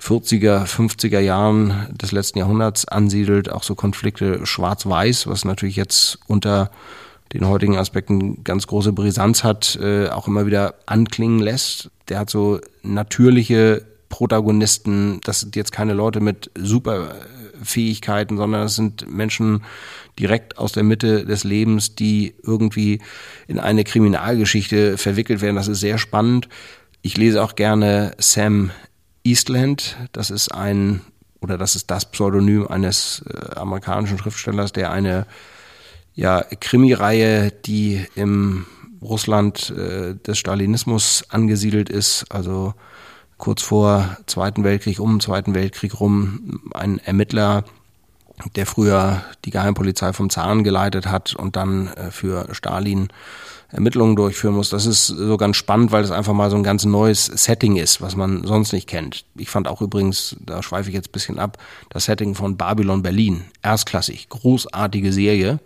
40er, 0.00 0.66
50er 0.66 1.20
Jahren 1.20 1.88
des 1.90 2.12
letzten 2.12 2.38
Jahrhunderts 2.38 2.86
ansiedelt. 2.86 3.50
Auch 3.50 3.62
so 3.62 3.74
Konflikte 3.74 4.46
schwarz-weiß, 4.46 5.26
was 5.26 5.44
natürlich 5.44 5.76
jetzt 5.76 6.18
unter 6.26 6.70
den 7.32 7.48
heutigen 7.48 7.76
Aspekten 7.76 8.44
ganz 8.44 8.66
große 8.66 8.92
Brisanz 8.92 9.42
hat, 9.42 9.76
äh, 9.82 10.08
auch 10.08 10.28
immer 10.28 10.46
wieder 10.46 10.74
anklingen 10.86 11.40
lässt. 11.40 11.90
Der 12.08 12.20
hat 12.20 12.30
so 12.30 12.60
natürliche 12.82 13.84
Protagonisten, 14.08 15.20
das 15.24 15.40
sind 15.40 15.56
jetzt 15.56 15.72
keine 15.72 15.92
Leute 15.92 16.20
mit 16.20 16.50
Superfähigkeiten, 16.56 18.36
sondern 18.36 18.62
das 18.62 18.76
sind 18.76 19.10
Menschen 19.10 19.64
direkt 20.18 20.58
aus 20.58 20.72
der 20.72 20.84
Mitte 20.84 21.24
des 21.24 21.42
Lebens, 21.42 21.96
die 21.96 22.34
irgendwie 22.42 23.00
in 23.48 23.58
eine 23.58 23.82
Kriminalgeschichte 23.82 24.96
verwickelt 24.96 25.40
werden. 25.40 25.56
Das 25.56 25.68
ist 25.68 25.80
sehr 25.80 25.98
spannend. 25.98 26.48
Ich 27.02 27.16
lese 27.16 27.42
auch 27.42 27.56
gerne 27.56 28.14
Sam 28.18 28.70
Eastland. 29.26 29.96
Das 30.12 30.30
ist 30.30 30.48
ein, 30.48 31.02
oder 31.40 31.58
das 31.58 31.76
ist 31.76 31.90
das 31.90 32.10
Pseudonym 32.10 32.66
eines 32.68 33.22
äh, 33.28 33.56
amerikanischen 33.56 34.18
Schriftstellers, 34.18 34.72
der 34.72 34.90
eine 34.90 35.26
ja, 36.14 36.42
Krimireihe, 36.60 37.50
die 37.50 38.06
im 38.14 38.66
Russland 39.02 39.70
äh, 39.70 40.14
des 40.14 40.38
Stalinismus 40.38 41.24
angesiedelt 41.28 41.90
ist, 41.90 42.24
also 42.30 42.74
kurz 43.36 43.62
vor 43.62 44.16
Zweiten 44.26 44.64
Weltkrieg, 44.64 44.98
um 44.98 45.14
den 45.14 45.20
Zweiten 45.20 45.54
Weltkrieg 45.54 46.00
rum, 46.00 46.70
ein 46.72 46.98
Ermittler, 46.98 47.64
der 48.54 48.66
früher 48.66 49.22
die 49.44 49.50
Geheimpolizei 49.50 50.12
vom 50.12 50.30
Zaren 50.30 50.64
geleitet 50.64 51.06
hat 51.06 51.34
und 51.34 51.56
dann 51.56 51.88
äh, 51.88 52.10
für 52.10 52.54
Stalin 52.54 53.08
Ermittlungen 53.70 54.16
durchführen 54.16 54.54
muss. 54.54 54.70
Das 54.70 54.86
ist 54.86 55.06
so 55.08 55.36
ganz 55.36 55.56
spannend, 55.56 55.92
weil 55.92 56.04
es 56.04 56.10
einfach 56.10 56.32
mal 56.32 56.50
so 56.50 56.56
ein 56.56 56.62
ganz 56.62 56.84
neues 56.84 57.26
Setting 57.26 57.76
ist, 57.76 58.00
was 58.00 58.16
man 58.16 58.44
sonst 58.44 58.72
nicht 58.72 58.88
kennt. 58.88 59.24
Ich 59.34 59.50
fand 59.50 59.66
auch 59.68 59.82
übrigens, 59.82 60.36
da 60.40 60.62
schweife 60.62 60.88
ich 60.88 60.94
jetzt 60.94 61.08
ein 61.08 61.12
bisschen 61.12 61.38
ab, 61.38 61.58
das 61.90 62.04
Setting 62.04 62.34
von 62.34 62.56
Babylon 62.56 63.02
Berlin. 63.02 63.44
Erstklassig, 63.62 64.28
großartige 64.28 65.12
Serie, 65.12 65.58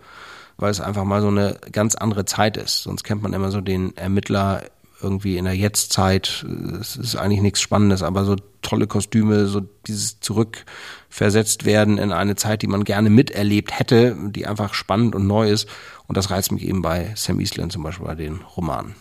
weil 0.57 0.71
es 0.71 0.81
einfach 0.81 1.03
mal 1.03 1.21
so 1.21 1.27
eine 1.27 1.57
ganz 1.71 1.95
andere 1.95 2.25
Zeit 2.25 2.57
ist. 2.57 2.83
Sonst 2.83 3.03
kennt 3.03 3.21
man 3.21 3.33
immer 3.33 3.51
so 3.51 3.61
den 3.61 3.95
Ermittler 3.95 4.63
irgendwie 5.01 5.37
in 5.37 5.45
der 5.45 5.55
Jetztzeit. 5.55 6.45
Es 6.79 6.95
ist 6.95 7.15
eigentlich 7.15 7.41
nichts 7.41 7.61
Spannendes, 7.61 8.03
aber 8.03 8.25
so 8.25 8.35
tolle 8.61 8.87
Kostüme, 8.87 9.47
so 9.47 9.61
dieses 9.87 10.19
zurückversetzt 10.19 11.65
werden 11.65 11.97
in 11.97 12.11
eine 12.11 12.35
Zeit, 12.35 12.61
die 12.61 12.67
man 12.67 12.83
gerne 12.83 13.09
miterlebt 13.09 13.77
hätte, 13.77 14.15
die 14.29 14.45
einfach 14.45 14.73
spannend 14.73 15.15
und 15.15 15.27
neu 15.27 15.49
ist. 15.49 15.67
Und 16.11 16.17
das 16.17 16.29
reizt 16.29 16.51
mich 16.51 16.67
eben 16.67 16.81
bei 16.81 17.13
Sam 17.15 17.39
Eastland 17.39 17.71
zum 17.71 17.83
Beispiel 17.83 18.05
bei 18.05 18.15
den 18.15 18.41
Romanen. 18.57 18.95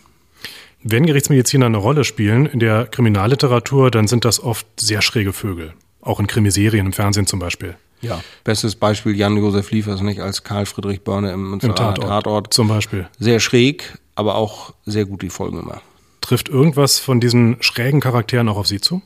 Wenn 0.85 1.07
Gerichtsmediziner 1.07 1.67
eine 1.67 1.79
Rolle 1.79 2.05
spielen 2.05 2.47
in 2.47 2.61
der 2.61 2.87
Kriminalliteratur, 2.87 3.91
dann 3.91 4.07
sind 4.07 4.25
das 4.25 4.41
oft 4.41 4.65
sehr 4.79 5.03
schräge 5.03 5.33
Vögel. 5.33 5.73
Auch 6.03 6.21
in 6.21 6.29
Krimiserien 6.29 6.87
im 6.87 6.93
Fernsehen 6.93 7.27
zum 7.27 7.41
Beispiel. 7.41 7.75
Ja, 8.01 8.23
bestes 8.45 8.77
Beispiel 8.77 9.17
Jan-Josef 9.17 9.73
Liefers, 9.73 10.03
nicht 10.03 10.21
als 10.21 10.45
Karl 10.45 10.67
Friedrich 10.67 11.03
Börne 11.03 11.33
im, 11.33 11.55
Im 11.55 11.59
Tatort, 11.59 11.97
Tatort. 11.99 12.55
Zum 12.55 12.69
Beispiel. 12.69 13.09
Sehr 13.19 13.41
schräg, 13.41 13.99
aber 14.15 14.37
auch 14.37 14.73
sehr 14.87 15.05
gut 15.05 15.23
die 15.23 15.31
Folgen 15.31 15.59
immer. 15.59 15.83
Trifft 16.21 16.49
irgendwas 16.49 17.01
von 17.01 17.19
diesen 17.19 17.57
schrägen 17.59 17.99
Charakteren 17.99 18.49
auch 18.49 18.57
auf 18.57 18.69
Sie 18.69 18.81
zu? 18.81 19.03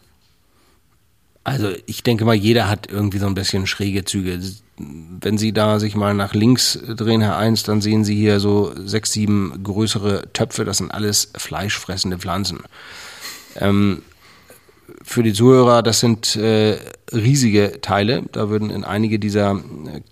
Also 1.45 1.69
ich 1.85 2.03
denke 2.03 2.25
mal, 2.25 2.35
jeder 2.35 2.69
hat 2.69 2.91
irgendwie 2.91 3.19
so 3.19 3.27
ein 3.27 3.35
bisschen 3.35 3.67
schräge 3.67 4.05
Züge. 4.05 4.41
Wenn 4.79 5.39
Sie 5.39 5.53
da 5.53 5.79
sich 5.79 5.95
mal 5.95 6.15
nach 6.15 6.35
links 6.35 6.79
drehen, 6.97 7.21
Herr 7.21 7.37
Eins, 7.37 7.63
dann 7.63 7.83
sehen 7.83 8.03
Sie 8.03 8.17
hier 8.17 8.41
so 8.41 8.73
sechs, 8.85 9.13
sieben 9.13 9.63
größere 9.63 10.33
Töpfe. 10.33 10.65
Das 10.65 10.79
sind 10.79 10.91
alles 10.91 11.31
fleischfressende 11.37 12.19
Pflanzen. 12.19 12.61
Ähm, 13.57 14.03
für 15.03 15.23
die 15.23 15.35
Zuhörer, 15.35 15.83
das 15.83 16.01
sind 16.01 16.35
äh, 16.37 16.79
riesige 17.13 17.81
Teile. 17.83 18.23
Da 18.33 18.49
würden 18.49 18.71
in 18.71 18.85
einige 18.85 19.19
dieser 19.19 19.61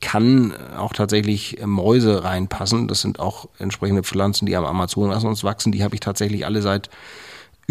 Kannen 0.01 0.55
auch 0.77 0.93
tatsächlich 0.93 1.59
Mäuse 1.65 2.25
reinpassen. 2.25 2.89
Das 2.89 3.01
sind 3.01 3.21
auch 3.21 3.49
entsprechende 3.59 4.03
Pflanzen, 4.03 4.47
die 4.47 4.57
am 4.57 4.65
Amazonas 4.65 5.23
sonst 5.23 5.45
wachsen. 5.45 5.73
Die 5.73 5.83
habe 5.83 5.95
ich 5.95 6.01
tatsächlich 6.01 6.45
alle 6.45 6.63
seit 6.63 6.91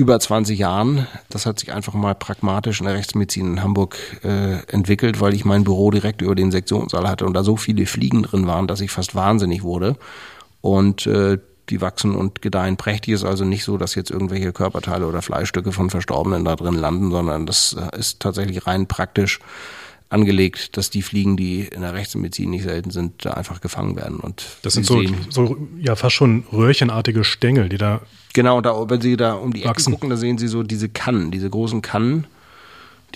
über 0.01 0.19
20 0.19 0.57
Jahren. 0.57 1.05
Das 1.29 1.45
hat 1.45 1.59
sich 1.59 1.71
einfach 1.71 1.93
mal 1.93 2.15
pragmatisch 2.15 2.79
in 2.79 2.87
der 2.87 2.95
Rechtsmedizin 2.95 3.45
in 3.45 3.63
Hamburg 3.63 3.97
äh, 4.23 4.55
entwickelt, 4.65 5.21
weil 5.21 5.35
ich 5.35 5.45
mein 5.45 5.63
Büro 5.63 5.91
direkt 5.91 6.23
über 6.23 6.33
den 6.33 6.49
Sektionssaal 6.49 7.07
hatte 7.07 7.27
und 7.27 7.35
da 7.35 7.43
so 7.43 7.55
viele 7.55 7.85
Fliegen 7.85 8.23
drin 8.23 8.47
waren, 8.47 8.67
dass 8.67 8.81
ich 8.81 8.89
fast 8.89 9.13
wahnsinnig 9.13 9.61
wurde. 9.61 9.95
Und 10.61 11.05
äh, 11.05 11.37
die 11.69 11.81
wachsen 11.81 12.15
und 12.15 12.41
gedeihen 12.41 12.77
prächtig. 12.77 13.13
Ist 13.13 13.23
also 13.23 13.45
nicht 13.45 13.63
so, 13.63 13.77
dass 13.77 13.93
jetzt 13.93 14.09
irgendwelche 14.09 14.51
Körperteile 14.51 15.05
oder 15.05 15.21
Fleischstücke 15.21 15.71
von 15.71 15.91
Verstorbenen 15.91 16.45
da 16.45 16.55
drin 16.55 16.73
landen, 16.73 17.11
sondern 17.11 17.45
das 17.45 17.77
äh, 17.79 17.95
ist 17.97 18.19
tatsächlich 18.19 18.65
rein 18.65 18.87
praktisch 18.87 19.39
angelegt, 20.11 20.75
dass 20.77 20.89
die 20.89 21.01
Fliegen, 21.01 21.37
die 21.37 21.61
in 21.61 21.81
der 21.81 21.93
Rechtsmedizin 21.93 22.49
nicht 22.49 22.63
selten 22.63 22.91
sind, 22.91 23.25
da 23.25 23.31
einfach 23.31 23.61
gefangen 23.61 23.95
werden. 23.95 24.19
Und 24.19 24.45
das 24.61 24.73
sind 24.73 24.85
so, 24.85 25.01
so, 25.29 25.57
ja 25.79 25.95
fast 25.95 26.15
schon 26.15 26.43
röhrchenartige 26.51 27.23
Stängel, 27.23 27.69
die 27.69 27.77
da. 27.77 28.01
Genau, 28.33 28.61
da, 28.61 28.89
wenn 28.89 29.01
Sie 29.01 29.15
da 29.15 29.33
um 29.33 29.53
die 29.53 29.63
Ecke 29.63 29.83
gucken, 29.83 30.09
da 30.09 30.17
sehen 30.17 30.37
Sie 30.37 30.47
so 30.47 30.63
diese 30.63 30.89
Kannen, 30.89 31.31
diese 31.31 31.49
großen 31.49 31.81
Kannen, 31.81 32.27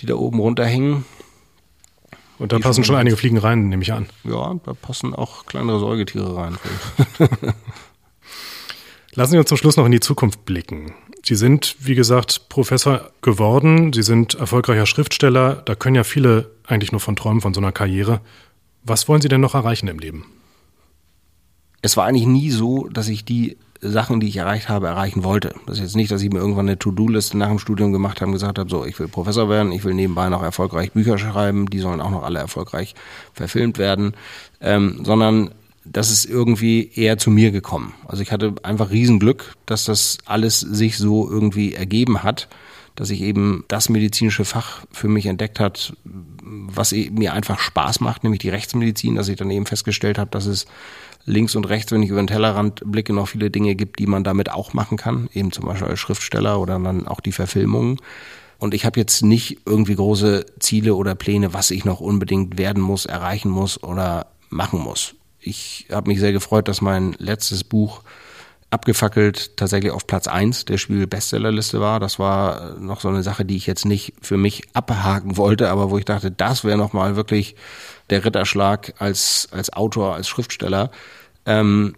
die 0.00 0.06
da 0.06 0.14
oben 0.14 0.40
runterhängen. 0.40 1.04
Und 2.38 2.52
da 2.52 2.58
passen 2.58 2.84
schon 2.84 2.96
einige 2.96 3.16
Fliegen 3.16 3.38
rein, 3.38 3.68
nehme 3.68 3.82
ich 3.82 3.92
an. 3.92 4.06
Ja, 4.24 4.54
da 4.64 4.74
passen 4.74 5.14
auch 5.14 5.46
kleinere 5.46 5.78
Säugetiere 5.78 6.36
rein. 6.36 6.58
Lassen 9.14 9.32
Sie 9.32 9.38
uns 9.38 9.48
zum 9.48 9.56
Schluss 9.56 9.78
noch 9.78 9.86
in 9.86 9.92
die 9.92 10.00
Zukunft 10.00 10.44
blicken. 10.44 10.92
Sie 11.22 11.36
sind, 11.36 11.76
wie 11.80 11.94
gesagt, 11.94 12.50
Professor 12.50 13.10
geworden. 13.22 13.94
Sie 13.94 14.02
sind 14.02 14.34
erfolgreicher 14.34 14.84
Schriftsteller. 14.84 15.62
Da 15.64 15.74
können 15.74 15.96
ja 15.96 16.04
viele 16.04 16.50
eigentlich 16.66 16.92
nur 16.92 17.00
von 17.00 17.16
träumen 17.16 17.40
von 17.40 17.54
so 17.54 17.60
einer 17.60 17.72
Karriere. 17.72 18.20
Was 18.82 19.08
wollen 19.08 19.20
Sie 19.20 19.28
denn 19.28 19.40
noch 19.40 19.54
erreichen 19.54 19.88
im 19.88 19.98
Leben? 19.98 20.26
Es 21.82 21.96
war 21.96 22.06
eigentlich 22.06 22.26
nie 22.26 22.50
so, 22.50 22.88
dass 22.88 23.08
ich 23.08 23.24
die 23.24 23.56
Sachen, 23.80 24.20
die 24.20 24.28
ich 24.28 24.36
erreicht 24.36 24.68
habe, 24.68 24.86
erreichen 24.86 25.24
wollte. 25.24 25.54
Das 25.66 25.76
ist 25.76 25.82
jetzt 25.82 25.96
nicht, 25.96 26.10
dass 26.10 26.22
ich 26.22 26.32
mir 26.32 26.38
irgendwann 26.38 26.68
eine 26.68 26.78
To-Do-Liste 26.78 27.36
nach 27.36 27.48
dem 27.48 27.58
Studium 27.58 27.92
gemacht 27.92 28.20
habe 28.20 28.28
und 28.28 28.32
gesagt 28.32 28.58
habe, 28.58 28.70
so, 28.70 28.84
ich 28.84 28.98
will 28.98 29.08
Professor 29.08 29.48
werden, 29.48 29.72
ich 29.72 29.84
will 29.84 29.94
nebenbei 29.94 30.28
noch 30.28 30.42
erfolgreich 30.42 30.92
Bücher 30.92 31.18
schreiben, 31.18 31.66
die 31.66 31.78
sollen 31.78 32.00
auch 32.00 32.10
noch 32.10 32.22
alle 32.22 32.38
erfolgreich 32.38 32.94
verfilmt 33.32 33.78
werden, 33.78 34.14
ähm, 34.60 35.00
sondern 35.04 35.50
das 35.84 36.10
ist 36.10 36.24
irgendwie 36.24 36.90
eher 36.94 37.18
zu 37.18 37.30
mir 37.30 37.52
gekommen. 37.52 37.94
Also 38.08 38.22
ich 38.22 38.32
hatte 38.32 38.54
einfach 38.62 38.90
Riesenglück, 38.90 39.54
dass 39.66 39.84
das 39.84 40.18
alles 40.24 40.60
sich 40.60 40.98
so 40.98 41.30
irgendwie 41.30 41.74
ergeben 41.74 42.22
hat, 42.22 42.48
dass 42.96 43.10
ich 43.10 43.20
eben 43.20 43.64
das 43.68 43.88
medizinische 43.88 44.44
Fach 44.44 44.84
für 44.90 45.08
mich 45.08 45.26
entdeckt 45.26 45.60
hat, 45.60 45.92
was 46.46 46.92
mir 46.92 47.32
einfach 47.32 47.58
Spaß 47.58 48.00
macht, 48.00 48.22
nämlich 48.22 48.40
die 48.40 48.48
Rechtsmedizin, 48.48 49.16
dass 49.16 49.28
ich 49.28 49.36
dann 49.36 49.50
eben 49.50 49.66
festgestellt 49.66 50.18
habe, 50.18 50.30
dass 50.30 50.46
es 50.46 50.66
links 51.24 51.56
und 51.56 51.68
rechts, 51.68 51.90
wenn 51.92 52.02
ich 52.02 52.10
über 52.10 52.22
den 52.22 52.28
Tellerrand 52.28 52.82
blicke, 52.84 53.12
noch 53.12 53.28
viele 53.28 53.50
Dinge 53.50 53.74
gibt, 53.74 53.98
die 53.98 54.06
man 54.06 54.22
damit 54.22 54.50
auch 54.50 54.72
machen 54.72 54.96
kann, 54.96 55.28
eben 55.34 55.50
zum 55.52 55.64
Beispiel 55.64 55.88
als 55.88 55.98
Schriftsteller 55.98 56.60
oder 56.60 56.78
dann 56.78 57.08
auch 57.08 57.20
die 57.20 57.32
Verfilmungen. 57.32 57.98
Und 58.58 58.72
ich 58.72 58.86
habe 58.86 59.00
jetzt 59.00 59.22
nicht 59.22 59.58
irgendwie 59.66 59.96
große 59.96 60.46
Ziele 60.60 60.94
oder 60.94 61.14
Pläne, 61.14 61.52
was 61.52 61.70
ich 61.70 61.84
noch 61.84 62.00
unbedingt 62.00 62.58
werden 62.58 62.82
muss, 62.82 63.04
erreichen 63.04 63.50
muss 63.50 63.82
oder 63.82 64.28
machen 64.48 64.80
muss 64.80 65.16
ich 65.46 65.86
habe 65.90 66.08
mich 66.08 66.18
sehr 66.18 66.32
gefreut, 66.32 66.68
dass 66.68 66.80
mein 66.80 67.14
letztes 67.18 67.64
Buch 67.64 68.02
abgefackelt 68.70 69.56
tatsächlich 69.56 69.92
auf 69.92 70.06
Platz 70.06 70.26
eins 70.26 70.64
der 70.64 70.78
Spiegel-Bestsellerliste 70.78 71.80
war. 71.80 72.00
Das 72.00 72.18
war 72.18 72.78
noch 72.78 73.00
so 73.00 73.08
eine 73.08 73.22
Sache, 73.22 73.44
die 73.44 73.56
ich 73.56 73.66
jetzt 73.66 73.84
nicht 73.84 74.14
für 74.20 74.36
mich 74.36 74.62
abhaken 74.74 75.36
wollte, 75.36 75.70
aber 75.70 75.90
wo 75.90 75.98
ich 75.98 76.04
dachte, 76.04 76.30
das 76.30 76.64
wäre 76.64 76.76
nochmal 76.76 77.16
wirklich 77.16 77.54
der 78.10 78.24
Ritterschlag 78.24 78.94
als, 78.98 79.48
als 79.52 79.72
Autor, 79.72 80.14
als 80.14 80.28
Schriftsteller. 80.28 80.90
Ähm, 81.44 81.94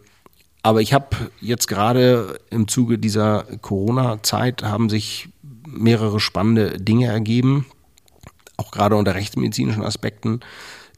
aber 0.62 0.82
ich 0.82 0.92
habe 0.92 1.16
jetzt 1.40 1.68
gerade 1.68 2.40
im 2.50 2.68
Zuge 2.68 2.98
dieser 2.98 3.44
Corona-Zeit 3.62 4.62
haben 4.62 4.90
sich 4.90 5.28
mehrere 5.66 6.20
spannende 6.20 6.78
Dinge 6.78 7.06
ergeben, 7.06 7.66
auch 8.56 8.70
gerade 8.70 8.96
unter 8.96 9.14
rechtsmedizinischen 9.14 9.84
Aspekten. 9.84 10.40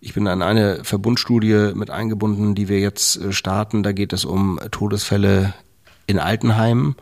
Ich 0.00 0.14
bin 0.14 0.26
an 0.26 0.42
eine 0.42 0.82
Verbundstudie 0.82 1.72
mit 1.74 1.90
eingebunden, 1.90 2.54
die 2.54 2.68
wir 2.68 2.80
jetzt 2.80 3.16
äh, 3.16 3.32
starten. 3.32 3.82
Da 3.82 3.92
geht 3.92 4.12
es 4.12 4.24
um 4.24 4.58
Todesfälle 4.70 5.54
in 6.06 6.18
Altenheimen 6.18 6.96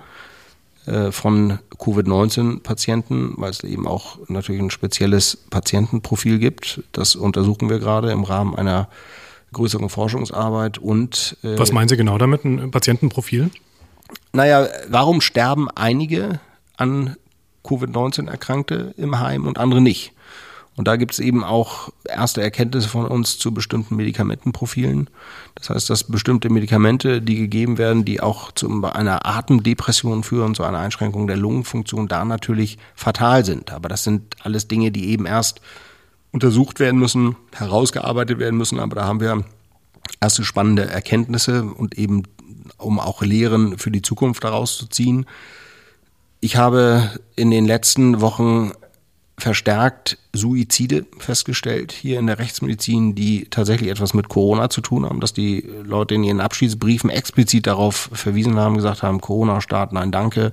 äh, 0.86 1.12
von 1.12 1.60
Covid-19-Patienten, 1.78 3.34
weil 3.36 3.50
es 3.50 3.62
eben 3.62 3.86
auch 3.86 4.18
natürlich 4.28 4.60
ein 4.60 4.70
spezielles 4.70 5.36
Patientenprofil 5.50 6.38
gibt. 6.38 6.82
Das 6.92 7.14
untersuchen 7.14 7.70
wir 7.70 7.78
gerade 7.78 8.10
im 8.10 8.24
Rahmen 8.24 8.56
einer 8.56 8.88
größeren 9.52 9.88
Forschungsarbeit 9.88 10.78
und 10.78 11.36
äh, 11.42 11.58
Was 11.58 11.72
meinen 11.72 11.88
Sie 11.88 11.96
genau 11.96 12.18
damit, 12.18 12.44
ein 12.44 12.70
Patientenprofil? 12.70 13.50
Naja, 14.32 14.66
warum 14.88 15.20
sterben 15.20 15.70
einige 15.70 16.40
an 16.76 17.16
Covid-19 17.64 18.28
Erkrankte 18.28 18.94
im 18.96 19.20
Heim 19.20 19.46
und 19.46 19.58
andere 19.58 19.80
nicht? 19.80 20.12
Und 20.78 20.86
da 20.86 20.94
gibt 20.94 21.12
es 21.12 21.18
eben 21.18 21.42
auch 21.42 21.90
erste 22.04 22.40
Erkenntnisse 22.40 22.88
von 22.88 23.04
uns 23.04 23.36
zu 23.36 23.52
bestimmten 23.52 23.96
Medikamentenprofilen. 23.96 25.10
Das 25.56 25.70
heißt, 25.70 25.90
dass 25.90 26.04
bestimmte 26.04 26.50
Medikamente, 26.50 27.20
die 27.20 27.34
gegeben 27.34 27.78
werden, 27.78 28.04
die 28.04 28.20
auch 28.20 28.52
zu 28.52 28.84
einer 28.84 29.26
Atemdepression 29.26 30.22
führen, 30.22 30.54
zu 30.54 30.62
einer 30.62 30.78
Einschränkung 30.78 31.26
der 31.26 31.36
Lungenfunktion, 31.36 32.06
da 32.06 32.24
natürlich 32.24 32.78
fatal 32.94 33.44
sind. 33.44 33.72
Aber 33.72 33.88
das 33.88 34.04
sind 34.04 34.36
alles 34.44 34.68
Dinge, 34.68 34.92
die 34.92 35.08
eben 35.08 35.26
erst 35.26 35.60
untersucht 36.30 36.78
werden 36.78 37.00
müssen, 37.00 37.34
herausgearbeitet 37.56 38.38
werden 38.38 38.56
müssen. 38.56 38.78
Aber 38.78 38.94
da 38.94 39.04
haben 39.04 39.20
wir 39.20 39.44
erste 40.20 40.44
spannende 40.44 40.86
Erkenntnisse 40.86 41.64
und 41.64 41.98
eben 41.98 42.22
um 42.76 43.00
auch 43.00 43.22
Lehren 43.22 43.78
für 43.78 43.90
die 43.90 44.02
Zukunft 44.02 44.44
daraus 44.44 44.78
zu 44.78 44.86
ziehen. 44.86 45.26
Ich 46.38 46.54
habe 46.54 47.10
in 47.34 47.50
den 47.50 47.66
letzten 47.66 48.20
Wochen 48.20 48.70
verstärkt 49.38 50.18
Suizide 50.32 51.06
festgestellt 51.18 51.92
hier 51.92 52.18
in 52.18 52.26
der 52.26 52.38
Rechtsmedizin, 52.38 53.14
die 53.14 53.46
tatsächlich 53.48 53.88
etwas 53.88 54.12
mit 54.12 54.28
Corona 54.28 54.68
zu 54.68 54.80
tun 54.80 55.04
haben, 55.04 55.20
dass 55.20 55.32
die 55.32 55.64
Leute 55.84 56.16
in 56.16 56.24
ihren 56.24 56.40
Abschiedsbriefen 56.40 57.08
explizit 57.08 57.66
darauf 57.66 58.10
verwiesen 58.12 58.56
haben, 58.56 58.74
gesagt 58.74 59.02
haben, 59.02 59.20
Corona-Start, 59.20 59.92
nein, 59.92 60.10
danke, 60.10 60.52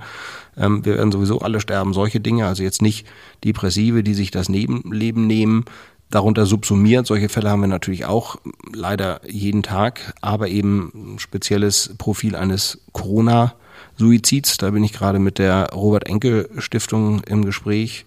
ähm, 0.55 0.85
wir 0.85 0.97
werden 0.97 1.11
sowieso 1.11 1.39
alle 1.39 1.59
sterben, 1.59 1.93
solche 1.93 2.19
Dinge, 2.19 2.45
also 2.45 2.63
jetzt 2.63 2.81
nicht 2.81 3.07
Depressive, 3.43 4.03
die 4.03 4.13
sich 4.13 4.29
das 4.29 4.49
Nebenleben 4.49 5.25
nehmen, 5.25 5.65
darunter 6.11 6.45
subsumiert. 6.45 7.07
Solche 7.07 7.29
Fälle 7.29 7.49
haben 7.49 7.61
wir 7.61 7.67
natürlich 7.67 8.05
auch 8.05 8.37
leider 8.71 9.21
jeden 9.27 9.63
Tag, 9.63 10.13
aber 10.21 10.47
eben 10.47 10.91
ein 10.93 11.19
spezielles 11.19 11.95
Profil 11.97 12.35
eines 12.35 12.79
Corona-Suizids. 12.93 14.57
Da 14.57 14.69
bin 14.69 14.83
ich 14.83 14.93
gerade 14.93 15.17
mit 15.17 15.39
der 15.39 15.71
Robert 15.73 16.07
Enke 16.07 16.49
Stiftung 16.59 17.21
im 17.23 17.43
Gespräch 17.43 18.05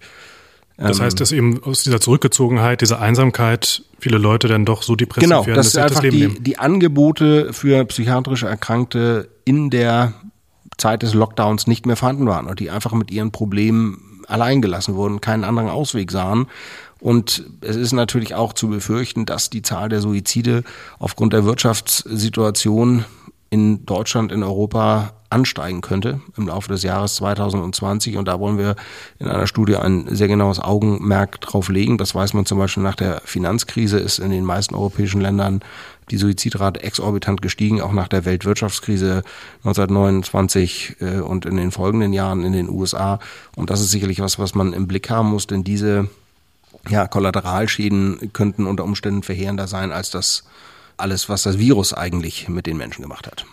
das 0.79 0.99
ähm, 0.99 1.05
heißt, 1.05 1.19
dass 1.19 1.31
eben 1.31 1.61
aus 1.63 1.83
dieser 1.83 1.99
Zurückgezogenheit, 1.99 2.81
dieser 2.81 2.99
Einsamkeit 2.99 3.83
viele 3.99 4.17
Leute 4.17 4.47
dann 4.47 4.65
doch 4.65 4.83
so 4.83 4.95
depressiv 4.95 5.29
genau, 5.29 5.45
werden, 5.45 5.57
dass, 5.57 5.73
sie 5.73 5.81
einfach 5.81 6.01
das 6.01 6.03
Leben 6.03 6.35
die, 6.35 6.43
die 6.43 6.59
Angebote 6.59 7.53
für 7.53 7.83
psychiatrische 7.85 8.47
Erkrankte 8.47 9.29
in 9.45 9.69
der 9.69 10.13
Zeit 10.77 11.03
des 11.03 11.13
Lockdowns 11.13 11.67
nicht 11.67 11.85
mehr 11.85 11.97
vorhanden 11.97 12.27
waren 12.27 12.47
und 12.47 12.59
die 12.59 12.69
einfach 12.69 12.93
mit 12.93 13.11
ihren 13.11 13.31
Problemen 13.31 14.23
allein 14.27 14.61
gelassen 14.61 14.95
wurden, 14.95 15.21
keinen 15.21 15.43
anderen 15.43 15.69
Ausweg 15.69 16.11
sahen. 16.11 16.47
Und 16.99 17.45
es 17.61 17.75
ist 17.75 17.93
natürlich 17.93 18.35
auch 18.35 18.53
zu 18.53 18.69
befürchten, 18.69 19.25
dass 19.25 19.49
die 19.49 19.61
Zahl 19.61 19.89
der 19.89 20.01
Suizide 20.01 20.63
aufgrund 20.99 21.33
der 21.33 21.45
Wirtschaftssituation 21.45 23.05
in 23.49 23.85
Deutschland, 23.85 24.31
in 24.31 24.43
Europa 24.43 25.13
ansteigen 25.29 25.81
könnte 25.81 26.21
im 26.37 26.47
Laufe 26.47 26.69
des 26.69 26.83
Jahres 26.83 27.15
2020. 27.15 28.17
Und 28.17 28.27
da 28.27 28.39
wollen 28.39 28.57
wir 28.57 28.75
in 29.19 29.27
einer 29.27 29.47
Studie 29.47 29.75
ein 29.75 30.07
sehr 30.09 30.27
genaues 30.27 30.59
Augenmerk 30.59 31.39
drauf 31.41 31.69
legen. 31.69 31.97
Das 31.97 32.15
weiß 32.15 32.33
man 32.33 32.45
zum 32.45 32.57
Beispiel 32.57 32.83
nach 32.83 32.95
der 32.95 33.21
Finanzkrise 33.25 33.99
ist 33.99 34.19
in 34.19 34.31
den 34.31 34.45
meisten 34.45 34.75
europäischen 34.75 35.21
Ländern 35.21 35.61
die 36.09 36.17
Suizidrate 36.17 36.81
exorbitant 36.81 37.41
gestiegen, 37.41 37.81
auch 37.81 37.91
nach 37.91 38.07
der 38.07 38.25
Weltwirtschaftskrise 38.25 39.23
1929 39.63 40.97
äh, 41.01 41.19
und 41.19 41.45
in 41.45 41.57
den 41.57 41.71
folgenden 41.71 42.13
Jahren 42.13 42.43
in 42.43 42.53
den 42.53 42.69
USA. 42.69 43.19
Und 43.55 43.69
das 43.69 43.81
ist 43.81 43.91
sicherlich 43.91 44.19
was, 44.19 44.39
was 44.39 44.55
man 44.55 44.73
im 44.73 44.87
Blick 44.87 45.09
haben 45.11 45.29
muss, 45.29 45.45
denn 45.45 45.63
diese 45.63 46.09
ja, 46.89 47.07
Kollateralschäden 47.07 48.31
könnten 48.33 48.65
unter 48.65 48.83
Umständen 48.83 49.21
verheerender 49.21 49.67
sein 49.67 49.91
als 49.91 50.09
das 50.09 50.45
alles, 50.99 51.29
was 51.29 51.43
das 51.43 51.57
Virus 51.57 51.93
eigentlich 51.93 52.47
mit 52.47 52.65
den 52.65 52.77
Menschen 52.77 53.01
gemacht 53.01 53.27
hat. 53.27 53.45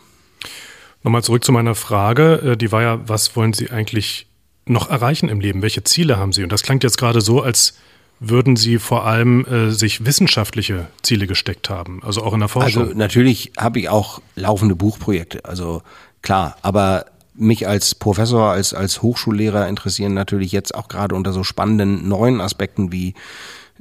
Nochmal 1.02 1.22
zurück 1.22 1.44
zu 1.44 1.52
meiner 1.52 1.74
Frage. 1.74 2.52
Äh, 2.52 2.56
die 2.56 2.72
war 2.72 2.82
ja, 2.82 3.08
was 3.08 3.36
wollen 3.36 3.52
Sie 3.52 3.70
eigentlich 3.70 4.26
noch 4.64 4.90
erreichen 4.90 5.28
im 5.28 5.40
Leben? 5.40 5.62
Welche 5.62 5.84
Ziele 5.84 6.18
haben 6.18 6.32
Sie? 6.32 6.42
Und 6.42 6.50
das 6.50 6.62
klingt 6.62 6.82
jetzt 6.82 6.98
gerade 6.98 7.20
so, 7.20 7.42
als 7.42 7.74
würden 8.18 8.56
Sie 8.56 8.78
vor 8.78 9.06
allem 9.06 9.44
äh, 9.44 9.70
sich 9.70 10.04
wissenschaftliche 10.04 10.88
Ziele 11.02 11.26
gesteckt 11.26 11.70
haben, 11.70 12.02
also 12.02 12.22
auch 12.22 12.32
in 12.32 12.40
der 12.40 12.48
Forschung? 12.48 12.82
Also 12.82 12.94
natürlich 12.98 13.52
habe 13.58 13.78
ich 13.78 13.88
auch 13.88 14.20
laufende 14.34 14.74
Buchprojekte, 14.74 15.44
also 15.44 15.82
klar, 16.22 16.56
aber 16.62 17.06
mich 17.34 17.68
als 17.68 17.94
Professor, 17.94 18.50
als, 18.50 18.72
als 18.72 19.02
Hochschullehrer 19.02 19.68
interessieren 19.68 20.14
natürlich 20.14 20.52
jetzt 20.52 20.74
auch 20.74 20.88
gerade 20.88 21.14
unter 21.14 21.32
so 21.32 21.44
spannenden 21.44 22.08
neuen 22.08 22.40
Aspekten 22.40 22.90
wie, 22.92 23.14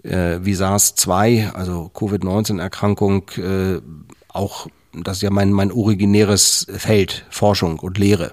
äh, 0.04 0.40
wie 0.42 0.56
SARS-2, 0.56 1.52
also 1.52 1.90
Covid-19-Erkrankung, 1.94 3.30
äh, 3.38 3.82
auch 4.28 4.68
das 5.04 5.18
ist 5.18 5.24
ja 5.24 5.30
mein, 5.30 5.52
mein 5.52 5.72
originäres 5.72 6.68
Feld, 6.70 7.26
Forschung 7.30 7.80
und 7.80 7.98
Lehre. 7.98 8.32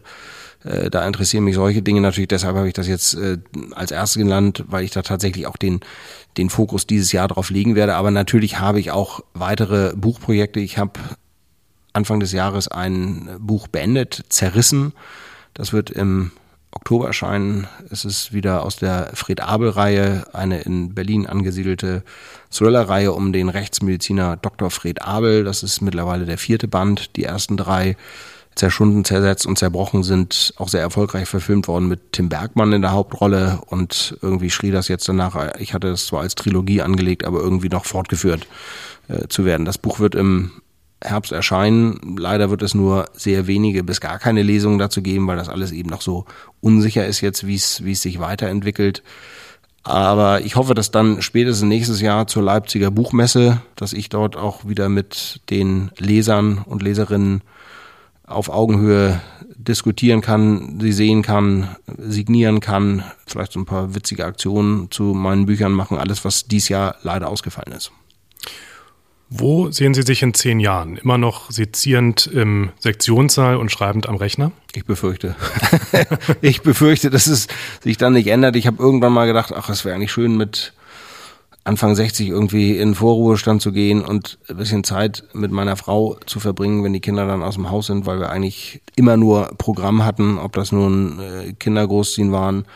Äh, 0.64 0.90
da 0.90 1.06
interessieren 1.06 1.44
mich 1.44 1.56
solche 1.56 1.82
Dinge 1.82 2.00
natürlich, 2.00 2.28
deshalb 2.28 2.56
habe 2.56 2.68
ich 2.68 2.74
das 2.74 2.86
jetzt 2.86 3.14
äh, 3.14 3.38
als 3.72 3.90
erstes 3.90 4.22
genannt, 4.22 4.64
weil 4.68 4.84
ich 4.84 4.90
da 4.90 5.02
tatsächlich 5.02 5.46
auch 5.46 5.56
den, 5.56 5.80
den 6.36 6.50
Fokus 6.50 6.86
dieses 6.86 7.12
Jahr 7.12 7.28
drauf 7.28 7.50
legen 7.50 7.74
werde. 7.74 7.94
Aber 7.94 8.10
natürlich 8.10 8.60
habe 8.60 8.80
ich 8.80 8.90
auch 8.90 9.20
weitere 9.34 9.94
Buchprojekte. 9.96 10.60
Ich 10.60 10.78
habe 10.78 11.00
Anfang 11.92 12.20
des 12.20 12.32
Jahres 12.32 12.68
ein 12.68 13.28
Buch 13.38 13.68
beendet, 13.68 14.24
Zerrissen. 14.28 14.92
Das 15.54 15.72
wird 15.72 15.90
im 15.90 16.30
Oktober 16.72 17.06
erscheinen. 17.06 17.68
Es 17.90 18.04
ist 18.04 18.32
wieder 18.32 18.64
aus 18.64 18.76
der 18.76 19.10
Fred 19.14 19.40
Abel-Reihe, 19.40 20.24
eine 20.32 20.62
in 20.62 20.94
Berlin 20.94 21.26
angesiedelte 21.26 22.02
Thriller-Reihe 22.50 23.12
um 23.12 23.32
den 23.32 23.48
Rechtsmediziner 23.48 24.36
Dr. 24.36 24.70
Fred 24.70 25.02
Abel. 25.02 25.44
Das 25.44 25.62
ist 25.62 25.80
mittlerweile 25.80 26.24
der 26.24 26.38
vierte 26.38 26.68
Band. 26.68 27.16
Die 27.16 27.24
ersten 27.24 27.56
drei 27.56 27.96
zerschunden, 28.54 29.04
zersetzt 29.04 29.46
und 29.46 29.58
zerbrochen 29.58 30.02
sind 30.02 30.52
auch 30.56 30.68
sehr 30.68 30.82
erfolgreich 30.82 31.28
verfilmt 31.28 31.68
worden 31.68 31.88
mit 31.88 32.12
Tim 32.12 32.28
Bergmann 32.28 32.72
in 32.72 32.82
der 32.82 32.92
Hauptrolle 32.92 33.60
und 33.66 34.16
irgendwie 34.20 34.50
schrie 34.50 34.70
das 34.70 34.88
jetzt 34.88 35.08
danach, 35.08 35.54
ich 35.58 35.74
hatte 35.74 35.88
es 35.88 36.06
zwar 36.06 36.20
als 36.20 36.34
Trilogie 36.34 36.82
angelegt, 36.82 37.24
aber 37.24 37.40
irgendwie 37.40 37.70
noch 37.70 37.86
fortgeführt 37.86 38.46
äh, 39.08 39.28
zu 39.28 39.44
werden. 39.44 39.64
Das 39.64 39.78
Buch 39.78 40.00
wird 40.00 40.14
im 40.14 40.52
Herbst 41.02 41.32
erscheinen. 41.32 42.16
Leider 42.16 42.50
wird 42.50 42.62
es 42.62 42.74
nur 42.74 43.06
sehr 43.14 43.46
wenige 43.46 43.84
bis 43.84 44.00
gar 44.00 44.18
keine 44.18 44.42
Lesungen 44.42 44.78
dazu 44.78 45.02
geben, 45.02 45.26
weil 45.26 45.36
das 45.36 45.48
alles 45.48 45.72
eben 45.72 45.90
noch 45.90 46.02
so 46.02 46.24
unsicher 46.60 47.06
ist 47.06 47.20
jetzt, 47.20 47.46
wie 47.46 47.54
es, 47.54 47.84
wie 47.84 47.92
es 47.92 48.02
sich 48.02 48.20
weiterentwickelt. 48.20 49.02
Aber 49.84 50.42
ich 50.42 50.54
hoffe, 50.56 50.74
dass 50.74 50.90
dann 50.90 51.22
spätestens 51.22 51.68
nächstes 51.68 52.00
Jahr 52.00 52.26
zur 52.28 52.42
Leipziger 52.42 52.90
Buchmesse, 52.90 53.62
dass 53.74 53.92
ich 53.92 54.08
dort 54.08 54.36
auch 54.36 54.66
wieder 54.66 54.88
mit 54.88 55.40
den 55.50 55.90
Lesern 55.98 56.58
und 56.58 56.82
Leserinnen 56.82 57.42
auf 58.24 58.48
Augenhöhe 58.48 59.20
diskutieren 59.56 60.20
kann, 60.20 60.78
sie 60.80 60.92
sehen 60.92 61.22
kann, 61.22 61.76
signieren 61.98 62.60
kann, 62.60 63.04
vielleicht 63.26 63.52
so 63.52 63.60
ein 63.60 63.66
paar 63.66 63.94
witzige 63.94 64.24
Aktionen 64.24 64.90
zu 64.90 65.02
meinen 65.14 65.46
Büchern 65.46 65.72
machen, 65.72 65.98
alles, 65.98 66.24
was 66.24 66.46
dies 66.46 66.68
Jahr 66.68 66.96
leider 67.02 67.28
ausgefallen 67.28 67.72
ist. 67.72 67.92
Wo 69.34 69.70
sehen 69.70 69.94
Sie 69.94 70.02
sich 70.02 70.22
in 70.22 70.34
zehn 70.34 70.60
Jahren? 70.60 70.98
Immer 70.98 71.16
noch 71.16 71.50
sezierend 71.50 72.26
im 72.26 72.70
Sektionssaal 72.78 73.56
und 73.56 73.72
schreibend 73.72 74.06
am 74.06 74.16
Rechner? 74.16 74.52
Ich 74.74 74.84
befürchte. 74.84 75.34
ich 76.42 76.60
befürchte, 76.60 77.08
dass 77.08 77.26
es 77.26 77.48
sich 77.82 77.96
dann 77.96 78.12
nicht 78.12 78.26
ändert. 78.26 78.56
Ich 78.56 78.66
habe 78.66 78.82
irgendwann 78.82 79.14
mal 79.14 79.26
gedacht, 79.26 79.54
ach, 79.56 79.70
es 79.70 79.86
wäre 79.86 79.96
eigentlich 79.96 80.12
schön 80.12 80.36
mit 80.36 80.74
Anfang 81.64 81.94
60 81.94 82.28
irgendwie 82.28 82.76
in 82.76 82.94
Vorruhestand 82.94 83.62
zu 83.62 83.72
gehen 83.72 84.04
und 84.04 84.38
ein 84.50 84.56
bisschen 84.58 84.84
Zeit 84.84 85.24
mit 85.32 85.50
meiner 85.50 85.76
Frau 85.76 86.18
zu 86.26 86.38
verbringen, 86.38 86.84
wenn 86.84 86.92
die 86.92 87.00
Kinder 87.00 87.26
dann 87.26 87.42
aus 87.42 87.54
dem 87.54 87.70
Haus 87.70 87.86
sind, 87.86 88.04
weil 88.04 88.20
wir 88.20 88.28
eigentlich 88.28 88.82
immer 88.96 89.16
nur 89.16 89.54
Programm 89.56 90.04
hatten, 90.04 90.36
ob 90.36 90.52
das 90.52 90.72
nun 90.72 91.20
äh, 91.20 91.54
Kinder 91.54 91.86
großziehen 91.86 92.32
waren 92.32 92.66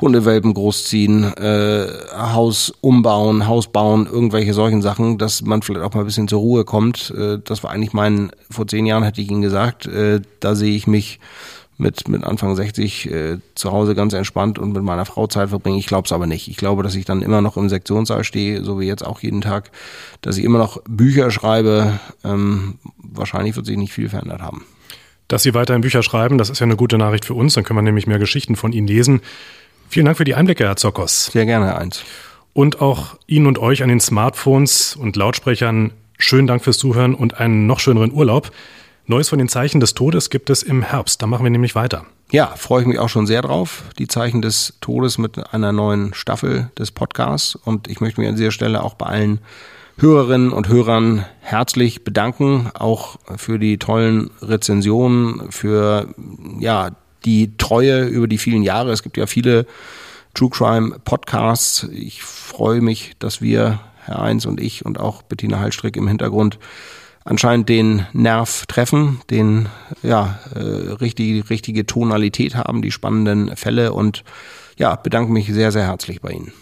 Hundewelpen 0.00 0.54
großziehen, 0.54 1.24
äh, 1.36 1.86
Haus 2.14 2.72
umbauen, 2.80 3.46
Haus 3.46 3.68
bauen, 3.68 4.06
irgendwelche 4.06 4.54
solchen 4.54 4.82
Sachen, 4.82 5.18
dass 5.18 5.42
man 5.42 5.62
vielleicht 5.62 5.84
auch 5.84 5.92
mal 5.92 6.00
ein 6.00 6.06
bisschen 6.06 6.28
zur 6.28 6.40
Ruhe 6.40 6.64
kommt. 6.64 7.12
Äh, 7.16 7.38
das 7.44 7.62
war 7.62 7.70
eigentlich 7.70 7.92
mein, 7.92 8.30
vor 8.50 8.66
zehn 8.66 8.86
Jahren 8.86 9.02
hätte 9.02 9.20
ich 9.20 9.30
Ihnen 9.30 9.42
gesagt, 9.42 9.86
äh, 9.86 10.20
da 10.40 10.54
sehe 10.54 10.74
ich 10.74 10.86
mich 10.86 11.20
mit, 11.80 12.08
mit 12.08 12.24
Anfang 12.24 12.54
60 12.54 13.10
äh, 13.10 13.38
zu 13.54 13.72
Hause 13.72 13.94
ganz 13.94 14.12
entspannt 14.12 14.58
und 14.58 14.72
mit 14.72 14.82
meiner 14.82 15.06
Frau 15.06 15.26
Zeit 15.26 15.48
verbringen. 15.48 15.78
Ich 15.78 15.86
glaube 15.86 16.06
es 16.06 16.12
aber 16.12 16.26
nicht. 16.26 16.48
Ich 16.48 16.56
glaube, 16.56 16.82
dass 16.82 16.94
ich 16.94 17.04
dann 17.04 17.22
immer 17.22 17.40
noch 17.40 17.56
im 17.56 17.68
Sektionssaal 17.68 18.22
stehe, 18.22 18.62
so 18.62 18.78
wie 18.78 18.86
jetzt 18.86 19.04
auch 19.04 19.20
jeden 19.20 19.40
Tag, 19.40 19.70
dass 20.20 20.36
ich 20.36 20.44
immer 20.44 20.58
noch 20.58 20.82
Bücher 20.88 21.30
schreibe. 21.30 21.98
Ähm, 22.22 22.78
wahrscheinlich 22.98 23.56
wird 23.56 23.66
sich 23.66 23.78
nicht 23.78 23.92
viel 23.92 24.08
verändert 24.08 24.42
haben. 24.42 24.64
Dass 25.28 25.42
Sie 25.42 25.54
weiterhin 25.54 25.80
Bücher 25.80 26.02
schreiben, 26.02 26.38
das 26.38 26.50
ist 26.50 26.58
ja 26.58 26.66
eine 26.66 26.76
gute 26.76 26.98
Nachricht 26.98 27.24
für 27.24 27.34
uns. 27.34 27.54
Dann 27.54 27.64
können 27.64 27.78
wir 27.78 27.82
nämlich 27.82 28.06
mehr 28.06 28.18
Geschichten 28.18 28.56
von 28.56 28.72
Ihnen 28.72 28.86
lesen. 28.86 29.20
Vielen 29.92 30.06
Dank 30.06 30.18
für 30.18 30.24
die 30.24 30.36
Einblicke, 30.36 30.62
Herr 30.62 30.76
Zokos. 30.76 31.26
Sehr 31.32 31.46
gerne, 31.46 31.66
Herr 31.66 31.78
Eins. 31.78 32.04
Und 32.52 32.80
auch 32.80 33.18
Ihnen 33.26 33.48
und 33.48 33.58
euch 33.58 33.82
an 33.82 33.88
den 33.88 33.98
Smartphones 33.98 34.94
und 34.94 35.16
Lautsprechern 35.16 35.92
schönen 36.16 36.46
Dank 36.46 36.62
fürs 36.62 36.78
Zuhören 36.78 37.12
und 37.12 37.40
einen 37.40 37.66
noch 37.66 37.80
schöneren 37.80 38.12
Urlaub. 38.12 38.52
Neues 39.06 39.28
von 39.28 39.40
den 39.40 39.48
Zeichen 39.48 39.80
des 39.80 39.94
Todes 39.94 40.30
gibt 40.30 40.48
es 40.48 40.62
im 40.62 40.82
Herbst. 40.82 41.20
Da 41.20 41.26
machen 41.26 41.42
wir 41.42 41.50
nämlich 41.50 41.74
weiter. 41.74 42.06
Ja, 42.30 42.46
freue 42.54 42.82
ich 42.82 42.86
mich 42.86 43.00
auch 43.00 43.08
schon 43.08 43.26
sehr 43.26 43.42
drauf. 43.42 43.82
Die 43.98 44.06
Zeichen 44.06 44.42
des 44.42 44.74
Todes 44.80 45.18
mit 45.18 45.52
einer 45.52 45.72
neuen 45.72 46.14
Staffel 46.14 46.70
des 46.78 46.92
Podcasts. 46.92 47.56
Und 47.56 47.88
ich 47.88 48.00
möchte 48.00 48.20
mich 48.20 48.30
an 48.30 48.36
dieser 48.36 48.52
Stelle 48.52 48.84
auch 48.84 48.94
bei 48.94 49.06
allen 49.06 49.40
Hörerinnen 49.98 50.52
und 50.52 50.68
Hörern 50.68 51.26
herzlich 51.40 52.04
bedanken, 52.04 52.70
auch 52.74 53.16
für 53.36 53.58
die 53.58 53.78
tollen 53.78 54.30
Rezensionen, 54.40 55.50
für 55.50 56.14
ja 56.60 56.92
die 57.24 57.56
Treue 57.56 58.06
über 58.06 58.28
die 58.28 58.38
vielen 58.38 58.62
Jahre. 58.62 58.92
Es 58.92 59.02
gibt 59.02 59.16
ja 59.16 59.26
viele 59.26 59.66
True 60.34 60.50
Crime 60.50 60.98
Podcasts. 61.04 61.88
Ich 61.92 62.22
freue 62.22 62.80
mich, 62.80 63.14
dass 63.18 63.40
wir, 63.40 63.80
Herr 64.04 64.22
Eins 64.22 64.46
und 64.46 64.60
ich 64.60 64.84
und 64.86 64.98
auch 64.98 65.22
Bettina 65.22 65.58
Hallstrick 65.58 65.96
im 65.96 66.08
Hintergrund 66.08 66.58
anscheinend 67.24 67.68
den 67.68 68.06
Nerv 68.12 68.66
treffen, 68.66 69.20
den 69.30 69.68
ja 70.02 70.38
äh, 70.54 70.58
richtige 70.58 71.48
richtige 71.50 71.86
Tonalität 71.86 72.54
haben, 72.54 72.82
die 72.82 72.90
spannenden 72.90 73.56
Fälle 73.56 73.92
und 73.92 74.24
ja 74.78 74.96
bedanke 74.96 75.32
mich 75.32 75.52
sehr 75.52 75.72
sehr 75.72 75.84
herzlich 75.84 76.20
bei 76.20 76.30
Ihnen. 76.30 76.52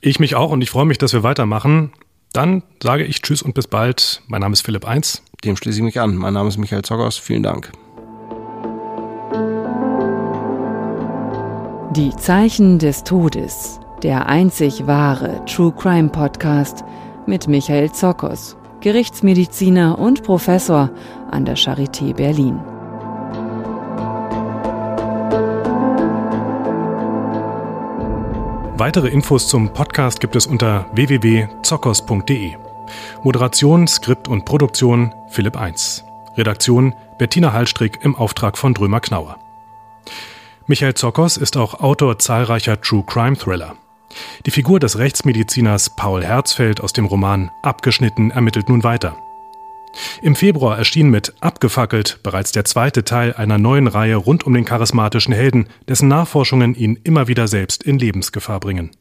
Ich 0.00 0.20
mich 0.20 0.34
auch 0.34 0.50
und 0.50 0.62
ich 0.62 0.70
freue 0.70 0.86
mich, 0.86 0.98
dass 0.98 1.12
wir 1.12 1.22
weitermachen. 1.22 1.92
Dann 2.32 2.62
sage 2.82 3.04
ich 3.04 3.22
Tschüss 3.22 3.42
und 3.42 3.54
bis 3.54 3.66
bald. 3.66 4.22
Mein 4.28 4.40
Name 4.40 4.52
ist 4.52 4.62
Philipp 4.64 4.86
Eins. 4.86 5.22
Dem 5.44 5.56
schließe 5.56 5.78
ich 5.78 5.84
mich 5.84 6.00
an. 6.00 6.16
Mein 6.16 6.34
Name 6.34 6.48
ist 6.48 6.58
Michael 6.58 6.82
Zockers. 6.82 7.18
Vielen 7.18 7.42
Dank. 7.42 7.72
Die 12.00 12.16
Zeichen 12.16 12.78
des 12.78 13.04
Todes. 13.04 13.78
Der 14.02 14.26
einzig 14.26 14.86
wahre 14.86 15.44
True 15.44 15.70
Crime 15.70 16.08
Podcast 16.08 16.82
mit 17.26 17.46
Michael 17.46 17.92
Zockers, 17.92 18.56
Gerichtsmediziner 18.80 19.98
und 19.98 20.22
Professor 20.22 20.88
an 21.30 21.44
der 21.44 21.58
Charité 21.58 22.14
Berlin. 22.14 22.58
Weitere 28.78 29.08
Infos 29.08 29.46
zum 29.48 29.70
Podcast 29.74 30.20
gibt 30.20 30.36
es 30.36 30.46
unter 30.46 30.86
www.zockers.de. 30.94 32.54
Moderation, 33.22 33.86
Skript 33.86 34.26
und 34.26 34.46
Produktion 34.46 35.14
Philipp 35.28 35.58
1. 35.58 36.06
Redaktion 36.38 36.94
Bettina 37.18 37.52
Hallstrick 37.52 38.02
im 38.02 38.16
Auftrag 38.16 38.56
von 38.56 38.72
Drömer 38.72 39.00
Knauer. 39.00 39.36
Michael 40.70 40.94
Zockers 40.94 41.36
ist 41.36 41.56
auch 41.56 41.80
Autor 41.80 42.20
zahlreicher 42.20 42.80
True 42.80 43.02
Crime 43.04 43.36
Thriller. 43.36 43.74
Die 44.46 44.52
Figur 44.52 44.78
des 44.78 44.98
Rechtsmediziners 44.98 45.96
Paul 45.96 46.22
Herzfeld 46.22 46.80
aus 46.80 46.92
dem 46.92 47.06
Roman 47.06 47.50
Abgeschnitten 47.64 48.30
ermittelt 48.30 48.68
nun 48.68 48.84
weiter. 48.84 49.16
Im 50.22 50.36
Februar 50.36 50.78
erschien 50.78 51.10
mit 51.10 51.34
Abgefackelt 51.40 52.20
bereits 52.22 52.52
der 52.52 52.64
zweite 52.64 53.04
Teil 53.04 53.34
einer 53.34 53.58
neuen 53.58 53.88
Reihe 53.88 54.14
rund 54.14 54.46
um 54.46 54.54
den 54.54 54.64
charismatischen 54.64 55.34
Helden, 55.34 55.66
dessen 55.88 56.06
Nachforschungen 56.06 56.76
ihn 56.76 57.00
immer 57.02 57.26
wieder 57.26 57.48
selbst 57.48 57.82
in 57.82 57.98
Lebensgefahr 57.98 58.60
bringen. 58.60 58.92